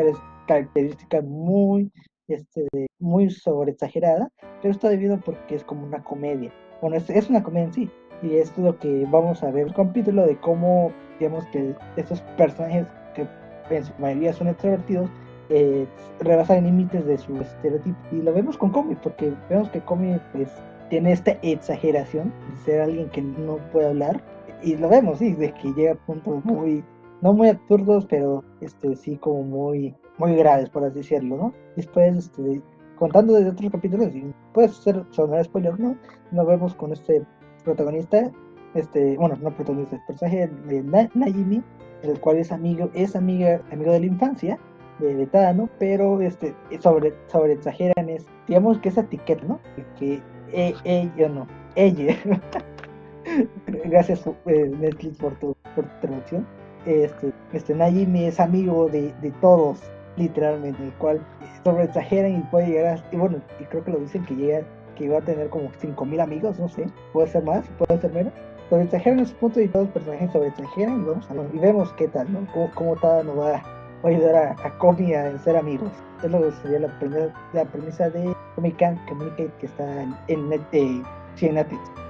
[0.47, 1.91] característica muy,
[2.35, 2.67] este,
[2.99, 6.53] muy sobreexagerada, pero esto debido porque es como una comedia.
[6.81, 7.91] Bueno, es, una comedia en sí,
[8.23, 12.87] y es lo que vamos a ver, un capítulo de cómo, digamos que estos personajes
[13.15, 13.27] que
[13.71, 15.11] en su mayoría son extrovertidos,
[15.49, 15.87] eh,
[16.21, 17.99] rebasan límites de su estereotipo.
[18.13, 20.49] Y lo vemos con Comi, porque vemos que Comi pues,
[20.91, 24.23] tiene esta exageración de ser alguien que no puede hablar.
[24.63, 26.85] Y lo vemos, sí, de que llega a puntos muy,
[27.21, 31.55] no muy absurdos, pero este, sí como muy, muy graves, por así decirlo, ¿no?
[31.77, 32.63] Después, este,
[32.97, 35.97] contando desde otros capítulos, y puede ser sonar spoiler, ¿no?
[36.31, 37.23] Nos vemos con este
[37.65, 38.31] protagonista,
[38.75, 41.63] este, bueno, no protagonista, el personaje de Na Najimi,
[42.03, 44.59] el cual es amigo, es amiga, amigo de la infancia
[44.99, 49.59] de, de Tadano, pero este, sobre, sobre exageran es, digamos que esa etiqueta, ¿no?
[49.99, 50.21] Que
[50.53, 52.15] e, ella no, ella.
[53.67, 56.47] Gracias eh, Netflix por tu, por tu traducción.
[56.85, 59.81] Este, este Najimi es amigo de, de todos,
[60.21, 61.21] literalmente, el cual
[61.65, 64.63] sobre exageran y puede llegar a, y bueno, y creo que lo dicen que llega,
[64.97, 68.33] que va a tener como 5000 amigos, no sé, puede ser más, puede ser menos
[68.71, 71.47] sobre exageran en su punto y todos los personajes sobre exageran y vamos a ver,
[71.53, 72.47] y vemos qué tal, ¿no?
[72.53, 73.63] Cómo, cómo Tadano va, va
[74.05, 75.91] a ayudar a, a Komi a ser amigos.
[76.23, 78.77] Es sería la, primera, la premisa de Comic
[79.09, 81.03] Communicate que está en, net, eh.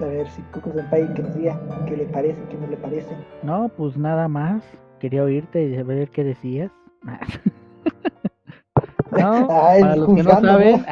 [0.01, 3.15] A ver si Coco Senpai que nos diga qué le parece, qué no le parece.
[3.43, 4.65] No, pues nada más.
[4.99, 6.73] Quería oírte y ver qué decías.
[9.12, 10.85] no, para los que no saben,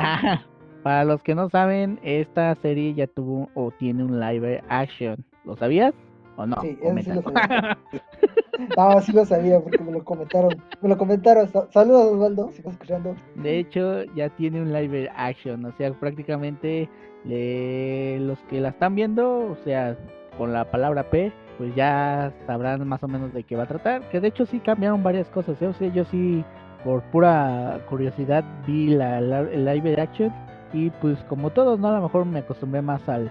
[0.82, 5.24] para los que no saben, esta serie ya tuvo o tiene un live action.
[5.44, 5.94] ¿Lo sabías
[6.36, 6.60] o no?
[6.60, 7.78] Sí, eso sí lo sabía.
[8.76, 10.50] no, sí lo sabía porque me lo comentaron.
[10.80, 11.48] Me lo comentaron.
[11.70, 13.14] Saludos, Osvaldo, si estás escuchando.
[13.36, 15.64] De hecho, ya tiene un live action.
[15.64, 16.88] O sea, prácticamente
[17.24, 19.96] los que la están viendo, o sea,
[20.36, 24.08] con la palabra P, pues ya sabrán más o menos de qué va a tratar.
[24.10, 25.60] Que de hecho sí cambiaron varias cosas.
[25.60, 25.66] ¿eh?
[25.66, 26.44] O sea, yo sí,
[26.84, 30.32] por pura curiosidad, vi la, el live action.
[30.72, 31.88] Y pues como todos, ¿no?
[31.88, 33.30] A lo mejor me acostumbré más al,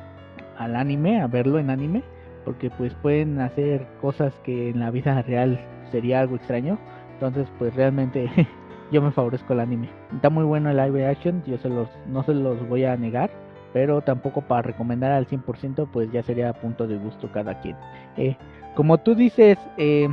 [0.58, 2.04] al anime, a verlo en anime.
[2.46, 5.60] Porque pues pueden hacer cosas que en la vida real
[5.92, 6.78] sería algo extraño.
[7.14, 8.30] Entonces pues realmente
[8.92, 9.90] yo me favorezco el anime.
[10.14, 13.30] Está muy bueno el live action, yo se los, no se los voy a negar
[13.74, 17.76] pero tampoco para recomendar al 100%, pues ya sería a punto de gusto cada quien.
[18.18, 18.36] Eh,
[18.76, 20.08] como tú dices, eh,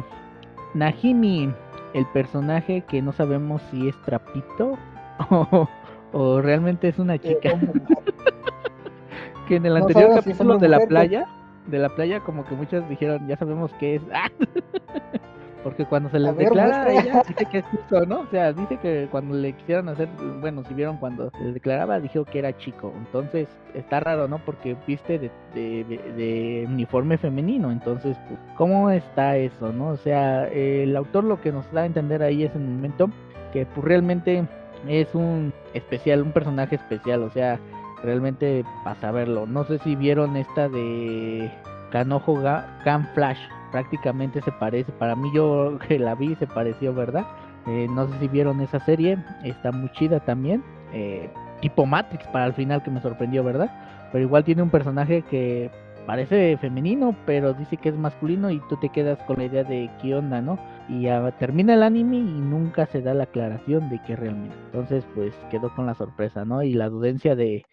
[0.75, 1.51] Najimi,
[1.95, 4.77] el personaje que no sabemos si es trapito
[6.13, 7.59] o, realmente es una chica.
[9.49, 11.27] que en el anterior capítulo de la playa,
[11.67, 14.03] de la playa como que muchos dijeron, ya sabemos que es.
[15.65, 18.21] Porque cuando se les declara a ella, dice que es chico, ¿no?
[18.21, 20.09] O sea, dice que cuando le quisieron hacer,
[20.41, 22.93] bueno, si vieron cuando se declaraba, dijo que era chico.
[22.99, 24.39] Entonces, está raro, ¿no?
[24.45, 27.73] Porque viste de, de, uniforme femenino.
[27.73, 29.89] Entonces, pues, ¿cómo está eso, no?
[29.89, 33.09] O sea, el autor lo que nos da a entender ahí es en el momento
[33.55, 34.45] que pues realmente
[34.87, 37.59] es un especial, un personaje especial, o sea,
[38.03, 39.47] realmente para saberlo.
[39.47, 41.51] No sé si vieron esta de
[41.91, 43.39] Canojo Gan Flash
[43.75, 44.93] prácticamente se parece.
[44.93, 47.27] Para mí yo que la vi se pareció, ¿verdad?
[47.67, 50.63] Eh, no sé si vieron esa serie, está muy chida también.
[50.93, 51.29] Eh,
[51.61, 53.69] tipo Matrix para el final que me sorprendió, ¿verdad?
[54.13, 55.73] Pero igual tiene un personaje que
[56.07, 59.91] parece femenino, pero dice que es masculino y tú te quedas con la idea de
[60.01, 60.57] qué onda, ¿no?
[60.89, 64.55] Y ya termina el anime y nunca se da la aclaración de qué realmente.
[64.67, 66.63] Entonces, pues quedó con la sorpresa, ¿no?
[66.63, 67.65] Y la dudencia de,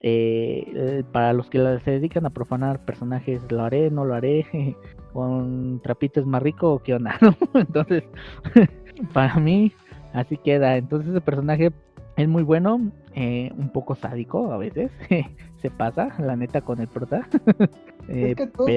[0.00, 4.46] eh, para los que se dedican a profanar personajes, lo haré, no lo haré,
[5.12, 7.18] con trapitos más rico o qué onda,
[7.54, 8.04] Entonces,
[9.12, 9.72] para mí,
[10.12, 10.76] así queda.
[10.76, 11.72] Entonces, ese personaje
[12.18, 14.90] es muy bueno, eh, un poco sádico a veces,
[15.62, 17.28] se pasa, la neta, con el prota.
[18.08, 18.72] es que todos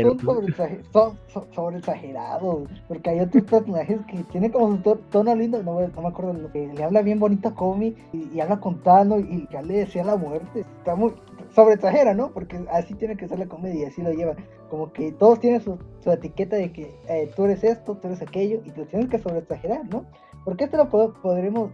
[0.92, 1.18] son,
[1.52, 6.36] sobre, exagerados, porque hay otros personajes que tienen como su tono lindo, no, me acuerdo,
[6.54, 10.18] le habla bien bonito a Comi y, habla con Tano y ya le decía la
[10.18, 11.12] muerte, está muy,
[11.56, 12.32] sobre exagera, ¿no?
[12.32, 14.36] Porque así tiene que ser la comedia, así lo lleva.
[14.70, 18.62] Como que todos tienen su, etiqueta de que eh, tú eres esto, tú eres aquello,
[18.66, 20.06] y te tienes que sobre exagerar, ¿no?
[20.46, 21.72] Porque esto lo podremos.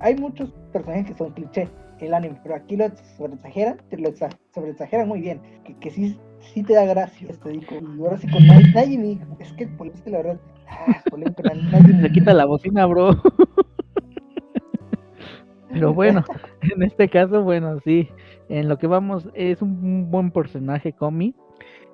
[0.00, 1.68] Hay muchos personajes que son cliché
[2.00, 2.86] el anime, pero aquí lo
[3.16, 4.10] sobre exageran, te lo
[4.54, 7.64] sobre exageran muy bien, que, que sí, sí te da gracia, te digo.
[7.70, 11.02] Y ahora sí con Najimi, es que, es que la verdad, ah,
[12.02, 13.10] Se quita la bocina, bro.
[15.70, 16.24] Pero bueno,
[16.62, 18.08] en este caso, bueno, sí,
[18.48, 21.34] en lo que vamos es un buen personaje Comi.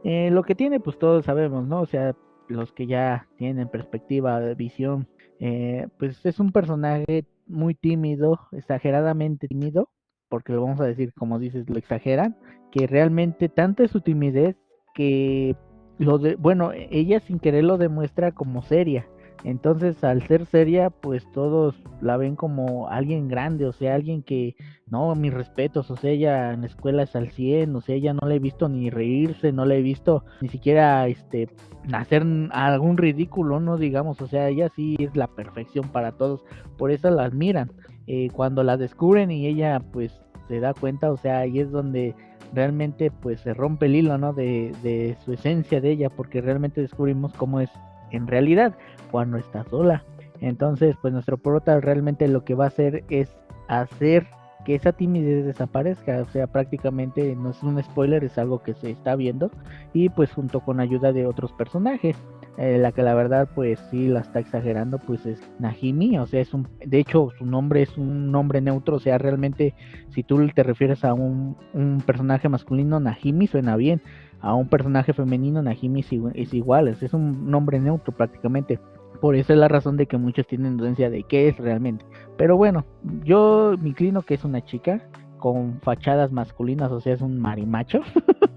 [0.05, 1.81] Eh, lo que tiene, pues todos sabemos, ¿no?
[1.81, 2.15] O sea,
[2.49, 5.07] los que ya tienen perspectiva, visión,
[5.39, 9.91] eh, pues es un personaje muy tímido, exageradamente tímido,
[10.29, 12.37] porque lo vamos a decir, como dices, lo exageran,
[12.71, 14.57] que realmente tanta es su timidez
[14.95, 15.57] que
[15.99, 19.07] lo de, bueno, ella sin querer lo demuestra como seria.
[19.45, 24.55] Entonces, al ser seria, pues todos la ven como alguien grande, o sea, alguien que,
[24.87, 28.13] no, mis respetos, o sea, ella en la escuela es al 100, o sea, ella
[28.13, 31.49] no le he visto ni reírse, no le he visto ni siquiera, este,
[31.93, 36.43] hacer algún ridículo, no digamos, o sea, ella sí es la perfección para todos,
[36.77, 37.73] por eso la admiran.
[38.07, 42.15] Eh, cuando la descubren y ella, pues, se da cuenta, o sea, ahí es donde
[42.53, 44.33] realmente, pues, se rompe el hilo, ¿no?
[44.33, 47.71] De, de su esencia de ella, porque realmente descubrimos cómo es
[48.11, 48.77] en realidad
[49.11, 50.05] cuando está sola.
[50.41, 53.37] Entonces, pues nuestro prota realmente lo que va a hacer es
[53.69, 54.27] hacer
[54.65, 58.91] que esa timidez desaparezca, o sea, prácticamente no es un spoiler, es algo que se
[58.91, 59.51] está viendo
[59.95, 62.17] y pues junto con ayuda de otros personajes.
[62.59, 66.41] Eh, la que la verdad pues sí la está exagerando pues es Najimi, o sea,
[66.41, 69.75] es un de hecho su nombre es un nombre neutro, o sea, realmente
[70.11, 74.03] si tú te refieres a un, un personaje masculino, Najimi suena bien,
[74.41, 76.01] a un personaje femenino, Najimi
[76.35, 78.79] es igual, es un nombre neutro prácticamente.
[79.21, 82.05] Por eso es la razón de que muchos tienen dudencia de qué es realmente.
[82.37, 82.85] Pero bueno,
[83.23, 85.07] yo me inclino que es una chica
[85.39, 88.01] con fachadas masculinas, o sea, es un marimacho.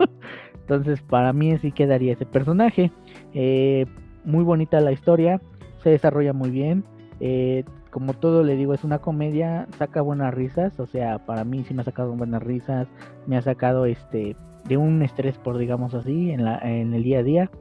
[0.62, 2.92] Entonces, para mí sí quedaría ese personaje.
[3.34, 3.86] Eh,
[4.24, 5.42] muy bonita la historia,
[5.84, 6.86] se desarrolla muy bien.
[7.20, 11.64] Eh, como todo le digo, es una comedia, saca buenas risas, o sea, para mí
[11.64, 12.88] sí me ha sacado buenas risas,
[13.28, 14.36] me ha sacado este
[14.66, 17.52] de un estrés por digamos así en la en el día a día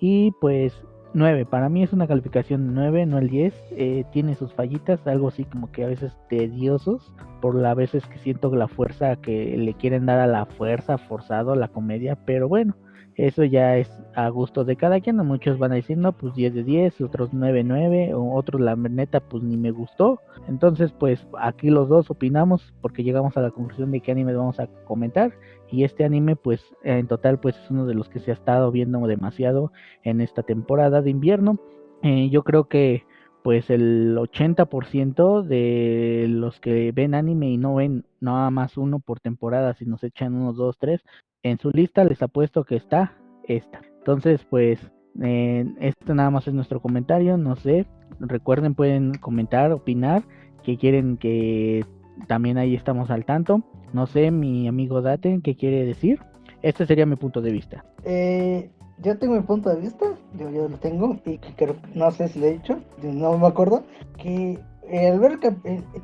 [0.00, 3.54] y pues 9, para mí es una calificación 9, no el 10.
[3.72, 8.18] Eh, tiene sus fallitas, algo así como que a veces tediosos, por las veces que
[8.18, 12.76] siento la fuerza que le quieren dar a la fuerza, forzado la comedia, pero bueno,
[13.16, 15.16] eso ya es a gusto de cada quien.
[15.16, 18.76] Muchos van a decir, no, pues 10 de 10, otros 9, 9, o otros la
[18.76, 20.20] neta, pues ni me gustó.
[20.48, 24.58] Entonces, pues aquí los dos opinamos porque llegamos a la conclusión de qué anime vamos
[24.60, 25.32] a comentar.
[25.70, 28.70] Y este anime, pues en total, pues es uno de los que se ha estado
[28.70, 29.72] viendo demasiado
[30.02, 31.58] en esta temporada de invierno.
[32.02, 33.04] Eh, yo creo que
[33.42, 39.20] pues el 80% de los que ven anime y no ven nada más uno por
[39.20, 41.00] temporada, si nos echan unos, dos, tres,
[41.42, 43.80] en su lista les apuesto que está esta.
[43.98, 44.78] Entonces, pues,
[45.22, 47.86] eh, este nada más es nuestro comentario, no sé.
[48.20, 50.22] Recuerden, pueden comentar, opinar,
[50.62, 51.84] que quieren que
[52.26, 53.62] también ahí estamos al tanto.
[53.92, 56.20] No sé, mi amigo Daten, ¿qué quiere decir?
[56.62, 57.84] Este sería mi punto de vista.
[58.04, 60.06] Eh, yo tengo mi punto de vista,
[60.38, 63.82] yo, yo lo tengo, y creo, no sé si lo he dicho, no me acuerdo,
[64.18, 64.58] que
[64.90, 65.38] el ver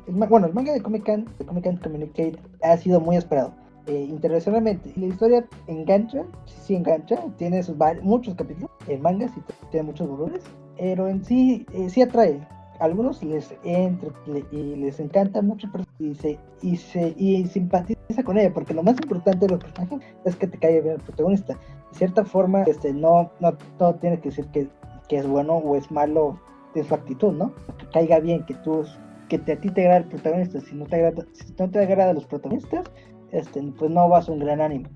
[0.07, 3.53] bueno, el manga de Comic Con, de Comic Con Communicate ha sido muy esperado
[3.85, 4.93] eh, internacionalmente.
[4.95, 9.41] La historia engancha, sí, engancha, tiene sus muchos capítulos en mangas y
[9.71, 10.43] tiene muchos volúmenes,
[10.77, 12.39] pero en sí, eh, sí atrae.
[12.79, 14.09] A algunos les entra
[14.51, 15.67] y les encanta mucho
[15.99, 19.99] y se, y se y simpatiza con ella, porque lo más importante de los personajes
[20.25, 21.53] es que te caiga bien el protagonista.
[21.53, 24.69] De cierta forma, este no, no todo tiene que decir que,
[25.07, 26.39] que es bueno o es malo
[26.75, 27.53] de su actitud, ¿no?
[27.77, 28.83] Que caiga bien, que tú
[29.29, 31.79] que te, a ti te agrada el protagonista, si no te agrada, si no te
[31.79, 32.85] agrada los protagonistas,
[33.31, 34.89] este, pues no vas a un gran anime.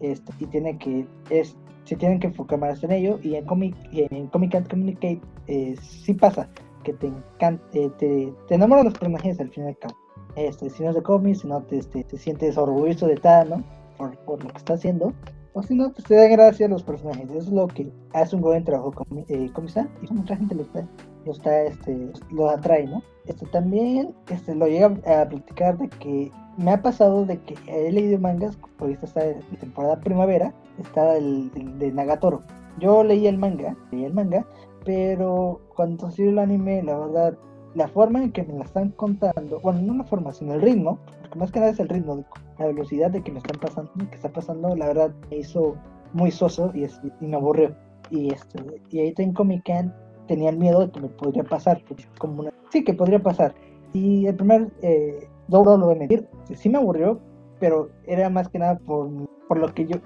[0.00, 3.18] Este, y tiene que, es, se tienen que enfocar más en ello.
[3.22, 6.48] Y en Comic, en Comic and Communicate eh, sí pasa
[6.82, 9.96] que te encanta, eh, te, te enamoran los personajes al fin y al cabo.
[10.38, 13.50] Este, si no es de cómics, si no te, este, te sientes orgulloso de tal,
[13.50, 13.64] ¿no?
[13.96, 15.12] Por, por, lo que está haciendo.
[15.52, 17.28] O si no, pues te da gracia a los personajes.
[17.30, 20.86] Eso es lo que hace un buen trabajo con eh, y mucha gente lo está,
[21.24, 23.02] lo está, este, lo atrae, ¿no?
[23.26, 27.90] Este también, este, lo llega a platicar de que me ha pasado de que he
[27.90, 32.42] leído mangas, ahorita está en temporada primavera, está el, de Nagatoro.
[32.78, 34.46] Yo leí el manga, leí el manga,
[34.84, 37.38] pero cuando salió el anime, la verdad,
[37.78, 40.98] la forma en que me la están contando, bueno, no la forma, sino el ritmo,
[41.20, 42.24] porque más que nada es el ritmo,
[42.58, 45.76] la velocidad de que me están pasando, que está pasando, la verdad me hizo
[46.12, 46.88] muy soso y,
[47.24, 47.76] me aburrió.
[48.10, 48.58] Y, este,
[48.90, 49.94] y ahí en Comic Con
[50.26, 51.80] tenía el miedo de que me podría pasar,
[52.18, 53.54] como una, sí que podría pasar.
[53.92, 57.20] Y el primer eh, lo voy a mentir, sí me aburrió,
[57.60, 59.08] pero era más que nada por,
[59.46, 59.98] por lo que yo,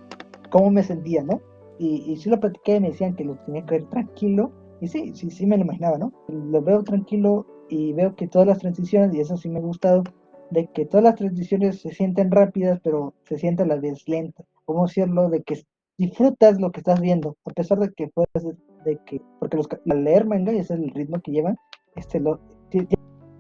[0.51, 1.41] cómo me sentía, ¿no?
[1.79, 5.13] Y, y sí lo platiqué, me decían que lo tenía que ver tranquilo, y sí,
[5.15, 6.13] sí, sí me lo imaginaba, ¿no?
[6.29, 10.05] Lo veo tranquilo y veo que todas las transiciones, y eso sí me ha gustado,
[10.51, 14.45] de que todas las transiciones se sienten rápidas, pero se sienten a la vez lentas.
[14.67, 15.31] ¿Cómo decirlo?
[15.31, 15.65] De que
[15.97, 20.05] disfrutas lo que estás viendo, a pesar de que puedes, de que, porque los, al
[20.05, 21.57] leer manga, y ese es el ritmo que llevan,
[21.97, 22.41] este, lo,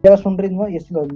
[0.02, 1.06] llevas un ritmo y esto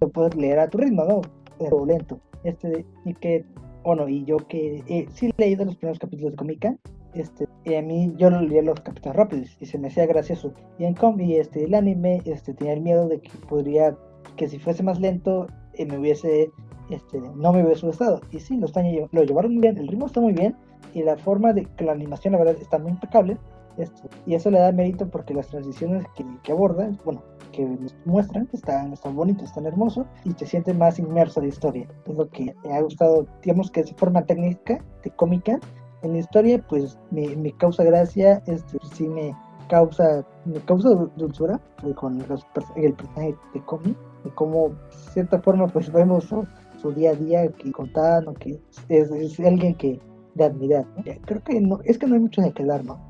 [0.00, 1.20] lo, puedes leer a tu ritmo, ¿no?
[1.60, 2.18] Pero lento.
[2.42, 3.44] Este, y que,
[3.84, 6.76] bueno, y yo que eh, sí he leído los primeros capítulos de Comica,
[7.14, 10.52] este, y a mí yo lo leía los capítulos rápidos y se me hacía gracioso.
[10.78, 13.96] Y en combi, este, el anime, este, tenía el miedo de que podría,
[14.36, 16.50] que si fuese más lento, eh, me hubiese,
[16.90, 18.20] este, no me hubiese gustado.
[18.30, 20.56] Y sí, lo, están, lo llevaron muy bien, el ritmo está muy bien
[20.92, 23.38] y la forma de que la animación, la verdad, está muy impecable.
[23.76, 27.68] Este, y eso le da mérito porque las transiciones que, que aborda, bueno, que
[28.04, 31.88] muestran, están, están bonitos, están hermosos y te sientes más inmerso en la historia.
[32.06, 35.58] Es lo que me ha gustado, digamos que de forma técnica, de cómica,
[36.04, 39.34] en la historia, pues me, causa gracia, este, sí me
[39.68, 44.74] causa, me causa dulzura pues, con los, el personaje de cómic, y como de
[45.12, 46.46] cierta forma pues vemos su,
[46.92, 48.60] día a día que contando, que
[48.90, 49.98] es, alguien que
[50.34, 50.84] de admirar.
[51.24, 53.00] Creo que no, es que no hay mucho de que hablar, ¿no?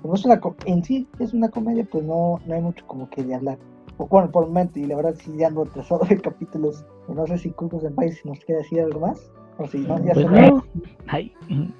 [0.00, 3.22] como es una, en sí es una comedia, pues no, no hay mucho como que
[3.22, 3.58] de hablar.
[3.96, 6.84] Bueno, por el momento, y la verdad sí ya ando atrasado de capítulos.
[7.08, 9.30] No sé si Cucos en País nos quiere decir algo más.
[9.58, 10.64] No, ya pues no.
[11.06, 11.32] Ay,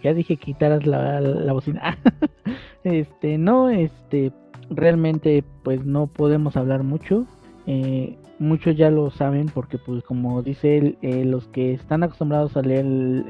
[0.03, 1.99] ya dije que quitaras la, la bocina.
[2.85, 4.33] este, no, este,
[4.71, 7.27] realmente pues no podemos hablar mucho.
[7.67, 12.57] Eh, muchos ya lo saben porque pues como dice él, eh, los que están acostumbrados
[12.57, 13.25] a leer el,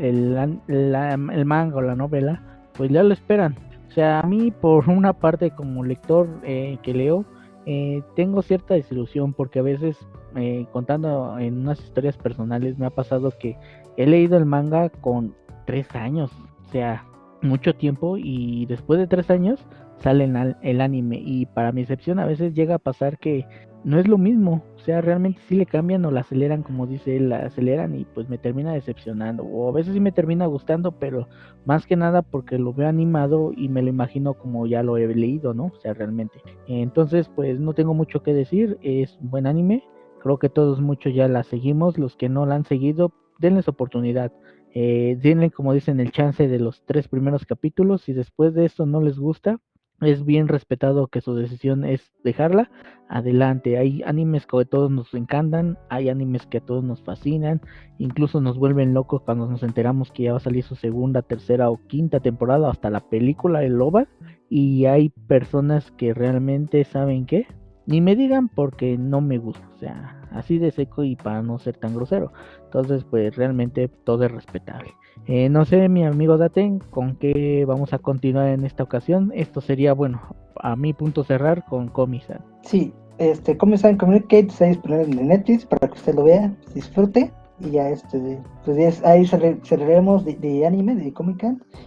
[0.69, 2.43] el, el manga o la novela,
[2.75, 3.57] pues ya lo esperan.
[3.89, 7.25] O sea, a mí por una parte como lector eh, que leo,
[7.67, 9.97] eh, tengo cierta desilusión porque a veces
[10.37, 13.57] eh, contando en unas historias personales me ha pasado que
[13.97, 15.35] he leído el manga con
[15.67, 16.31] tres años,
[16.67, 17.05] o sea,
[17.43, 19.65] mucho tiempo y después de tres años
[19.99, 20.31] sale
[20.63, 23.47] el anime y para mi excepción a veces llega a pasar que
[23.85, 27.17] no es lo mismo, o sea, realmente sí le cambian o la aceleran como dice
[27.17, 30.93] él, la aceleran y pues me termina decepcionando o a veces sí me termina gustando,
[30.93, 31.29] pero
[31.67, 35.07] más que nada porque lo veo animado y me lo imagino como ya lo he
[35.15, 35.67] leído, ¿no?
[35.67, 36.41] O sea, realmente.
[36.67, 39.85] Entonces, pues no tengo mucho que decir, es un buen anime,
[40.23, 43.13] creo que todos muchos ya la seguimos, los que no la han seguido,
[43.45, 44.33] denles oportunidad.
[44.75, 48.03] Eh, denle, como dicen, el chance de los tres primeros capítulos.
[48.03, 49.61] Si después de esto no les gusta,
[50.01, 52.71] es bien respetado que su decisión es dejarla.
[53.09, 57.61] Adelante, hay animes que a todos nos encantan, hay animes que a todos nos fascinan,
[57.99, 61.69] incluso nos vuelven locos cuando nos enteramos que ya va a salir su segunda, tercera
[61.69, 64.09] o quinta temporada, hasta la película de Loba.
[64.49, 67.47] Y hay personas que realmente saben que
[67.87, 71.59] ni me digan porque no me gusta, o sea, así de seco y para no
[71.59, 72.33] ser tan grosero.
[72.65, 74.93] Entonces, pues realmente todo es respetable.
[75.27, 79.33] Eh, no sé, mi amigo Daten, con qué vamos a continuar en esta ocasión.
[79.35, 80.21] Esto sería, bueno,
[80.57, 82.41] a mi punto cerrar con Comisan.
[82.63, 87.33] Sí, este, Comisan Communicate está disponible en Netflix para que usted lo vea, disfrute.
[87.61, 91.47] Y ya, este, pues ahí cerraremos de, anime, de Comic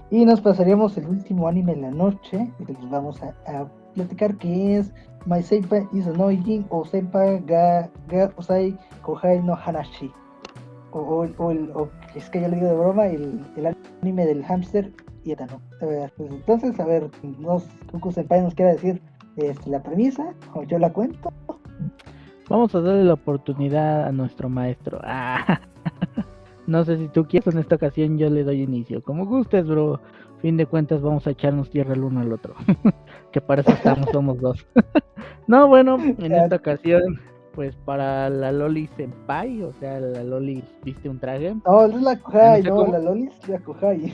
[0.10, 3.68] Y nos pasaríamos el último anime en la noche, que les vamos a
[3.98, 4.94] platicar, que es
[5.26, 10.11] My Senpai is Annoying o Senpai ga, ga Usai Kohai no Hanashi.
[10.91, 14.91] O, o, o, es que yo le digo de broma, el, el anime del hámster
[15.24, 15.60] y etano.
[15.80, 17.10] Pues, entonces, a ver,
[17.40, 19.02] nos, Kuku Senpai nos quiere decir
[19.36, 21.34] este, la premisa, o yo la cuento.
[22.49, 25.02] Vamos a darle la oportunidad a nuestro maestro.
[25.03, 25.60] Ah,
[26.68, 29.03] no sé si tú quieres, en esta ocasión yo le doy inicio.
[29.03, 29.99] Como gustes, bro
[30.41, 32.56] fin de cuentas vamos a echarnos tierra el uno al otro.
[33.32, 34.66] que para eso estamos, somos dos.
[35.48, 37.20] no, bueno, en esta ocasión,
[37.54, 41.56] pues para la Loli Senpai, o sea, la Loli viste un traje.
[41.66, 44.14] Oh, es la Kohai, no, la Loli es la Kohai.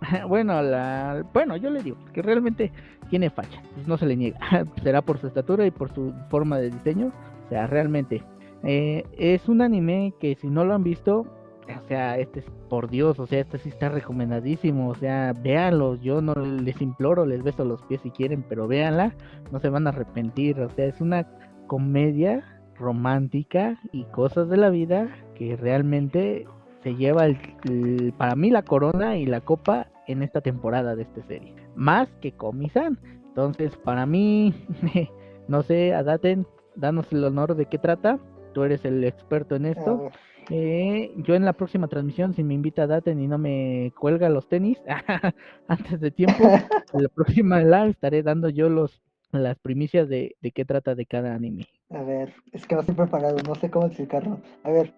[0.28, 2.72] bueno, la, bueno, yo le digo que realmente
[3.10, 4.38] tiene facha, pues no se le niega.
[4.82, 7.12] Será por su estatura y por su forma de diseño.
[7.46, 8.22] O sea, realmente
[8.62, 11.26] eh, es un anime que si no lo han visto,
[11.68, 15.96] o sea, este es por Dios, o sea, este sí está recomendadísimo, o sea, véanlo,
[15.96, 19.14] yo no les imploro, les beso los pies si quieren, pero véanla,
[19.50, 21.26] no se van a arrepentir, o sea, es una
[21.66, 22.44] comedia
[22.76, 26.46] romántica y cosas de la vida que realmente
[26.82, 31.22] se lleva el, para mí la corona y la copa en esta temporada de esta
[31.22, 32.98] serie, más que Comisan.
[33.28, 34.54] Entonces, para mí,
[35.48, 36.46] no sé, Adaten,
[36.76, 38.18] danos el honor de qué trata.
[38.52, 40.10] Tú eres el experto en esto.
[40.50, 44.28] Eh, yo en la próxima transmisión, si me invita a Daten y no me cuelga
[44.28, 44.78] los tenis
[45.68, 49.02] antes de tiempo, en la próxima live estaré dando yo los
[49.32, 51.66] las primicias de, de qué trata de cada anime.
[51.90, 54.40] A ver, es que no estoy preparado, no sé cómo explicarlo.
[54.62, 54.94] A ver,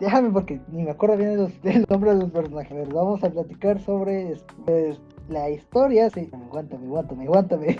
[0.00, 2.72] déjame porque ni me acuerdo bien del nombre de los personajes.
[2.72, 4.34] A ver, vamos a platicar sobre
[4.64, 6.10] pues, la historia.
[6.10, 7.76] Sí, aguántame, aguántame, aguántame.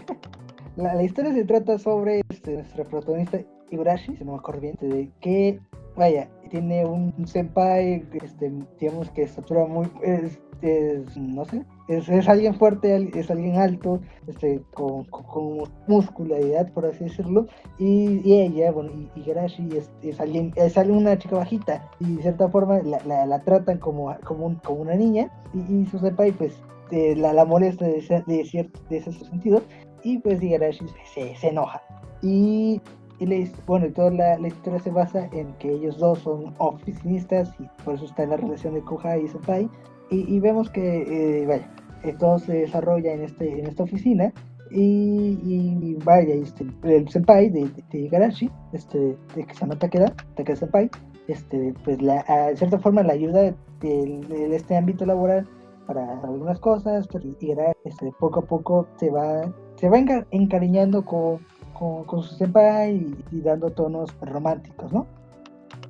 [0.76, 3.40] La, la historia se trata sobre este, nuestra protagonista
[3.70, 5.58] Igurashi, si no me acuerdo bien, de que
[5.96, 10.38] vaya, tiene un, senpai, este, digamos que estatura muy, es,
[11.16, 17.04] no sé, es, es, alguien fuerte, es alguien alto, este, con, con, muscularidad, por así
[17.04, 17.46] decirlo,
[17.78, 22.22] y, y ella, bueno, y, Garashi es, es, alguien, es una chica bajita, y de
[22.22, 26.58] cierta forma la, la, tratan como, como, como una niña, y, su senpai, pues,
[26.90, 29.62] la, la molesta de, de, cierto, de ese sentido,
[30.04, 31.82] y pues Igarashi se, se enoja.
[32.22, 32.80] Y
[33.18, 37.94] y bueno, toda la, historia se basa en que ellos dos son oficinistas y por
[37.94, 39.70] eso está en la relación de Kohai y Senpai.
[40.10, 41.02] Y, vemos que,
[41.42, 41.68] eh, vaya,
[42.04, 44.32] eh, todo se desarrolla en, este, en esta oficina.
[44.70, 50.56] Y, vaya, este, el Senpai de, de, Garashi, este, de que se llama Takeda, Takeda
[50.56, 50.90] Senpai,
[51.28, 55.48] este, pues la, de cierta forma la ayuda de, este ámbito laboral
[55.86, 59.98] para algunas cosas, pero y este, poco a poco se va, se va
[60.30, 61.40] encariñando con
[61.78, 65.06] con, su senpai y, dando tonos románticos, ¿no?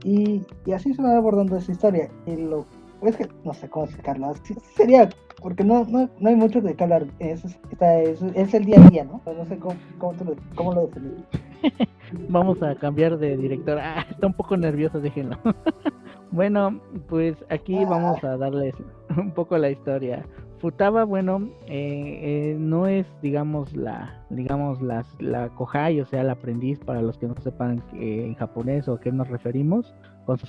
[0.05, 0.43] Y,
[0.75, 2.09] así se va abordando esa historia.
[2.27, 2.67] Y lo,
[3.03, 4.33] es que no sé cómo explicarlo.
[4.75, 5.09] sería,
[5.41, 7.07] porque no, no, no hay mucho de qué hablar.
[7.19, 9.21] Es, es, el día a día, ¿no?
[9.27, 9.77] No sé cómo,
[10.55, 11.25] cómo, lo defines.
[12.29, 13.79] Vamos a cambiar de director.
[13.79, 15.39] Ah, está un poco nervioso, déjenlo.
[16.31, 17.87] bueno, pues aquí ah.
[17.89, 18.75] vamos a darles
[19.17, 20.25] un poco la historia.
[20.59, 26.31] Futaba, bueno, eh, eh, no es, digamos, la, digamos, las, la kohai, o sea, el
[26.31, 30.47] aprendiz, para los que no sepan en japonés o a qué nos referimos, con su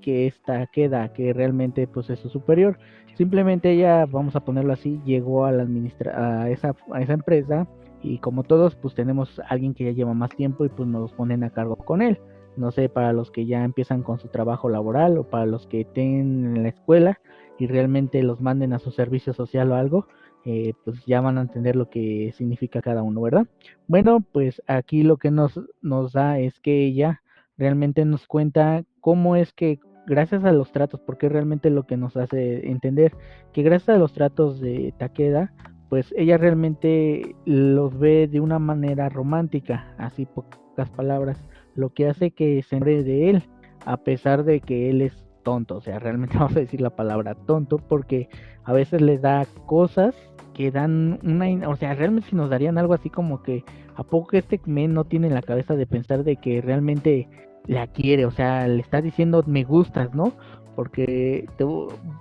[0.00, 2.78] que esta queda, que realmente, pues, es su superior.
[3.14, 7.66] Simplemente ella, vamos a ponerlo así, llegó a la administra a esa, a esa empresa
[8.02, 11.44] y como todos, pues, tenemos alguien que ya lleva más tiempo y pues nos ponen
[11.44, 12.18] a cargo con él.
[12.56, 15.82] No sé, para los que ya empiezan con su trabajo laboral o para los que
[15.82, 17.18] estén en la escuela,
[17.58, 20.06] y realmente los manden a su servicio social o algo,
[20.44, 23.46] eh, pues ya van a entender lo que significa cada uno, ¿verdad?
[23.86, 27.22] Bueno, pues aquí lo que nos, nos da es que ella
[27.56, 32.16] realmente nos cuenta cómo es que gracias a los tratos, porque realmente lo que nos
[32.16, 33.12] hace entender
[33.52, 35.52] que gracias a los tratos de Takeda,
[35.88, 41.38] pues ella realmente los ve de una manera romántica, así pocas palabras,
[41.74, 43.42] lo que hace que se enrede de él,
[43.84, 47.34] a pesar de que él es tonto, o sea, realmente vamos a decir la palabra
[47.34, 48.28] tonto, porque
[48.64, 50.14] a veces le da cosas
[50.54, 53.64] que dan una, o sea, realmente si nos darían algo así como que
[53.96, 57.28] a poco este men no tiene la cabeza de pensar de que realmente
[57.66, 60.32] la quiere, o sea, le está diciendo me gustas, ¿no?
[60.74, 61.64] Porque te,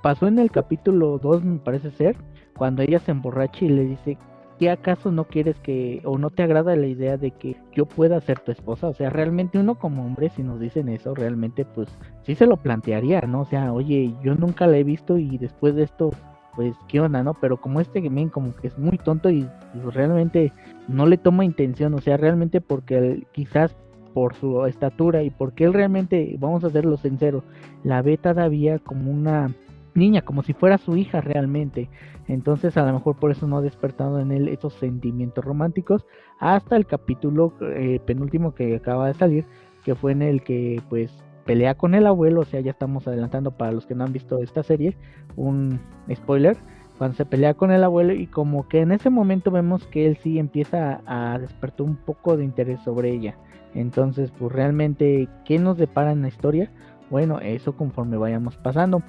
[0.02, 2.15] pasó en el capítulo 2, me parece ser,
[2.57, 4.18] cuando ella se emborracha y le dice,
[4.62, 8.22] ¿qué acaso no quieres que, o no te agrada la idea de que yo pueda
[8.22, 8.90] ser tu esposa?
[8.90, 11.90] O sea, realmente uno como hombre, si nos dicen eso, realmente pues
[12.22, 13.42] sí se lo plantearía, ¿no?
[13.42, 16.12] O sea, oye, yo nunca la he visto y después de esto,
[16.56, 17.34] pues, ¿qué onda, no?
[17.34, 19.50] Pero como este men como que es muy tonto y
[19.82, 20.54] pues, realmente
[20.88, 23.76] no le toma intención, o sea, realmente porque quizás
[24.14, 27.44] por su estatura y porque él realmente, vamos a serlo sincero,
[27.84, 29.56] la ve todavía como una
[29.93, 31.89] niña, como si fuera su hija realmente.
[32.27, 36.05] Entonces a lo mejor por eso no ha despertado en él esos sentimientos románticos
[36.39, 39.45] hasta el capítulo eh, penúltimo que acaba de salir,
[39.84, 41.11] que fue en el que pues
[41.45, 44.39] pelea con el abuelo, o sea, ya estamos adelantando para los que no han visto
[44.39, 44.95] esta serie,
[45.35, 45.80] un
[46.13, 46.57] spoiler,
[46.97, 50.18] cuando se pelea con el abuelo y como que en ese momento vemos que él
[50.18, 53.35] sí empieza a despertar un poco de interés sobre ella.
[53.73, 56.69] Entonces, pues realmente, ¿qué nos depara en la historia?
[57.09, 59.01] Bueno, eso conforme vayamos pasando.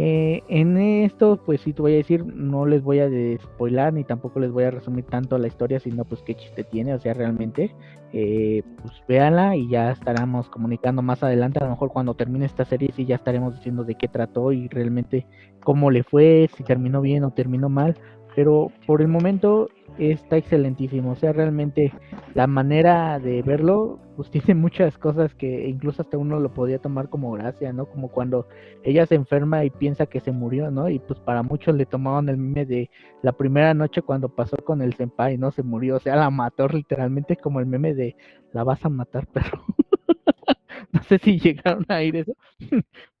[0.00, 3.08] Eh, en esto, pues sí te voy a decir, no les voy a
[3.42, 6.94] spoilar ni tampoco les voy a resumir tanto la historia, sino pues qué chiste tiene,
[6.94, 7.74] o sea, realmente,
[8.12, 12.64] eh, pues véanla y ya estaremos comunicando más adelante, a lo mejor cuando termine esta
[12.64, 15.26] serie sí ya estaremos diciendo de qué trató y realmente
[15.64, 17.96] cómo le fue, si terminó bien o terminó mal,
[18.36, 21.12] pero por el momento está excelentísimo.
[21.12, 21.92] O sea, realmente
[22.34, 27.08] la manera de verlo, pues tiene muchas cosas que incluso hasta uno lo podía tomar
[27.08, 27.86] como gracia, ¿no?
[27.86, 28.48] Como cuando
[28.84, 30.88] ella se enferma y piensa que se murió, ¿no?
[30.88, 32.90] Y pues para muchos le tomaban el meme de
[33.22, 35.50] la primera noche cuando pasó con el senpai, ¿no?
[35.50, 38.16] Se murió, o sea, la mató literalmente como el meme de
[38.52, 39.64] la vas a matar, pero
[40.92, 42.34] no sé si llegaron a ir eso,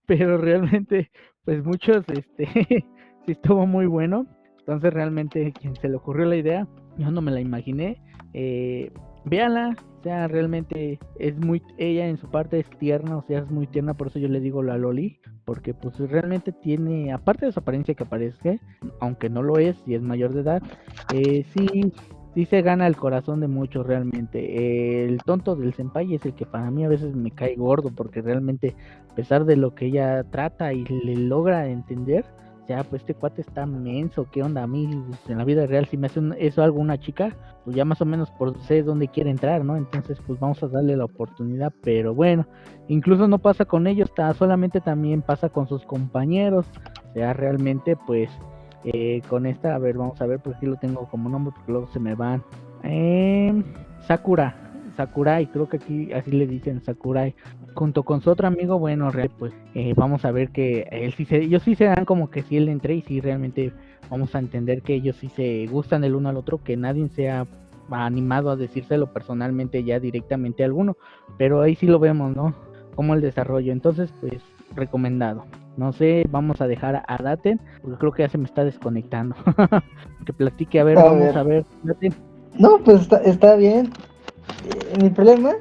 [0.06, 1.10] pero realmente,
[1.44, 2.46] pues muchos, este,
[3.26, 4.26] sí estuvo muy bueno
[4.68, 6.68] entonces realmente quien se le ocurrió la idea,
[6.98, 8.02] yo no me la imaginé.
[8.34, 8.92] Eh,
[9.24, 13.50] véanla, o sea, realmente es muy, ella en su parte es tierna, o sea, es
[13.50, 17.52] muy tierna, por eso yo le digo la Loli, porque pues realmente tiene, aparte de
[17.52, 18.60] su apariencia que parece,
[19.00, 20.62] aunque no lo es y es mayor de edad,
[21.14, 21.90] eh, sí,
[22.34, 25.06] sí se gana el corazón de muchos realmente.
[25.06, 28.20] el tonto del senpai es el que para mí a veces me cae gordo, porque
[28.20, 28.76] realmente
[29.10, 32.26] a pesar de lo que ella trata y le logra entender,
[32.68, 34.62] ya, pues este cuate está menso, ¿qué onda?
[34.62, 34.88] A mí
[35.26, 37.34] en la vida real si me hace eso algo una chica,
[37.64, 39.76] pues ya más o menos por sé dónde quiere entrar, ¿no?
[39.76, 42.46] Entonces pues vamos a darle la oportunidad, pero bueno,
[42.88, 46.66] incluso no pasa con ellos, está, solamente también pasa con sus compañeros,
[47.10, 48.30] o sea, realmente pues
[48.84, 51.72] eh, con esta, a ver, vamos a ver, por aquí lo tengo como nombre, porque
[51.72, 52.42] luego se me van.
[52.84, 53.64] Eh,
[54.06, 54.67] Sakura,
[54.98, 57.32] Sakurai, creo que aquí así le dicen Sakurai,
[57.74, 61.36] junto con su otro amigo, bueno, pues eh, vamos a ver que él sí se,
[61.36, 63.72] ellos sí se dan como que si él entre y si realmente
[64.10, 67.30] vamos a entender que ellos sí se gustan el uno al otro, que nadie se
[67.30, 67.46] ha
[67.92, 70.96] animado a decírselo personalmente ya directamente a alguno,
[71.36, 72.56] pero ahí sí lo vemos, ¿no?
[72.96, 74.42] Como el desarrollo, entonces pues
[74.74, 75.44] recomendado.
[75.76, 79.36] No sé, vamos a dejar a Daten, porque creo que ya se me está desconectando.
[80.26, 81.64] que platique, a ver, vamos a ver.
[82.58, 83.92] No, pues está, está bien.
[84.64, 85.54] Eh, mi problema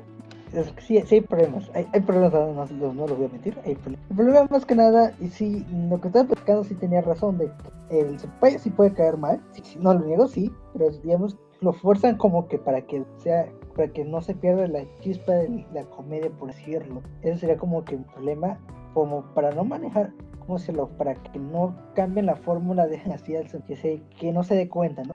[0.53, 1.69] es que sí, sí hay problemas.
[1.73, 3.57] Hay, hay problemas, no, no, lo voy a mentir.
[3.65, 4.09] Hay problemas.
[4.09, 7.51] El problema más que nada, y sí, lo que estaba platicando sí tenía razón, de
[7.89, 9.41] el senpai sí puede caer mal.
[9.79, 13.47] no lo niego, sí, pero digamos, lo fuerzan como que para que sea
[13.77, 17.03] para que no se pierda la chispa de la comedia, por decirlo.
[17.21, 18.57] Eso sería como que un problema,
[18.93, 20.89] como para no manejar, ¿cómo decirlo?
[20.97, 23.35] Para que no cambien la fórmula de así,
[23.67, 25.13] que, se, que no se dé cuenta, ¿no?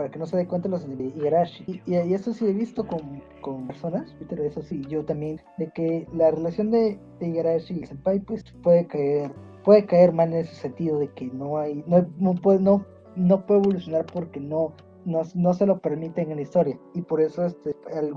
[0.00, 1.82] Para que no se dé cuenta los de Igarashi.
[1.84, 6.08] Y, eso sí he visto con, con personas, pero eso sí, yo también, de que
[6.14, 9.30] la relación de, de Igarashi y Senpai, pues puede caer,
[9.62, 13.44] puede caer mal en ese sentido de que no hay, no, no puede, no, no
[13.44, 14.72] puede evolucionar porque no,
[15.04, 16.80] no, no, se lo permiten en la historia.
[16.94, 17.76] Y por eso este,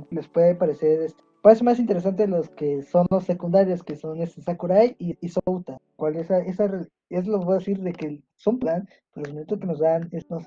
[0.09, 4.41] les puede parecer este, parece más interesante los que son los secundarios, que son este
[4.41, 5.77] Sakurai y, y Souta.
[5.97, 9.59] ¿Cuál esa, esa, es lo que voy a decir de que son plan, los minutos
[9.59, 10.43] que nos dan es, nos,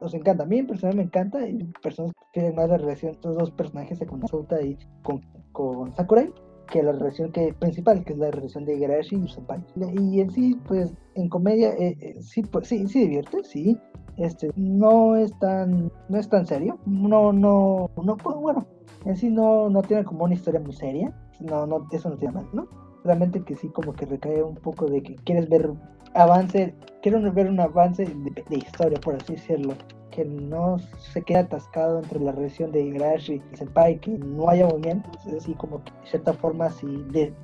[0.00, 0.44] nos, encanta.
[0.44, 3.50] A mí personalmente me encanta y personas que quieren más la relación de estos dos
[3.50, 5.20] personajes secundarios Souta y con,
[5.52, 6.32] con Sakurai.
[6.70, 9.62] Que la relación que principal, que es la relación de Igarashi y Senpai.
[9.76, 13.78] Y en sí, pues, en comedia, eh, eh, sí, pues, sí, sí divierte, sí.
[14.16, 16.78] Este, no es tan, no es tan serio.
[16.86, 18.66] No, no, no, pues, bueno,
[19.04, 21.12] en sí no, no tiene como una historia muy seria.
[21.40, 22.68] No, no, eso no tiene mal, ¿no?
[23.04, 25.70] Realmente que sí, como que recae un poco de que quieres ver
[26.14, 29.74] avance, quiero ver un avance de, de historia, por así decirlo
[30.10, 34.66] que no se quede atascado entre la relación de Igarashi y Senpai, que no haya
[34.66, 36.86] movimiento, es así como que de cierta forma sí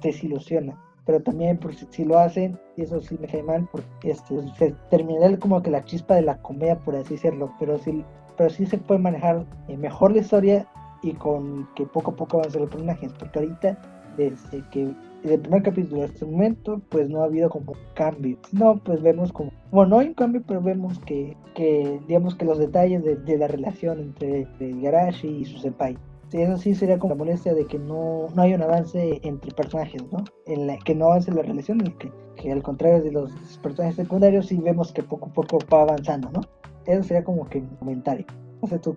[0.03, 0.81] desilusiona.
[1.05, 1.61] Pero también
[1.91, 5.71] si, lo hacen, y eso sí me cae mal, porque este, se terminaría como que
[5.71, 8.05] la chispa de la comedia, por así decirlo, pero sí,
[8.37, 10.67] pero sí se puede manejar eh, mejor la historia
[11.03, 13.79] y con que poco a poco avancen los personajes, porque ahorita
[14.17, 14.93] desde que
[15.25, 18.39] el primer capítulo hasta este momento, pues no ha habido como cambio.
[18.53, 22.45] No, pues vemos como, bueno, no hay un cambio, pero vemos que, que digamos que
[22.45, 25.97] los detalles de, la relación entre, el Garashi y su senpai.
[26.33, 30.03] Eso sí sería como la molestia de que no, no hay un avance entre personajes,
[30.13, 30.25] ¿no?
[30.47, 33.33] En la, que no avance la relación, en que, que al contrario de los
[33.63, 36.41] personajes secundarios, sí vemos que poco a poco va avanzando, ¿no?
[36.85, 38.27] Eso sería como que un comentario.
[38.61, 38.95] No sé tú.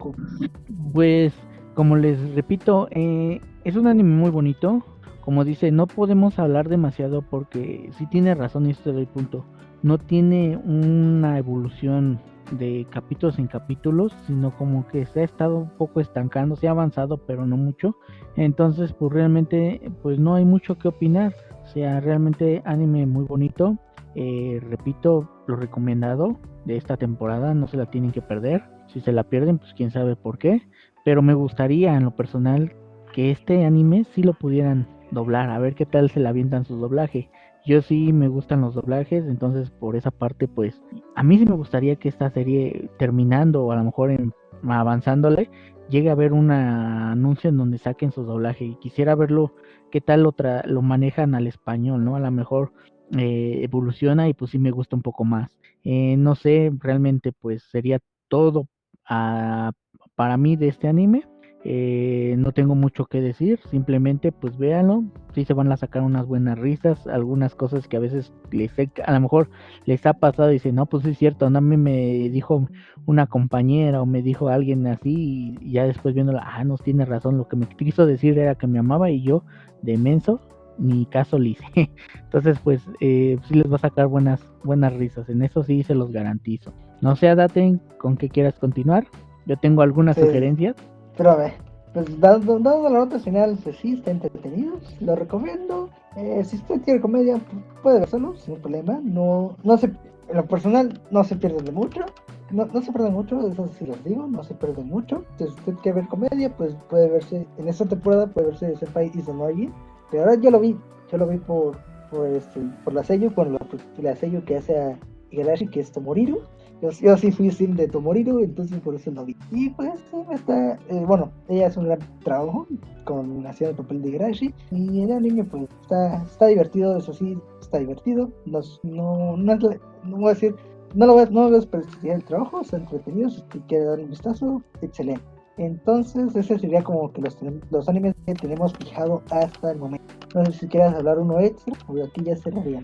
[0.94, 1.34] Pues,
[1.76, 4.84] como les repito, eh, es un anime muy bonito
[5.30, 9.46] como dice, no podemos hablar demasiado porque si tiene razón y esto es el punto.
[9.84, 12.20] No tiene una evolución
[12.54, 16.72] de capítulos en capítulos, sino como que se ha estado un poco estancando, se ha
[16.72, 17.96] avanzado, pero no mucho.
[18.38, 21.36] Entonces, pues realmente, pues no hay mucho que opinar.
[21.62, 23.78] O sea, realmente anime muy bonito.
[24.16, 28.64] Eh, repito, lo recomendado de esta temporada, no se la tienen que perder.
[28.88, 30.64] Si se la pierden, pues quién sabe por qué.
[31.06, 32.74] Pero me gustaría en lo personal
[33.14, 36.78] que este anime sí lo pudieran doblar, a ver qué tal se le avientan su
[36.78, 37.30] doblaje.
[37.66, 40.82] Yo sí me gustan los doblajes, entonces por esa parte pues
[41.16, 44.34] a mí sí me gustaría que esta serie terminando o a lo mejor en,
[44.68, 45.50] avanzándole
[45.90, 49.54] llegue a ver un anuncio en donde saquen su doblaje y quisiera verlo
[49.92, 52.16] qué tal otra lo manejan al español, ¿no?
[52.16, 52.72] A lo mejor
[53.18, 55.58] eh, evoluciona y pues sí me gusta un poco más.
[55.84, 58.68] Eh, no sé, realmente pues sería todo
[59.08, 59.72] ah,
[60.16, 61.26] para mí de este anime.
[61.66, 65.04] Eh, no tengo mucho que decir, simplemente pues véanlo,
[65.36, 68.72] si se van a sacar unas buenas risas, algunas cosas que a veces les
[69.06, 69.50] a lo mejor
[69.86, 72.66] les ha pasado y dicen, no, pues es cierto, a mí me dijo
[73.06, 77.38] una compañera o me dijo alguien así y ya después viéndola, ah, no tiene razón,
[77.38, 79.44] lo que me quiso decir era que me amaba y yo
[79.82, 80.40] de menso
[80.78, 81.66] ni caso le hice.
[82.24, 85.94] Entonces pues eh, sí les va a sacar buenas, buenas risas, en eso sí se
[85.94, 86.72] los garantizo.
[87.02, 89.08] No se daten con que quieras continuar,
[89.46, 90.78] yo tengo algunas sugerencias.
[91.20, 91.52] Pero a ver,
[91.94, 95.90] pues dando, la nota final, pues sí, está entretenido, lo recomiendo.
[96.16, 97.38] Eh, si usted quiere comedia,
[97.84, 99.02] puede verlo sin problema.
[99.04, 102.06] No, no se, en lo personal, no se pierde de mucho.
[102.52, 105.26] No, no se pierde mucho, eso sí los digo, no se pierde mucho.
[105.38, 109.20] Si usted quiere ver comedia, pues puede verse, en esta temporada puede verse Senpai y
[109.20, 109.70] Sonoji.
[110.12, 110.78] Pero ahora yo lo vi,
[111.12, 111.80] yo lo vi por,
[112.12, 113.60] por, este, por la sello, con la,
[113.98, 114.98] la sello que hace a
[115.32, 116.40] Igarashi, que es Tomoriru.
[116.82, 119.36] Yo, sí fui sim de Tomoriro, entonces por eso no vi.
[119.52, 120.80] Y pues sí, está.
[120.88, 122.68] Eh, bueno, ella hace un gran trabajo
[123.04, 124.54] con haciendo el papel de Grashi.
[124.72, 128.30] Y el anime, pues está, está divertido, eso sí, está divertido.
[128.46, 130.56] no, no, no voy a decir.
[130.96, 133.30] No lo voy, no voy a desperdiciar el trabajo, está entretenido.
[133.30, 135.22] Si quiere dar un vistazo, excelente.
[135.58, 137.38] Entonces, ese sería como que los,
[137.70, 140.14] los animes que tenemos fijado hasta el momento.
[140.34, 142.82] No sé si quieras hablar uno extra, o aquí ya cerraría.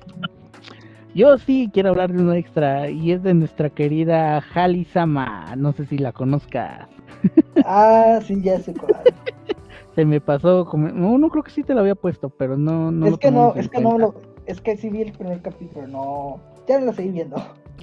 [1.15, 5.55] Yo sí quiero hablar de uno extra y es de nuestra querida Hali Sama.
[5.55, 6.89] No sé si la conozcas.
[7.63, 9.01] Ah, sí, ya sé cuál.
[9.95, 10.89] Se me pasó como...
[10.89, 12.91] No, no creo que sí te lo había puesto, pero no...
[12.91, 14.15] no es que no, es que no lo...
[14.45, 16.41] Es que sí vi el primer capítulo, no...
[16.67, 17.37] Ya no lo seguí viendo.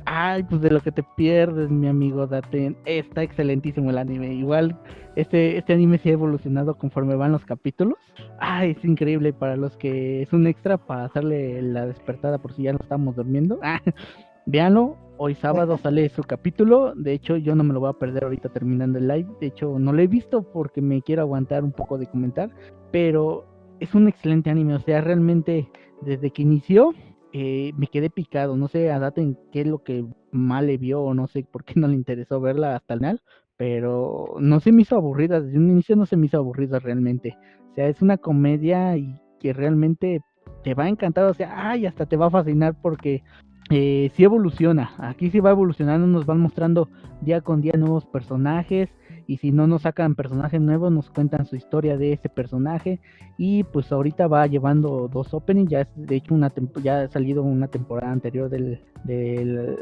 [0.04, 2.76] Ay, pues de lo que te pierdes, mi amigo Daten.
[2.84, 4.34] Está excelentísimo el anime.
[4.34, 4.78] Igual
[5.16, 7.98] este, este anime se ha evolucionado conforme van los capítulos.
[8.38, 12.64] Ay, es increíble para los que es un extra para hacerle la despertada por si
[12.64, 13.60] ya no estamos durmiendo.
[13.72, 13.80] Ah,
[14.44, 16.94] véanlo, hoy sábado sale su capítulo.
[16.96, 19.28] De hecho, yo no me lo voy a perder ahorita terminando el live.
[19.40, 22.50] De hecho, no lo he visto porque me quiero aguantar un poco de comentar.
[22.90, 23.46] Pero
[23.78, 24.74] es un excelente anime.
[24.74, 25.70] O sea, realmente
[26.02, 26.92] desde que inició
[27.32, 28.56] eh, me quedé picado.
[28.56, 31.64] No sé a Daten qué es lo que mal le vio o no sé por
[31.64, 33.20] qué no le interesó verla hasta el final
[33.62, 37.36] pero no se me hizo aburrida, desde un inicio no se me hizo aburrida realmente.
[37.70, 40.20] O sea, es una comedia y que realmente
[40.64, 43.22] te va a encantar, o sea, ay, hasta te va a fascinar porque
[43.70, 46.88] eh, sí evoluciona, aquí sí va evolucionando, nos van mostrando
[47.20, 48.90] día con día nuevos personajes
[49.26, 53.00] y si no nos sacan personajes nuevos nos cuentan su historia de ese personaje
[53.38, 57.42] y pues ahorita va llevando dos openings, ya es de hecho una ya ha salido
[57.42, 58.80] una temporada anterior del,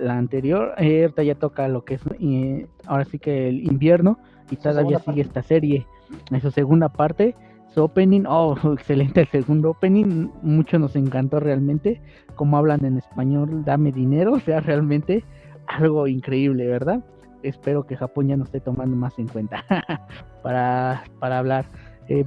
[0.01, 4.19] la anterior, eh, ahorita ya toca lo que es eh, ahora sí que el invierno
[4.51, 5.87] y todavía sigue esta serie
[6.31, 7.35] en su segunda parte
[7.75, 12.01] su opening, oh, excelente el segundo opening, mucho nos encantó realmente,
[12.35, 15.25] como hablan en español, dame dinero, o sea, realmente
[15.67, 17.05] algo increíble, ¿verdad?
[17.43, 19.65] Espero que Japón ya no esté tomando más en cuenta
[20.43, 21.67] para, para hablar.
[22.09, 22.25] Eh,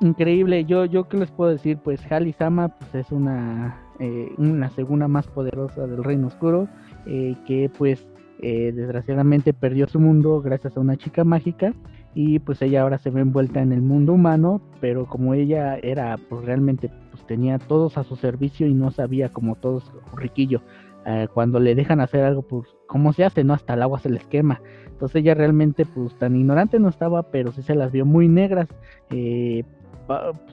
[0.00, 5.08] increíble, yo, yo qué les puedo decir, pues Hali-sama pues, es una, eh, una segunda
[5.08, 6.68] más poderosa del Reino Oscuro,
[7.06, 8.06] eh, que pues
[8.40, 11.72] eh, desgraciadamente perdió su mundo gracias a una chica mágica
[12.14, 16.18] y pues ella ahora se ve envuelta en el mundo humano, pero como ella era
[16.28, 20.60] pues realmente pues tenía todos a su servicio y no sabía como todos riquillo,
[21.06, 23.54] eh, cuando le dejan hacer algo pues cómo se hace, ¿no?
[23.54, 24.60] Hasta el agua se les quema.
[24.86, 28.68] Entonces ella realmente pues tan ignorante no estaba, pero sí se las vio muy negras.
[29.10, 29.64] Eh,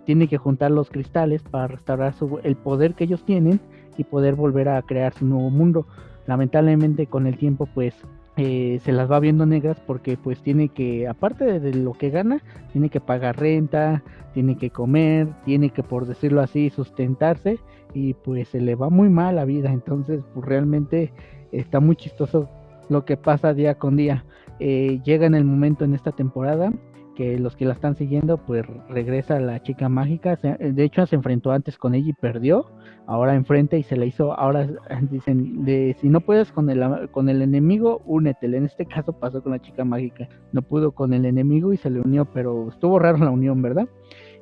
[0.06, 3.60] tiene que juntar los cristales para restaurar su, el poder que ellos tienen
[3.98, 5.86] y poder volver a crear su nuevo mundo
[6.26, 7.94] lamentablemente con el tiempo pues
[8.36, 12.42] eh, se las va viendo negras porque pues tiene que, aparte de, lo que gana,
[12.72, 14.04] tiene que pagar renta,
[14.34, 17.60] tiene que comer, tiene que por decirlo así sustentarse
[17.94, 21.14] y pues se le va muy mal la vida, entonces pues realmente
[21.52, 22.50] está muy chistoso
[22.90, 24.26] lo que pasa día con día.
[24.60, 26.72] Eh, llega en el momento en esta temporada
[27.16, 30.36] que los que la están siguiendo, pues regresa la chica mágica.
[30.36, 32.66] de hecho, se enfrentó antes con ella y perdió.
[33.06, 34.34] Ahora enfrenta y se le hizo.
[34.34, 34.68] Ahora
[35.12, 38.48] dicen: de, si no puedes con el, con el enemigo, únete.
[38.48, 40.28] En este caso pasó con la chica mágica.
[40.52, 43.88] No pudo con el enemigo y se le unió, pero estuvo raro la unión, ¿verdad?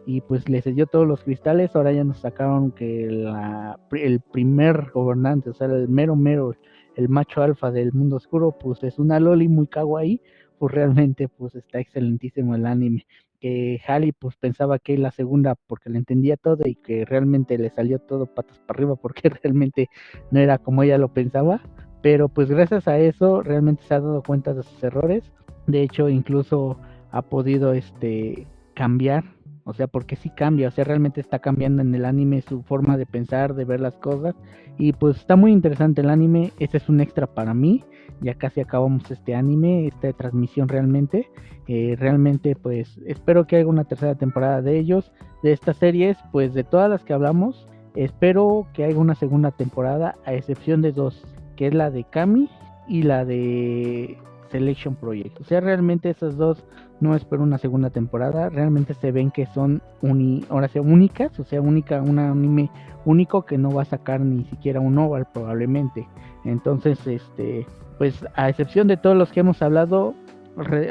[0.06, 1.76] Y pues le cedió todos los cristales.
[1.76, 6.56] Ahora ya nos sacaron que el primer gobernante, o sea, el mero mero,
[6.95, 10.22] el macho alfa del mundo oscuro, pues es una loli muy kawaii
[10.61, 13.07] pues realmente pues está excelentísimo el anime.
[13.40, 17.72] Que Hali pues pensaba que la segunda porque le entendía todo y que realmente le
[17.72, 19.90] salió todo patas para arriba porque realmente
[20.30, 21.64] no era como ella lo pensaba.
[22.03, 25.23] Pero pues gracias a eso realmente se ha dado cuenta de sus errores.
[25.65, 26.78] De hecho incluso
[27.10, 28.45] ha podido este
[28.76, 29.23] cambiar
[29.72, 32.98] o sea, porque sí cambia, o sea, realmente está cambiando en el anime su forma
[32.98, 34.35] de pensar, de ver las cosas.
[34.77, 37.84] Y pues está muy interesante el anime, ese es un extra para mí.
[38.19, 41.30] Ya casi acabamos este anime, esta transmisión realmente.
[41.68, 45.11] Eh, realmente pues espero que haya una tercera temporada de ellos,
[45.41, 47.68] de estas series, pues de todas las que hablamos.
[47.95, 51.26] Espero que haya una segunda temporada, a excepción de dos,
[51.56, 52.49] que es la de Kami
[52.89, 54.18] y la de
[54.52, 55.40] Selection Project.
[55.41, 56.64] O sea, realmente esas dos
[56.99, 58.49] no espero una segunda temporada.
[58.49, 62.69] Realmente se ven que son uni, ahora sea únicas, o sea, única, un anime
[63.06, 66.07] único que no va a sacar ni siquiera un oval probablemente.
[66.45, 67.65] Entonces, este,
[67.98, 70.14] pues a excepción de todos los que hemos hablado,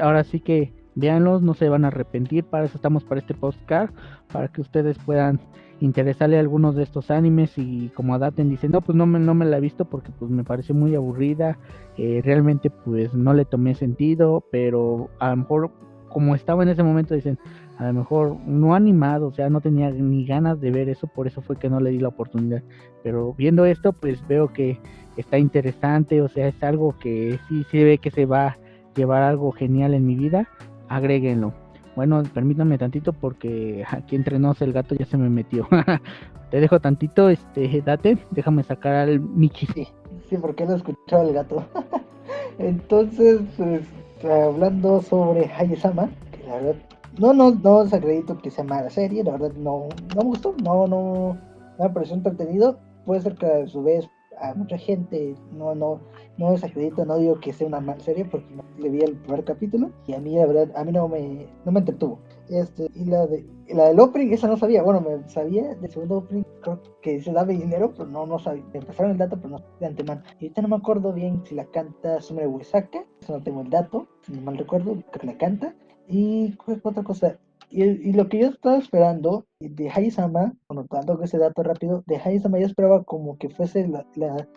[0.00, 2.44] ahora sí que véanlos, no se van a arrepentir.
[2.44, 3.90] Para eso estamos para este postcard,
[4.32, 5.40] para que ustedes puedan
[5.80, 9.34] interesarle a algunos de estos animes y como adapten dicen no pues no me, no
[9.34, 11.58] me la he visto porque pues me pareció muy aburrida
[11.96, 15.70] eh, realmente pues no le tomé sentido pero a lo mejor
[16.10, 17.38] como estaba en ese momento dicen
[17.78, 21.26] a lo mejor no animado o sea no tenía ni ganas de ver eso por
[21.26, 22.62] eso fue que no le di la oportunidad
[23.02, 24.78] pero viendo esto pues veo que
[25.16, 28.58] está interesante o sea es algo que sí se ve que se va a
[28.94, 30.46] llevar algo genial en mi vida
[30.88, 31.54] agréguenlo
[31.96, 35.68] bueno, permítanme tantito porque aquí entre nos el gato ya se me metió.
[36.50, 39.66] Te dejo tantito, este, date, déjame sacar al Michi.
[39.66, 39.88] Sí,
[40.28, 41.64] sí, porque no escuchaba el gato.
[42.58, 43.82] Entonces, pues,
[44.24, 46.74] hablando sobre Hayesama, que la verdad,
[47.18, 50.86] no, no, no acredito que sea mala serie, la verdad no, no me gustó, no,
[50.86, 51.36] no,
[51.78, 52.78] no me pareció entretenido.
[53.06, 54.08] Puede ser que a su vez
[54.40, 56.00] a mucha gente no, no,
[56.38, 58.46] no desacredito, no digo que sea una mala serie porque
[58.78, 61.72] le vi el primer capítulo y a mí la verdad, a mí no me, no
[61.72, 62.18] me entretuvo.
[62.48, 66.18] Este, y la de la del opening, esa no sabía, bueno, me sabía del segundo
[66.18, 69.50] opening, creo que se daba dinero, pero no, no sabía, me pasaron el dato, pero
[69.50, 70.22] no de antemano.
[70.40, 73.70] Y ahorita no me acuerdo bien si la canta Sumere Uesaka, eso no tengo el
[73.70, 75.74] dato, si no mal recuerdo, que la canta.
[76.08, 77.38] Y otra cosa,
[77.70, 82.58] y, lo que yo estaba esperando de Haisama, anotando que ese dato rápido, de Haisama
[82.58, 84.04] yo esperaba como que fuese la,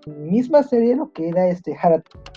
[0.08, 1.76] misma serie lo que era este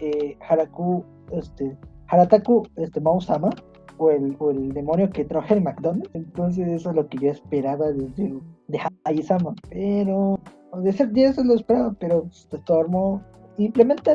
[0.01, 1.77] eh, Haraku, este,
[2.09, 3.51] Harataku, este Mausama,
[3.99, 6.11] o el, o el demonio que trajo el McDonald's.
[6.15, 9.55] Entonces eso es lo que yo esperaba de, de, de Haisama.
[9.71, 10.39] Pero,
[10.83, 13.23] de ser 10 lo esperaba, pero Stormo
[13.59, 14.13] implementa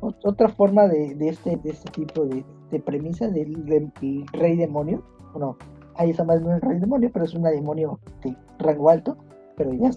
[0.00, 3.92] otra forma de, de, este, de este tipo de, de premisa del, del,
[4.32, 5.02] rey demonio.
[5.32, 5.56] Bueno,
[5.96, 9.16] ahí está más no es rey demonio, pero es un demonio de rango alto,
[9.56, 9.90] pero ya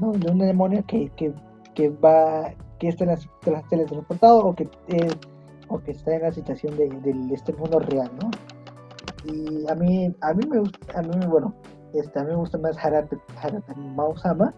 [0.00, 0.12] ¿no?
[0.12, 1.32] De un demonio que, que,
[1.74, 5.10] que va, que está en la, teletransportado o que, eh,
[5.68, 6.88] o que está en la situación de,
[7.32, 8.30] este mundo real, ¿no?
[9.24, 11.54] Y a mí, a mí me gusta, a mí, bueno,
[11.94, 13.10] este, a mí me gusta más Harat,
[13.94, 14.52] Mausama.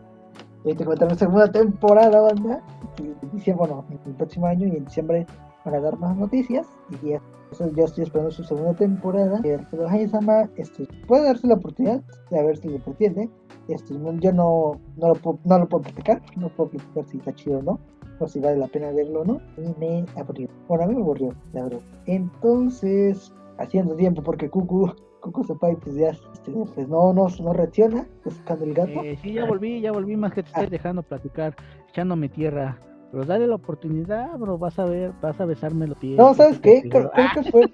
[0.65, 2.61] Y te cuento la segunda temporada, banda.
[2.99, 5.27] Y, bueno, el próximo año y en diciembre
[5.63, 6.67] para dar más noticias
[7.03, 7.36] y eso
[7.75, 9.41] yo estoy esperando su segunda temporada.
[9.43, 13.29] Pero Hayasama este, puede darse la oportunidad de ver si lo pretende.
[13.69, 17.35] Este, yo no, no, lo puedo, no lo puedo platicar, no puedo platicar si está
[17.35, 17.81] chido o no,
[18.21, 19.41] o si vale la pena verlo o no.
[19.57, 20.49] Y me aburrió.
[20.69, 21.81] Bueno, a mí me aburrió, la verdad.
[22.07, 28.07] Entonces, haciendo tiempo, porque Cucu, Cucu Sepai, pues ya este, pues no, no, no reacciona,
[28.25, 29.03] buscando el gato.
[29.03, 30.71] Eh, sí, ya volví, ya volví, más que te estoy ah.
[30.71, 31.57] dejando platicar,
[31.89, 32.79] echándome tierra.
[33.11, 36.19] Pero dale la oportunidad, bro, vas a ver, vas a besarme los pies.
[36.19, 36.83] No, ¿sabes qué?
[36.89, 37.71] Creo, que fue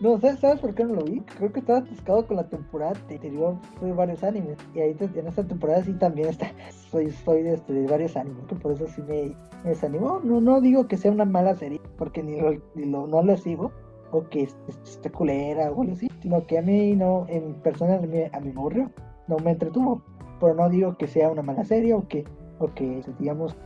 [0.00, 1.20] No, ¿sabes, ¿sabes por qué no lo vi?
[1.20, 4.56] Creo que estaba atascado con la temporada anterior de varios animes.
[4.74, 6.50] Y ahí en esta temporada sí también está,
[6.90, 9.34] soy, soy de, este, de varios animes, que por eso sí me,
[9.64, 10.20] desanimó.
[10.24, 12.40] No, no digo que sea una mala serie, porque ni,
[12.74, 13.72] ni lo, no lo sigo,
[14.10, 18.00] o que esté culera o algo así, sino que a mí no, en persona a
[18.00, 18.90] mí, a me aburrió,
[19.28, 20.02] no me entretuvo.
[20.38, 22.24] Pero no digo que sea una mala serie o que
[22.58, 23.56] porque digamos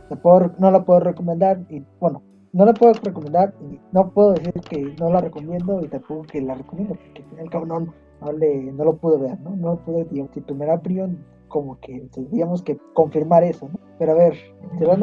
[0.59, 2.21] no la puedo recomendar y bueno
[2.53, 6.41] no la puedo recomendar y no puedo decir que no la recomiendo y tampoco que
[6.41, 10.35] la recomiendo porque el cabrón no, le, no lo pude ver no no pude digamos
[10.35, 13.79] en primera opinión como que tendríamos que confirmar eso ¿no?
[13.99, 14.35] pero a ver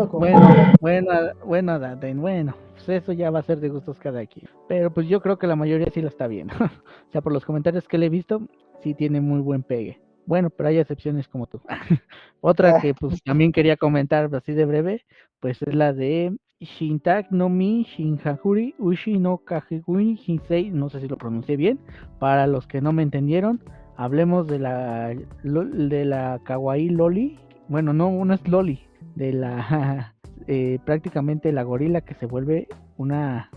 [0.09, 0.21] con...
[0.21, 0.41] bueno
[0.81, 1.11] bueno
[1.45, 1.79] bueno
[2.21, 4.49] bueno pues eso ya va a ser de gustos cada quien.
[4.69, 7.45] Pero pues yo creo que la mayoría sí la está bien o sea por los
[7.45, 8.41] comentarios que le he visto
[8.83, 11.61] sí tiene muy buen pegue bueno, pero hay excepciones como tú.
[12.43, 15.07] Otra que pues también quería comentar así de breve,
[15.41, 21.09] pues es la de Shintag no Mi Shinjahuri Ushi no Kajigui Hinsei, no sé si
[21.09, 21.81] lo pronuncié bien,
[22.19, 23.63] para los que no me entendieron,
[23.97, 27.39] hablemos de la de la kawaii loli,
[27.69, 28.81] bueno, no, no es loli,
[29.15, 30.15] de la
[30.47, 32.69] eh, prácticamente la gorila que se vuelve
[32.99, 33.51] una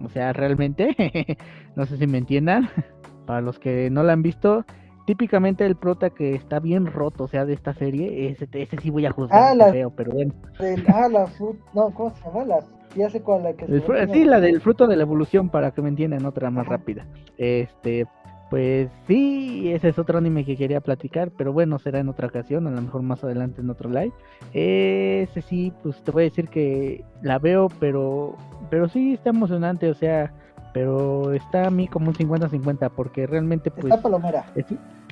[0.00, 0.96] o sea, realmente
[1.76, 2.70] no sé si me entiendan,
[3.26, 4.64] para los que no la han visto,
[5.08, 8.90] típicamente el prota que está bien roto, o sea, de esta serie, ese, ese sí
[8.90, 10.34] voy a juzgar ah, la, feo, pero bueno.
[10.92, 12.44] ah, la fruta, no, ¿cómo se llama?
[12.44, 12.58] La,
[12.94, 13.66] ya sé cuál, la que
[14.12, 17.06] Sí, la del fruto de la evolución, para que me entiendan, otra más rápida.
[17.38, 18.06] Este,
[18.50, 22.66] pues sí, ese es otro anime que quería platicar, pero bueno, será en otra ocasión,
[22.66, 24.12] a lo mejor más adelante en otro live.
[24.52, 28.36] Ese sí, pues te voy a decir que la veo, pero,
[28.68, 30.34] pero sí está emocionante, o sea,
[30.74, 33.86] pero está a mí como un 50-50, porque realmente pues...
[33.86, 34.44] Está palomera.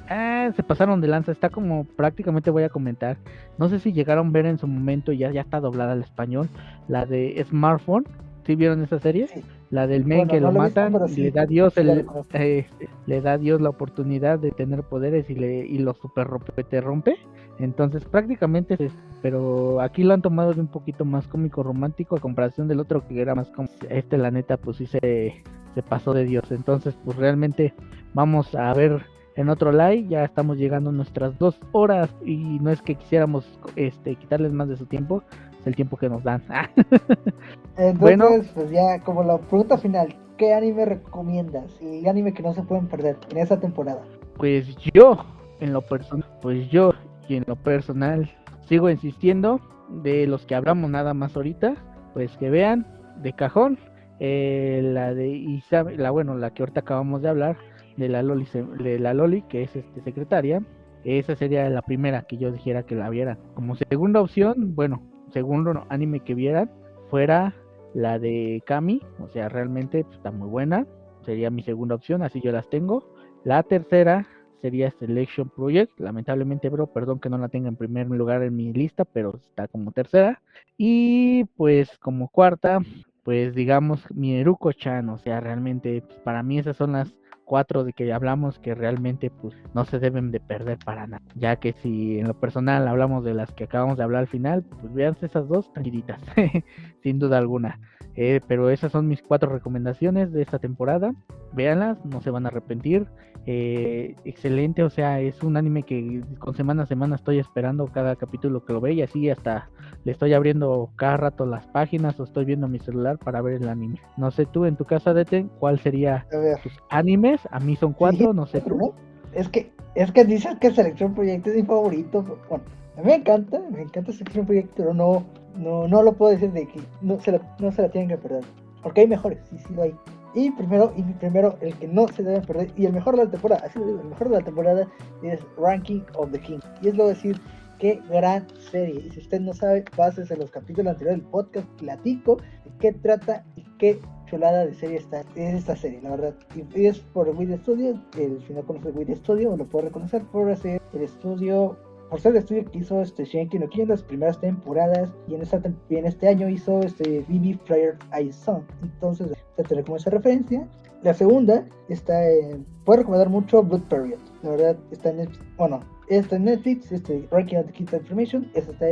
[0.08, 3.16] Ah, se pasaron de lanza, está como prácticamente voy a comentar.
[3.58, 6.48] No sé si llegaron a ver en su momento, ya, ya está doblada al español,
[6.88, 8.04] la de Smartphone.
[8.44, 9.28] ¿Sí vieron esa serie?
[9.70, 12.66] La del men que lo, matan, le da Dios el, eh,
[13.06, 16.80] le da Dios la oportunidad de tener poderes y le y lo super rompe, te
[16.80, 17.16] rompe.
[17.58, 18.76] Entonces prácticamente
[19.22, 23.08] pero aquí lo han tomado de un poquito más cómico romántico a comparación del otro
[23.08, 25.42] que era más como este la neta pues sí se,
[25.74, 26.52] se pasó de Dios.
[26.52, 27.74] Entonces pues realmente
[28.14, 29.02] vamos a ver
[29.36, 30.08] en otro live.
[30.08, 33.46] Ya estamos llegando a nuestras dos horas y no es que quisiéramos
[33.76, 35.22] este, quitarles más de su tiempo,
[35.60, 36.42] es el tiempo que nos dan.
[37.76, 41.80] Entonces, bueno, pues ya como la pregunta final, ¿qué anime recomiendas?
[41.80, 44.02] Y anime que no se pueden perder en esta temporada.
[44.36, 45.24] Pues yo,
[45.60, 46.92] en lo personal, pues yo
[47.28, 48.30] y en lo personal
[48.68, 49.60] sigo insistiendo
[50.02, 51.74] de los que hablamos nada más ahorita,
[52.14, 52.86] pues que vean
[53.22, 53.78] de cajón
[54.18, 57.56] eh, la de Isabel, la bueno, la que ahorita acabamos de hablar,
[57.97, 58.47] de la Loli,
[58.78, 60.62] de la Loli que es este secretaria.
[61.05, 63.39] Esa sería la primera que yo dijera que la vieran.
[63.55, 65.02] Como segunda opción, bueno,
[65.32, 66.70] segundo anime que vieran,
[67.10, 67.55] fuera
[67.94, 69.01] la de Kami.
[69.20, 70.86] O sea, realmente pues, está muy buena.
[71.24, 73.05] Sería mi segunda opción, así yo las tengo.
[73.44, 74.27] La tercera
[74.60, 75.98] sería Selection Project.
[75.98, 79.68] Lamentablemente, bro, perdón que no la tenga en primer lugar en mi lista, pero está
[79.68, 80.43] como tercera.
[80.77, 82.81] Y pues como cuarta,
[83.23, 85.09] pues digamos mi Eruko-chan.
[85.09, 87.14] O sea, realmente pues, para mí esas son las
[87.47, 91.23] cuatro de que hablamos que realmente pues no se deben de perder para nada.
[91.35, 94.62] Ya que si en lo personal hablamos de las que acabamos de hablar al final,
[94.64, 96.20] pues vean esas dos tranquilitas,
[97.02, 97.81] sin duda alguna.
[98.16, 101.14] Eh, pero esas son mis cuatro recomendaciones de esta temporada.
[101.52, 103.06] Véanlas, no se van a arrepentir.
[103.48, 108.16] Eh, excelente, o sea, es un anime que con semana a semana estoy esperando cada
[108.16, 109.70] capítulo que lo ve y así hasta
[110.02, 113.68] le estoy abriendo cada rato las páginas o estoy viendo mi celular para ver el
[113.68, 114.01] anime.
[114.16, 116.26] No sé tú en tu casa, Deten, cuál sería
[116.62, 117.40] tus animes.
[117.52, 118.94] A mí son cuatro, no sé tú.
[119.36, 122.22] Es que, es que dices que Selección Proyecto es mi favorito.
[122.48, 122.64] Bueno,
[122.96, 125.26] a mí me encanta, me encanta Selección Proyecto, pero no,
[125.56, 128.16] no, no lo puedo decir de que no se la, no se la tienen que
[128.16, 128.44] perder.
[128.82, 129.94] Porque hay mejores, sí, sí lo hay.
[130.34, 133.30] Y primero, y primero, el que no se debe perder, y el mejor de la
[133.30, 134.88] temporada, así lo digo, el mejor de la temporada
[135.22, 136.60] es Ranking of the King.
[136.80, 137.38] Y es lo decir,
[137.78, 139.02] qué gran serie.
[139.06, 142.92] Y si usted no sabe, pases en los capítulos anteriores del podcast, platico de qué
[142.92, 146.34] trata y qué chulada de serie está, es esta serie, la verdad.
[146.54, 150.50] Y es por Wii Studio, el, si no conoce Wii Studio, lo puedo reconocer por
[150.50, 151.76] hacer el estudio
[152.10, 155.42] por ser el estudio que hizo este Shenki no en las primeras temporadas y en,
[155.42, 158.62] esta, en este año hizo este BB Flyer Eye Song.
[158.82, 160.66] Entonces, te como esa referencia.
[161.02, 164.18] La segunda está en, puedo recomendar mucho Blood Period.
[164.42, 168.50] La verdad, está en Netflix, bueno, está en Netflix, este Ranking of the Kids Information,
[168.54, 168.86] está,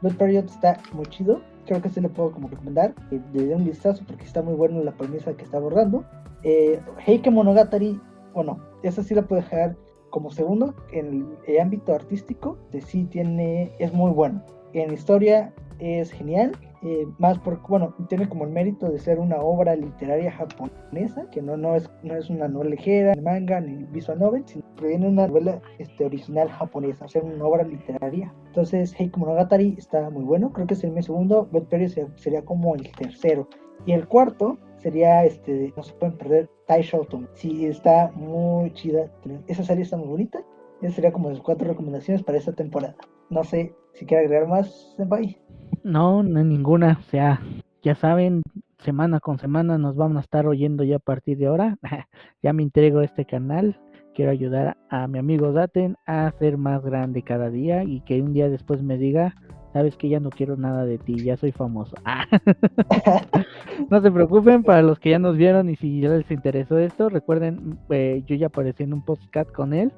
[0.00, 1.40] Blood Period está muy chido.
[1.66, 4.54] Creo que se le puedo como recomendar, eh, le dé un vistazo porque está muy
[4.54, 6.04] bueno la premisa que está abordando.
[6.42, 8.00] Eh, Heike Monogatari,
[8.34, 9.76] bueno, esa sí la puedo dejar
[10.10, 14.44] como segundo, en el ámbito artístico, sí tiene, es muy bueno.
[14.72, 16.52] En historia es genial,
[16.84, 21.40] eh, más porque, bueno, tiene como el mérito de ser una obra literaria japonesa, que
[21.40, 24.88] no, no, es, no es una novela ligera, ni manga, ni visual novel, sino que
[24.88, 28.34] viene una novela este, original japonesa, o sea, una obra literaria.
[28.48, 32.74] Entonces, Heiko Monogatari está muy bueno, creo que el mi segundo, Bad sería, sería como
[32.74, 33.48] el tercero.
[33.86, 37.28] Y el cuarto sería, este, no se pueden perder, Tai Shoton.
[37.32, 39.10] Sí, está muy chida.
[39.46, 40.44] Esa serie está muy bonita.
[40.82, 42.94] Esa sería como las cuatro recomendaciones para esta temporada.
[43.30, 45.38] No sé si quiere agregar más, Senpai.
[45.84, 46.98] No, no ninguna.
[46.98, 47.40] O sea,
[47.82, 48.42] ya saben,
[48.78, 51.76] semana con semana nos vamos a estar oyendo ya a partir de ahora.
[52.42, 53.78] ya me entrego a este canal.
[54.14, 58.32] Quiero ayudar a mi amigo Daten a ser más grande cada día y que un
[58.32, 59.34] día después me diga,
[59.72, 61.94] sabes que ya no quiero nada de ti, ya soy famoso.
[63.90, 67.08] No se preocupen para los que ya nos vieron y si ya les interesó esto,
[67.08, 69.92] recuerden, eh, yo ya aparecí en un podcast con él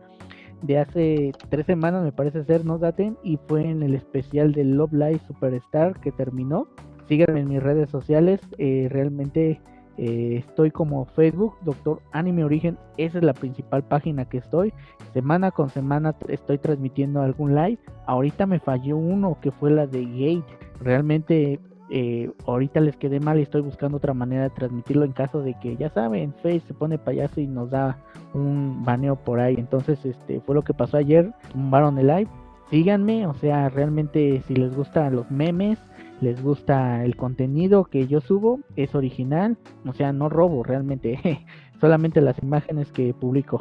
[0.62, 4.64] de hace tres semanas, me parece ser, no daten, y fue en el especial de
[4.64, 6.68] Love Live Superstar que terminó.
[7.08, 9.60] Síganme en mis redes sociales, eh, realmente
[9.98, 14.72] eh, estoy como Facebook, Doctor Anime Origen, esa es la principal página que estoy.
[15.12, 17.78] Semana con semana estoy transmitiendo algún live.
[18.06, 20.58] Ahorita me falló uno que fue la de Gate.
[20.80, 25.42] Realmente eh, ahorita les quedé mal y estoy buscando otra manera de transmitirlo en caso
[25.42, 27.98] de que ya saben, Face se pone payaso y nos da
[28.34, 29.54] un baneo por ahí.
[29.56, 31.32] Entonces, este fue lo que pasó ayer.
[31.52, 32.28] Tumbaron el live.
[32.70, 35.78] Síganme, o sea, realmente si les gustan los memes,
[36.20, 39.56] les gusta el contenido que yo subo, es original,
[39.86, 41.20] o sea, no robo realmente,
[41.80, 43.60] solamente las imágenes que publico.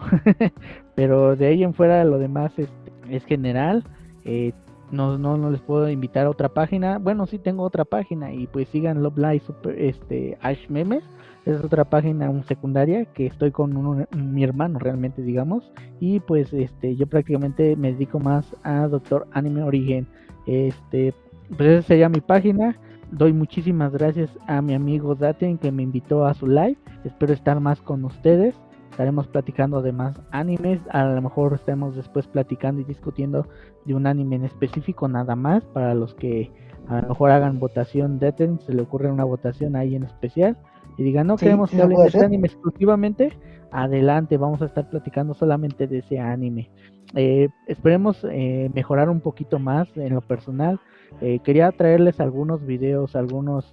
[0.96, 2.70] Pero de ahí en fuera lo demás es,
[3.08, 3.84] es general.
[4.24, 4.54] Eh,
[4.92, 6.98] no, no, no les puedo invitar a otra página.
[7.00, 11.04] Bueno, sí tengo otra página y pues sigan Love Live Super, este, Ash Memes.
[11.46, 15.72] Es otra página un secundaria que estoy con mi hermano realmente, digamos.
[16.00, 20.08] Y pues este, yo prácticamente me dedico más a Doctor Anime Origen.
[20.48, 21.14] Este,
[21.56, 22.78] pues esa sería mi página.
[23.12, 26.78] Doy muchísimas gracias a mi amigo Daten que me invitó a su live.
[27.04, 28.56] Espero estar más con ustedes.
[28.96, 30.80] Estaremos platicando de más animes.
[30.90, 33.46] A lo mejor estemos después platicando y discutiendo
[33.84, 35.66] de un anime en específico nada más.
[35.66, 36.50] Para los que
[36.88, 40.56] a lo mejor hagan votación Daten, se le ocurre una votación ahí en especial.
[40.98, 43.38] Y digan, no queremos que hable de ese anime exclusivamente.
[43.70, 46.70] Adelante, vamos a estar platicando solamente de ese anime.
[47.16, 50.80] Eh, esperemos eh, mejorar un poquito más en lo personal.
[51.20, 53.66] Eh, quería traerles algunos videos, algunas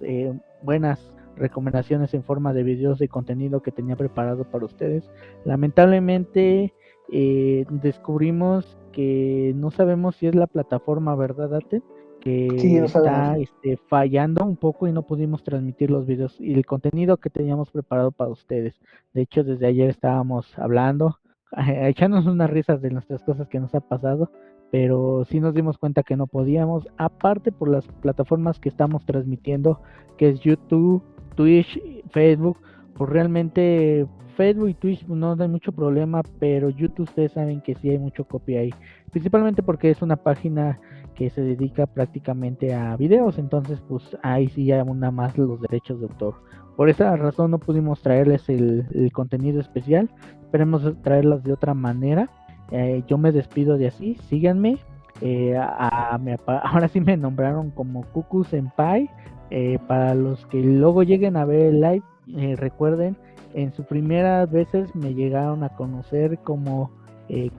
[0.63, 5.09] buenas recomendaciones en forma de videos de contenido que tenía preparado para ustedes.
[5.45, 6.73] Lamentablemente
[7.09, 11.81] descubrimos que no sabemos si es la plataforma, ¿verdad, Ate?
[12.23, 12.47] que
[12.85, 17.29] está este, fallando un poco y no pudimos transmitir los videos y el contenido que
[17.29, 18.79] teníamos preparado para ustedes.
[19.13, 21.19] De hecho, desde ayer estábamos hablando
[21.57, 24.31] echándonos unas risas de nuestras cosas que nos ha pasado,
[24.71, 29.81] pero sí nos dimos cuenta que no podíamos, aparte por las plataformas que estamos transmitiendo,
[30.17, 31.03] que es YouTube,
[31.35, 31.79] Twitch,
[32.11, 32.57] Facebook,
[32.95, 34.05] pues realmente
[34.35, 38.25] Facebook y Twitch no hay mucho problema, pero YouTube ustedes saben que sí hay mucho
[38.25, 38.73] copia ahí,
[39.11, 40.79] principalmente porque es una página
[41.15, 45.99] que se dedica prácticamente a videos, entonces pues ahí sí ya una más los derechos
[45.99, 46.35] de autor.
[46.75, 50.09] Por esa razón no pudimos traerles el, contenido especial.
[50.41, 52.29] Esperemos traerlas de otra manera.
[52.71, 54.15] Eh, yo me despido de así.
[54.27, 54.79] Síganme.
[55.21, 55.55] Eh,
[56.47, 59.09] ahora sí me nombraron como Cucu Senpai.
[59.55, 63.15] Eh, para los que luego lleguen a ver el live, recuerden,
[63.53, 66.89] en sus primeras veces me llegaron a conocer como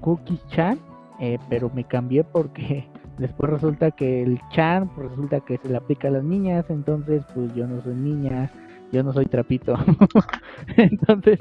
[0.00, 0.78] Cookie Chan,
[1.48, 2.88] pero me cambié porque
[3.18, 7.22] después resulta que el Chan pues resulta que se le aplica a las niñas, entonces
[7.32, 8.50] pues yo no soy niña
[8.94, 9.76] yo no soy trapito.
[10.76, 11.40] Entonces,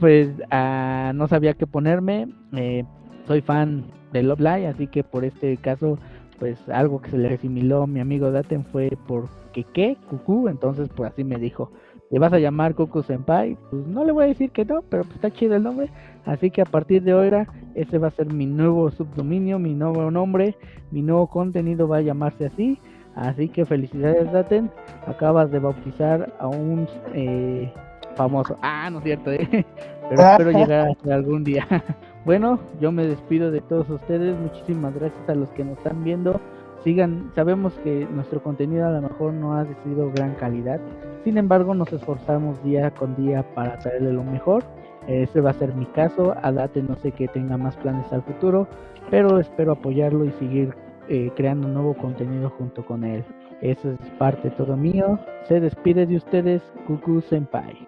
[0.00, 2.28] pues ah, no sabía qué ponerme.
[2.56, 2.84] Eh,
[3.26, 5.98] soy fan de Love Live, así que por este caso,
[6.44, 10.48] pues algo que se le asimiló a mi amigo Daten fue por que qué, Cucú,
[10.48, 11.72] entonces pues así me dijo,
[12.10, 13.56] ¿te vas a llamar Cucu Senpai?
[13.70, 15.88] Pues no le voy a decir que no, pero pues está chido el nombre,
[16.26, 20.10] así que a partir de ahora ese va a ser mi nuevo subdominio, mi nuevo
[20.10, 20.54] nombre,
[20.90, 22.78] mi nuevo contenido va a llamarse así,
[23.16, 24.68] Así que felicidades, Daten.
[25.06, 27.72] Acabas de bautizar a un eh,
[28.16, 28.58] famoso.
[28.60, 29.48] Ah, no es cierto, ¿eh?
[30.10, 31.64] pero espero llegar hasta algún día.
[32.24, 34.38] bueno, yo me despido de todos ustedes.
[34.38, 36.40] Muchísimas gracias a los que nos están viendo.
[36.82, 40.80] Sigan, sabemos que nuestro contenido a lo mejor no ha sido gran calidad.
[41.22, 44.64] Sin embargo, nos esforzamos día con día para traerle lo mejor.
[45.06, 46.34] Ese va a ser mi caso.
[46.42, 48.68] Adate no sé que tenga más planes al futuro,
[49.10, 50.74] pero espero apoyarlo y seguir
[51.08, 53.24] eh, creando nuevo contenido junto con él.
[53.60, 55.18] Eso es parte todo mío.
[55.46, 57.86] Se despide de ustedes, Kuku Senpai.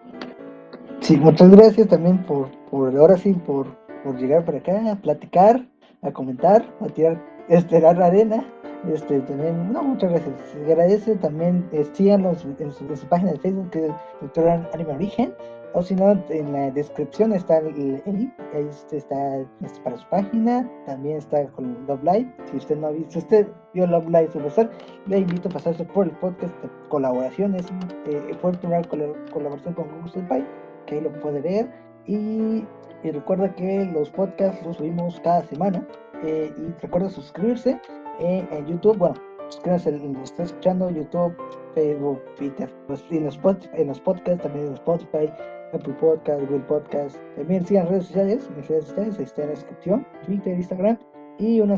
[1.01, 3.67] Sí, muchas gracias también por, por ahora sí, por,
[4.07, 5.67] por llegar por acá, a platicar,
[6.03, 8.45] a comentar, a tirar, esperar la arena.
[8.93, 10.35] Este, también, no, muchas gracias.
[10.53, 14.49] Se agradece también, eh, síganos en su, en su, página de Facebook, que es Doctor
[14.73, 15.35] Anime Origen,
[15.73, 20.71] o si no, en la descripción está el, link, ahí está este, para su página,
[20.87, 22.33] también está con Love Live.
[22.51, 24.71] Si usted no ha visto, usted vio Love Live Superstar,
[25.07, 27.67] le invito a pasarse por el podcast de colaboraciones.
[28.07, 30.47] Eh, fue el primer colaboración con Google Senpai,
[30.87, 31.69] que ahí lo puede ver.
[32.07, 32.65] Y,
[33.07, 35.87] y, recuerda que los podcasts los subimos cada semana.
[36.25, 37.81] Eh, y recuerda suscribirse
[38.21, 38.97] eh, en YouTube.
[38.99, 39.15] Bueno,
[39.49, 41.37] suscríbanse, lo está escuchando YouTube,
[41.75, 43.39] Facebook, Twitter, pues, en los,
[43.75, 45.31] en los podcasts, también en Spotify,
[45.73, 47.17] Apple Podcast, Google Podcast.
[47.37, 50.99] También sigan redes sociales, mis redes sociales, ahí está en la descripción, Twitter, Instagram.
[51.39, 51.77] Y una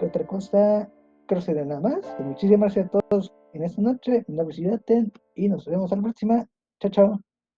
[0.00, 0.90] otra cosa,
[1.26, 2.00] creo que nada más.
[2.20, 4.24] Muchísimas gracias a todos en esta noche.
[4.28, 4.56] Mi nombre
[5.34, 6.46] y nos vemos a la próxima.
[6.80, 7.29] Chao, chao.